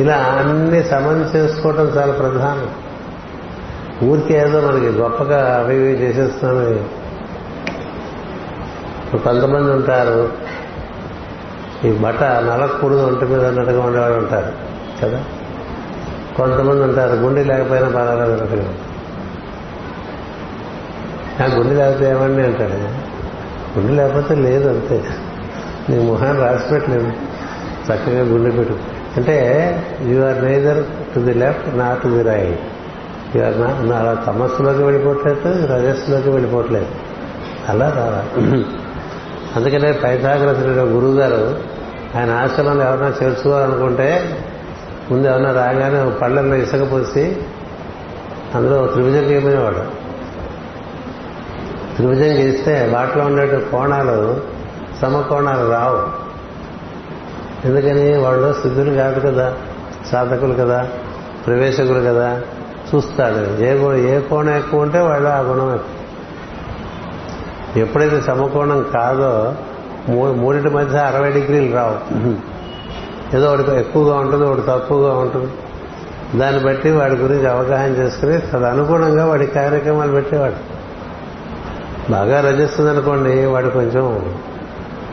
[0.04, 2.85] ఇలా అన్ని సమం చేసుకోవటం చాలా ప్రధానం.
[4.04, 6.84] ఊరికే ఏదో మనకి గొప్పగా అవి ఇవి చేసేస్తున్నామని
[9.18, 10.30] కొంతమంది ఉంటారు
[11.88, 14.52] ఈ బట్ట నలకూడదు ఒంటి మీద అన్నట్టుగా ఉండేవాడు ఉంటారు
[15.02, 15.20] కదా?
[16.38, 18.66] కొంతమంది ఉంటారు గుండె లేకపోయినా పర్వాలేదు అన్నట్టుగా
[21.42, 22.80] ఆ గుండె లేకపోతే ఏమండి అంటాడు
[23.78, 25.04] గుండె లేకపోతే లేదు అంతే.
[25.90, 27.12] నీ మొహాన్ని రాసి పెట్టలేదు
[27.86, 28.74] చక్కగా గుండె పెట్టు.
[29.18, 29.36] అంటే
[30.04, 30.84] you are neither
[31.16, 32.75] to the left not to the right
[33.36, 36.88] you అలా తమస్సులోకి వెళ్ళిపోవట్లేదు రజస్సులోకి వెళ్ళిపోవట్లేదు
[37.70, 38.66] అలా రావాలి.
[39.56, 41.60] అందుకనే పైథాగ్రసుడు గురువు గారు
[42.18, 44.40] ఆయన ఆశ్రమంలో ఎవరైనా చేర్చుకోవాలనుకుంటే
[45.12, 47.38] ముందు ఎవరైనా రాగానే పళ్ళల్లో ఇసుక పోసి
[48.56, 50.06] అందులో త్రిభుజం గీయమనేవాడు.
[51.96, 54.42] త్రిభుజం గీస్తే వాటిలో ఉండే కోణాలు
[55.02, 56.26] సమకోణాలు రావు.
[57.68, 58.18] ఎందుకని?
[58.18, 59.54] వాళ్ళు సిద్ధులు కాదు కదా
[60.12, 60.88] సాధకులు కదా
[61.48, 62.42] ప్రవేశకులు కదా
[62.96, 63.62] చూస్తాడు.
[63.62, 65.92] ఏ గు- ఏ కోణం ఎక్కువ ఉంటే వాళ్ళు ఆ గుణం ఎక్కువ.
[67.82, 69.54] ఎప్పుడైతే సమకోణం కాదో
[70.10, 72.36] మూ- మూడింటి మధ్య అరవై డిగ్రీలు రావు.
[73.36, 75.52] ఏదో ఒకటి ఎక్కువగా ఉంటుంది ఒకటి తక్కువగా ఉంటుంది.
[76.40, 80.76] దాన్ని బట్టి వాడి గురించి అవగాహన చేసుకుని తదనుగుణంగా వాడి కార్యక్రమాలు పెట్టేవాడు.
[82.12, 84.36] బాగా రజిస్తుంది అనుకోండి వాడు కొంచెం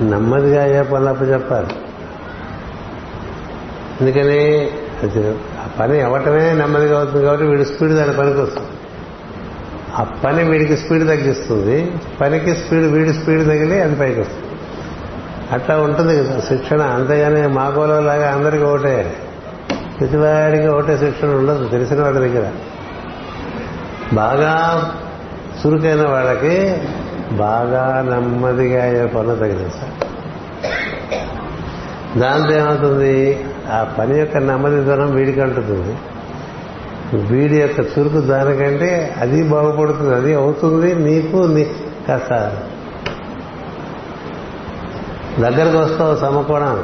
[0.00, 1.66] నెమ్మదిగా అయ్యే పనులప్పు చెప్పాలి
[4.00, 4.70] ఎందుకని?
[5.02, 5.34] అది
[5.80, 8.68] పని అవ్వటమే నెమ్మదిగా అవుతుంది కాబట్టి వీడి స్పీడ్ దాని పనికి వస్తుంది
[9.98, 14.42] ఆ పని వీడికి స్పీడ్ తగ్గిస్తుంది పనికి స్పీడ్ వీడి స్పీడ్ తగిలి అది పైకి వస్తుంది.
[15.52, 16.80] అట్లా ఉంటుంది కదా శిక్షణ.
[16.80, 17.64] అంతేగాని మా
[18.00, 19.16] లాగా అందరికీ ఒకటే.
[20.00, 22.46] ప్రతివాడికి ఒకటే శిక్షణ ఉండదు తెలిసిన వాడి దగ్గర.
[24.12, 24.54] బాగా
[25.60, 26.76] చురుకైన వాళ్ళకి
[27.32, 30.12] బాగా నెమ్మదిగా అయ్యే పనులు తగిలిస్తారు
[32.18, 33.46] దాంతో ఏమవుతుంది?
[33.72, 35.94] ఆ పని యొక్క నెమ్మదితనం వీడికి అంటుతుంది
[37.26, 41.64] వీడి యొక్క చురుకు దానికంటే అది బాగుపడుతుంది అది అవుతుంది నీకు నీ
[42.08, 42.62] కాస్త
[45.40, 46.78] దగ్గరకు వస్తావు సమకోణం.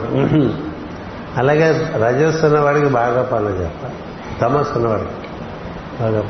[1.36, 3.94] అలాగే రజస్సు ఉన్నవాడికి బాగా పనులు చెప్పాలి
[4.40, 5.14] తమస్సు ఉన్నవాడికి
[6.02, 6.22] బాగా.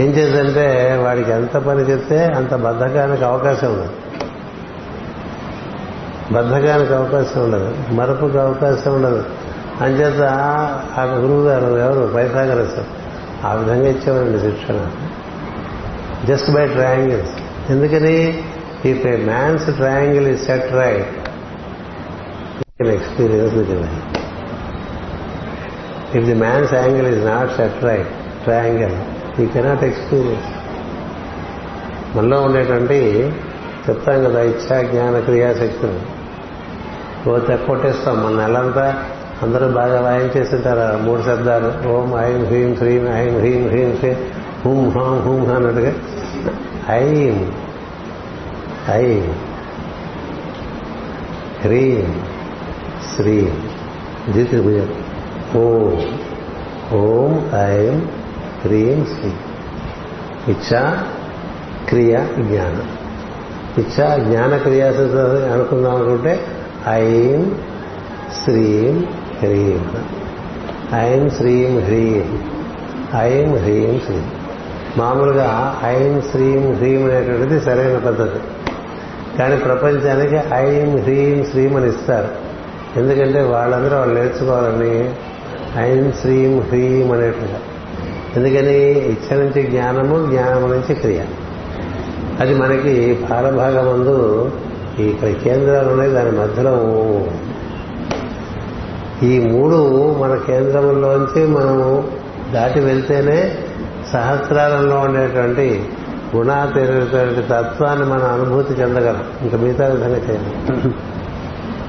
[0.00, 3.88] ఏం చేద్దంటే వాడికి ఎంత పని చెప్తే అంత బద్ధకానికి అవకాశం ఉంది
[6.32, 9.24] బద్ధకానికి అవకాశం ఉండదు మరపుకు అవకాశం ఉండదు.
[9.80, 10.22] అంచేత
[10.98, 12.12] ఆ గురువు గారు ఎవరు?
[12.14, 12.80] పైథాగరస్.
[13.46, 14.90] ఆ విధంగా ఇచ్చేవారండి శిక్షణ.
[16.24, 17.30] జస్ట్ బై ట్రయాంగిల్స్
[17.70, 18.44] ఎందుకని?
[18.84, 21.06] If a man's triangle is set right
[22.82, 24.16] experience with divine.
[26.14, 26.28] If
[26.74, 28.90] angle man's not set not set
[29.40, 33.32] he cannot experience cannot మనలో ఉండేటువంటి
[33.88, 36.15] చెప్తాం కదా ఇచ్చా జ్ఞాన క్రియాశక్తులు.
[37.28, 38.24] ఓ కొట్టేస్తాం.
[38.24, 39.04] మన నెలంతా
[39.42, 41.88] అందరూ బాగా వాయించేస్తుంటారు ఆ మూడు శబ్దాలు.
[41.88, 44.16] ఓం ఐం హ్రీం హ్రీం ఐం హ్రీం హ్రీం హ్రీం.
[44.64, 45.92] హుం హాం హుం అన్నట్టుగా.
[46.90, 47.52] ఐం.
[48.90, 49.34] ఐం.
[51.60, 52.22] హ్రీం.
[53.16, 53.68] శ్రీం.
[54.32, 54.88] ద్విత్రిభుజం.
[55.56, 56.02] ఓం.
[56.92, 58.08] ఓం ఐం
[58.60, 59.38] హ్రీం శ్రీం.
[60.48, 61.04] ఇచ్చా
[61.88, 62.88] క్రియ జ్ఞానం.
[63.78, 64.96] ఇచ్చా జ్ఞాన క్రియాశ
[65.52, 66.40] అనుకుందాం అనుకుంటే
[66.88, 67.58] ఐం
[68.44, 69.06] శ్రీం
[69.38, 69.84] హ్రీం.
[70.94, 72.38] ఐం శ్రీం హ్రీం.
[73.16, 74.30] ఐం హ్రీం శ్రీం.
[74.96, 78.38] మామూలుగా ఐం శ్రీం హ్రీం అనేటువంటిది సరైన పద్ధతి.
[79.38, 82.28] కానీ ప్రపంచానికి ఐం హ్రీం శ్రీం అని ఇస్తారు.
[82.96, 85.14] ఎందుకంటే వాళ్ళందరూ వాళ్ళు నేర్చుకోవాలని
[85.76, 87.60] ఐం శ్రీం హ్రీం అనేట్టుగా
[88.36, 88.90] ఎందుకని?
[88.90, 91.20] ఇచ్చ నుంచి జ్ఞానము జ్ఞానము నుంచి క్రియ.
[92.40, 94.50] అది మనకి బాలభాగమందు
[94.98, 96.74] ఇక్కడ కేంద్రాలు ఉన్నాయి దాని మధ్యలో
[99.22, 99.76] ఈ మూడు
[100.22, 102.06] మన కేంద్రంలోంచి మనం
[102.54, 103.58] దాటి వెళ్తేనే
[104.12, 105.88] సహస్రాలలో ఉండేటువంటి
[106.36, 109.24] గుణాతీరైనటువంటి తత్వాన్ని మనం అనుభూతి చెందగలం.
[109.42, 110.50] ఇంకా మిగతా విధంగా చేయాలి.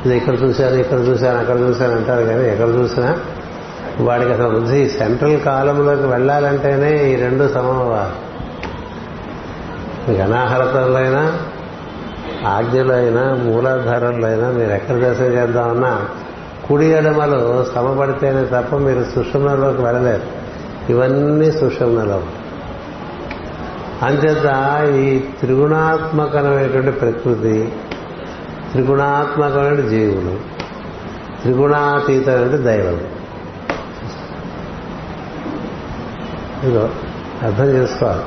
[0.05, 3.17] ఇది ఇక్కడ చూశాను ఇక్కడ చూశాను అక్కడ చూశాను అంటారు కానీ ఎక్కడ చూసినా
[3.99, 8.15] వాడికి అసలు బుద్ధి సెంట్రల్ కాలంలోకి వెళ్ళాలంటేనే ఈ రెండు సమమవ్వాలి
[10.09, 11.31] మీకు అనాహరతంలో అయినా
[12.45, 16.09] ఆజ్ఞలో అయినా మూలాధారంలో అయినా మీరు ఎక్కడ దశ చేద్దామన్నా
[16.67, 20.21] కుడి ఎడమలు సమపడితేనే తప్ప మీరు సుషుమ్నలోకి వెళ్ళలేరు.
[20.89, 22.23] ఇవన్నీ సుషుమ్నలో.
[24.01, 24.45] అంచేత
[24.95, 27.71] ఈ త్రిగుణాత్మకమైనటువంటి ప్రకృతి
[28.71, 30.57] త్రిగుణాత్మకమైన జీవులు
[31.41, 33.01] త్రిగుణాతీతమైన దైవం.
[36.69, 36.89] ఇదో
[37.43, 38.23] అర్థం చేసుకోవాలి.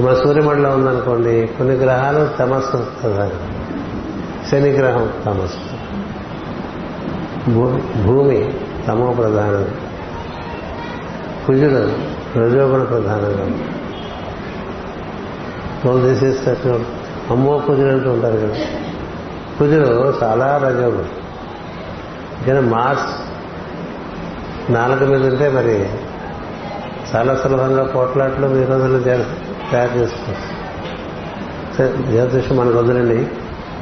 [0.00, 3.66] మన సూర్యమండలం ఉందనుకోండి కొన్ని గ్రహాలు తమస్సు ప్రధానం.
[4.50, 5.58] శని గ్రహం తమస్సు.
[7.50, 8.54] భూ- భూమి
[8.88, 9.68] తమో ప్రధానం.
[11.46, 11.92] కుజుడు
[12.38, 13.58] రజోగుణ ప్రధానంగా
[15.84, 16.72] తోలు తీసేస్తూ
[17.30, 18.56] అమ్మో కుజుడు అంటూ ఉంటారు కదా.
[19.58, 21.08] కుజుడు చాలా రజోగుణం
[22.46, 23.28] కానీ మార్స్
[24.72, 25.88] నాలుగు మీద ఉంటే మరి
[27.16, 30.58] చాలా సులభంగా పోట్లాట్లు మీ రోజుల్లో చే- తయారు చేసుకోవచ్చు
[32.10, 33.26] జ్యోతిషం మన వదిలండి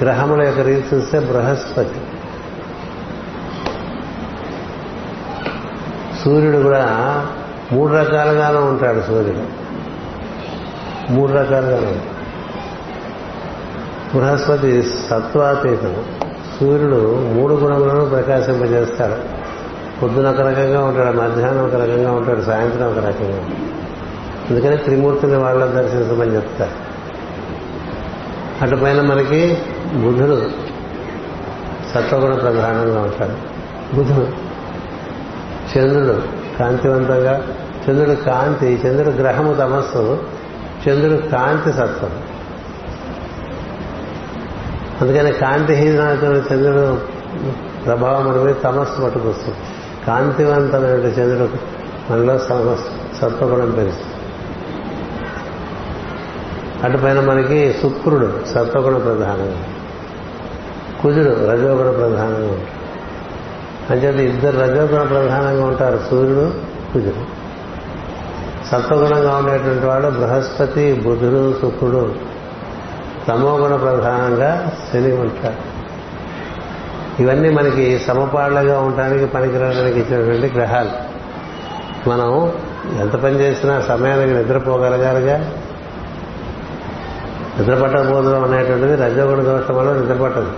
[0.05, 2.01] గ్రహముల యొక్క రీతి చూస్తే బృహస్పతి.
[6.25, 6.87] సూర్యుడు కూడా
[7.73, 9.67] మూడు రకాలుగానే ఉంటాడు సూర్యుడు.
[11.13, 12.17] మూడు రకాలుగానే ఉంటాడు.
[14.17, 15.97] బృహస్పతి సత్వాతీతం
[16.61, 19.47] సూర్యుడు మూడు గుణములను ప్రకాశింపజేస్తాడు.
[20.01, 23.86] పొద్దున ఒక రకంగా ఉంటాడు మధ్యాహ్నం ఒక రకంగా ఉంటాడు సాయంత్రం ఒక రకంగా ఉంటాడు.
[24.51, 26.87] అందుకని త్రిమూర్తిని వాళ్ళ దర్శించమని చెప్తారు.
[28.65, 29.59] అటు పైన మనకి
[29.95, 30.51] బుధుడు
[31.95, 33.57] సత్వగుణ ప్రధానంగా ఉంటాడు.
[33.97, 34.27] బుధుడు
[35.79, 36.23] చంద్రుడు
[36.59, 37.43] కాంతివంతంగా
[37.91, 40.25] చంద్రుడు కాంతి చంద్రుడు గ్రహము తమస్సు
[40.89, 42.11] చంద్రుడు కాంతి సత్వం.
[45.01, 46.99] అందుకని కాంతిహీనమైన చంద్రుడు
[47.85, 49.59] ప్రభావం మనమే తమస్సు పట్టుకొస్తుంది.
[50.07, 51.49] కాంతివంతమైన చంద్రుడు
[52.13, 52.39] మనలో
[53.21, 53.71] సత్వగుణం
[56.87, 59.65] అటు అటుపైన మనకి శుక్రుడు సత్వగుణ ప్రధానంగా
[61.03, 62.87] కుజుడు రజోగుణ ప్రధానంగా ఉంటాడు.
[63.93, 66.53] అంచేత ఇద్దరు రజోగుణ ప్రధానంగా ఉంటారు సూర్యుడు
[66.93, 67.37] కుజుడు.
[68.69, 72.15] సత్వగుణంగా ఉండేటువంటి వాడు బృహస్పతి బుధుడు శుక్రుడు.
[73.29, 75.77] తమోగుణ ప్రధానంగా శని ఉంటారు
[77.23, 80.91] ఇవన్నీ మనకి సమపాళ్ళగా ఉండడానికి పనికిరాడానికి ఇచ్చినటువంటి గ్రహాలు.
[82.09, 82.53] మనం
[83.01, 85.53] ఎంత పని చేసినా సమయానికి నిద్రపోగలగాలిగా
[87.59, 90.53] నిద్రపట్టకపోవడం అనేటువంటిది రజోగుణ దోషం వల్ల నిద్రపట్టదు.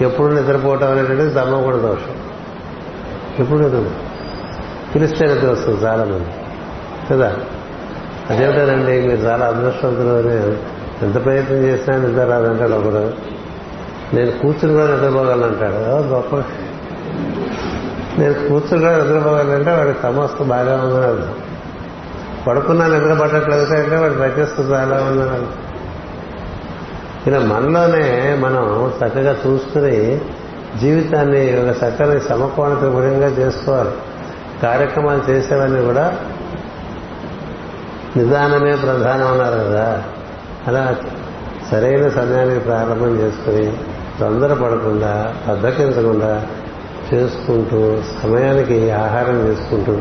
[0.00, 2.14] ఎప్పుడు నిద్రపోవటం అనేటువంటిది తమోగుణ దోషం.
[3.38, 3.90] ఎప్పుడు నిద్ర
[4.94, 6.26] పిలిస్తే నిద్ర వస్తుంది చాలా మంది.
[7.10, 7.36] కదా?
[8.30, 10.56] అదేమిటండి మీరు చాలా అదృష్టవంతులు అని
[11.06, 13.12] ఎంత ప్రయత్నం చేసినా నిద్ర రాదంటాడు ఒకడు
[14.16, 15.58] నేను కూర్చుని కూడా నిద్రపోగలను
[16.08, 16.36] గొప్ప.
[18.18, 21.34] నేను కూర్చుని కూడా నిద్రపోగలంటే వాడికి సమస్త బాగా ఉందని అర్థం
[22.46, 25.65] పడుకున్నా నిద్ర పట్టట్లేదు అంటే వాడు ప్రత్యేస్తుంది చాలా ఉందని అర్థం
[27.26, 30.20] ఇలా మనలోనే మనం చక్కగా చూసుకుని
[30.80, 33.90] జీవితాన్ని ఒక చక్కని సమకోణ విధంగా చేసుకోవాలి.
[34.62, 36.16] కార్యక్రమాలు చేసేవన్నీ కూడా
[38.16, 40.04] నిదానమే ప్రధానం అన్నారు కదా.
[40.66, 40.96] అలా
[41.70, 43.72] సరైన సమయానికి ప్రారంభం చేసుకుని
[44.20, 46.46] తొందరపడకుండా బద్దకించకుండా
[47.14, 49.98] చేసుకుంటూ సమయానికి ఆహారం చేసుకుంటూ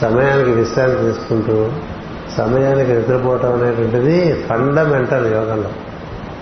[0.00, 1.72] సమయానికి విశ్రాంతి తీసుకుంటూ
[2.36, 5.70] సమయానికి నిద్రపోవటం అనేటువంటిది ఫండమెంటల్ యోగంలో.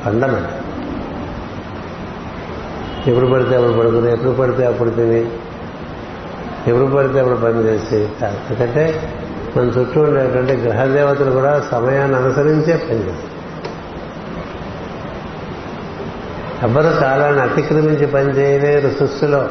[0.05, 0.60] ఫండమెంటల్
[3.09, 5.20] ఎప్పుడు పడితే అప్పుడు పడుకుని ఎప్పుడు పడితే అప్పుడు తిని
[6.66, 8.85] ఎప్పుడు పడితే అప్పుడు పని చేసి ఎందుకంటే
[9.56, 13.32] మన చుట్టూ ఉండేటువంటి గ్రహదేవతలు కూడా సమయాన్ని అనుసరించే పనిచేస్తారు
[16.62, 19.48] ఎవ్వరు కాలాన్ని అతిక్రమించి పని చేయలేరు సృష్టిలో.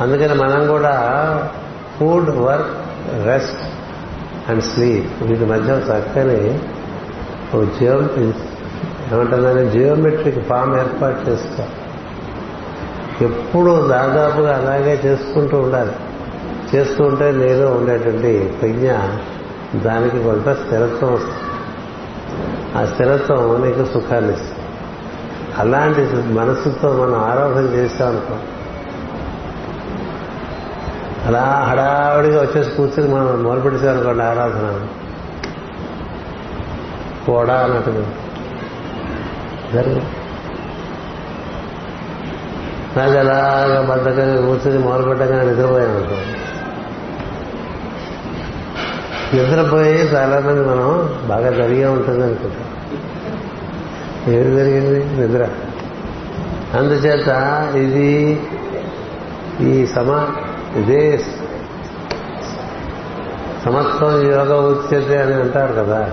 [0.00, 0.94] అందుకని మనం కూడా
[1.98, 2.74] food work
[3.26, 3.62] rest
[4.48, 6.58] and sleep వీటి మధ్య చక్కని
[7.78, 7.94] జియో
[9.12, 11.64] ఏమంటుందని జియోమెట్రిక్ ఫామ్ ఏర్పాటు చేసుకో
[13.24, 15.92] ఎప్పుడూ దాదాపుగా అలాగే చేసుకుంటూ ఉండాలి.
[16.74, 18.92] చేసుకుంటే ఉంటే నీలో ఉండేటువంటి ప్రజ్ఞ
[19.80, 21.36] దానికి కొంత స్థిరత్వం వస్తుంది.
[22.78, 24.58] ఆ స్థిరత్వం నీకు సుఖాన్ని ఇస్తుంది.
[25.58, 28.36] అలాంటి మనసుతో మనం ఆరాధన చేస్తామనుకో
[31.26, 34.86] అలా హడావిడిగా వచ్చేసి కూర్చొని మనం మొదలుపెట్టేసామనుకోండి ఆరాధన.
[37.26, 38.06] కూడా అన్నట్టు.
[39.72, 40.00] జరుగు.
[42.98, 46.16] నాకు అలాగా బద్దకంగా కూర్చొని మొదలుపెట్టగానే నిద్రపోయాను అనుకో.
[49.36, 52.66] నిద్రపోయి చాలా మంది మనం బాగా జరిగే ఉంటుంది అనుకుంటాం
[54.34, 55.20] ఏమి జరిగింది?
[55.20, 55.48] నిద్ర.
[56.74, 57.28] అందుచేత
[57.76, 58.42] ఇది
[59.60, 60.28] ఈ సమ
[60.76, 61.18] ఇది
[63.64, 66.10] సమత్వం యోగ ఉచ్యతే అని అంటారు కదా.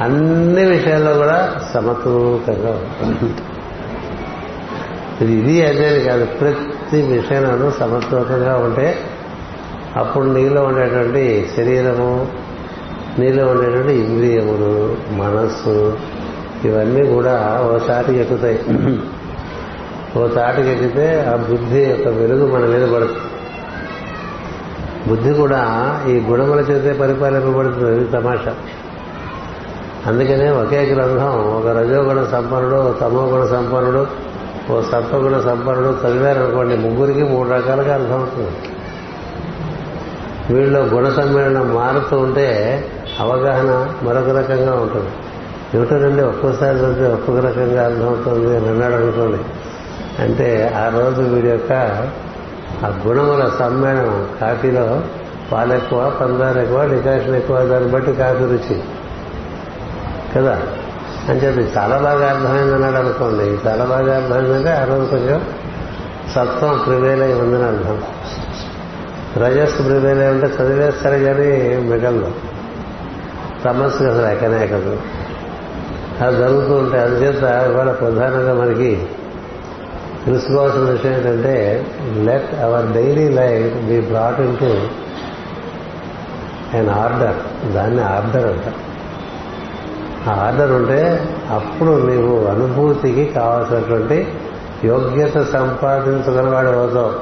[0.00, 3.34] అన్ని విషయాల్లో కూడా సమతూకంగా ఉంటుంది.
[5.24, 8.98] ఇది అదేది కాదు ప్రతి విషయంలోనూ సమతూకంగా ఉంటే
[9.96, 12.28] అప్పుడు నీలో ఉండేటువంటి శరీరము
[13.18, 15.98] నీలో ఉండేటువంటి ఇంద్రియములు మనస్సు
[16.64, 18.58] ఇవన్నీ కూడా ఒకసారి ఎక్కుతాయి.
[20.16, 23.18] ఓ తాటికి ఎక్కితే ఆ బుద్ధి యొక్క వెలుగు మన మీద పడుతుంది.
[25.08, 25.60] బుద్ధి కూడా
[26.08, 27.90] ఈ గుణముల చేతే పరిపాలింపబడుతుంది.
[27.90, 28.54] అది తమాషా.
[30.06, 34.06] అందుకనే ఒకే గ్రంథం ఒక రజోగుణ సంపన్నుడు ఓ తమోగుణ సంపన్నుడు
[34.72, 38.50] ఓ సత్వగుణ సంపన్నుడు చదివారనుకోండి ముగ్గురికి మూడు రకాలుగా అర్థం అవుతుంది
[40.54, 42.48] వీళ్ళు గుణ సమ్మేళనం మారుతూ ఉంటే
[43.20, 45.10] అవగాహన మరొక రకంగా ఉంటుంది.
[45.74, 49.38] ఏమిటోనండి ఒక్కోసారి చదివితే ఒక్కొక్క రకంగా అర్థమవుతుంది అని అన్నాడు అనుకోండి.
[50.20, 51.72] అంటే ఆ రోజు వీడి యొక్క
[52.84, 55.02] ఆ గుణముల సమ్మేళనం కాఫీలో
[55.52, 58.82] పాలు ఎక్కువ పందారు ఎక్కువ డికాషన్ ఎక్కువ దాన్ని బట్టి కాఫీ రుచి.
[60.36, 60.62] కదా?
[61.28, 63.68] అని చెప్పి చాలా బాగా అర్థమైంది అన్నాడు అనుకోండి.
[63.68, 65.44] చాలా బాగా అర్థమైందంటే ఆ రోజు కొంచెం
[66.34, 68.02] సత్వం ప్రివేల్ అయి ఉందని అర్థం.
[69.36, 72.32] రజస్ ప్రివేల్ ఉంటే చదివేస్తారు కానీ మిగలదు.
[73.64, 75.00] తమస్సు అసలు ఎక్కనే ఎక్కదు.
[76.20, 79.06] అది జరుగుతూ ఉంటాయి అందుచేత ఇవాళ ప్రధానంగా మనకి
[80.26, 84.82] తెలుసుకోవాల్సిన విషయం ఏంటంటే let our daily life be brought into
[86.76, 88.74] and order దాన్ని ఆర్డర్ అంట
[90.28, 94.28] ఆ ఆర్డర్ ఉంటే అప్పుడు నీవు అనుభూతికి కావాల్సినటువంటి
[94.84, 97.12] యోగ్యత సంపాదించగలవాడు అవుతావు.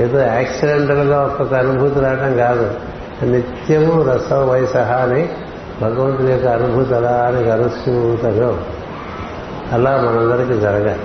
[0.00, 2.70] ఏదో యాక్సిడెంటల్గా ఒక్కొక్క అనుభూతి రావడం కాదు.
[3.22, 5.28] నిత్యము రస వయసహ అని
[5.82, 8.58] భగవంతుని యొక్క అనుభూతి అలా అని కలుసుకుంటారో
[9.72, 11.02] అలా మనందరికీ జరగాలి.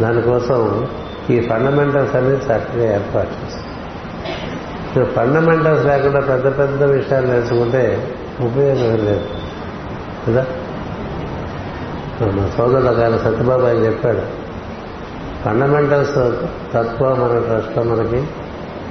[0.00, 0.88] దానికోసం
[1.30, 9.24] ఈ ఫండమెంటల్స్ అనేది చక్కగా ఏర్పాటు చేస్తాం ఫండమెంటల్స్ లేకుండా పెద్ద పెద్ద విషయాలు నేర్చుకుంటే ఉపయోగం లేదు.
[10.28, 10.46] కదా?
[12.22, 14.42] మా సోదరుల గారు సత్యబాబు ఆయన చెప్పాడు
[15.44, 16.14] ఫండమెంటల్స్
[16.74, 18.26] తక్కువ మన ట్రస్ట్లో మనకి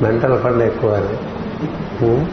[0.02, 2.26] మెంటల్ ఫండ్ ఎక్కువ అని.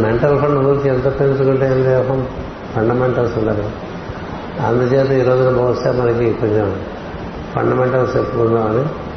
[0.00, 2.24] మెంటల్ ఫండ్ ఊరికి ఎంత పెంచుకుంటే ఏం లేవు
[2.74, 3.70] ఫండమెంటల్స్ ఉండదు
[4.60, 6.76] అందుచేత ఈ రోజున బహుశా మనకి కొంచెం
[7.54, 9.14] ఫండమెంటల్స్ చెప్పుకుందామని.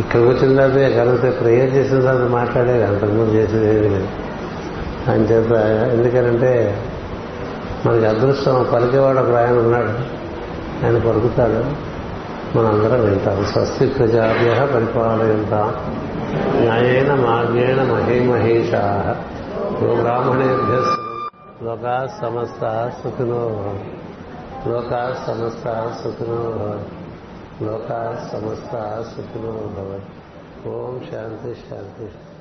[0.00, 4.08] ఇక్కడికి వచ్చిన తర్వాత కలిగితే ప్రేయర్ చేసిన తర్వాత మాట్లాడేది అంతకుముందు చేసేది ఏది లేదు.
[5.10, 5.52] అని చేత
[5.92, 6.82] ఎందుకనంటే
[7.86, 9.90] మనకి అదృష్టం పలికేవాడు ఒక ఆయన ఉన్నాడు.
[10.86, 11.86] ఆయన పలుకుతాడు.
[12.58, 13.44] మనందరం వింటాం.
[13.52, 15.74] స్వస్తి ప్రజాభ్య పరిపాలయంతాం.
[16.60, 19.16] న్యాయేన మార్గేణ మహేమహేషా.
[20.00, 21.05] బ్రాహ్మణేభ్య
[21.66, 23.48] లోకా సమస్త సుఖినో
[24.66, 26.80] లోకా సమస్త సుఖినో
[27.62, 30.68] లోకా సమస్త సుఖినో భవత్.
[30.68, 32.35] ఓం శాంతి శాంతి.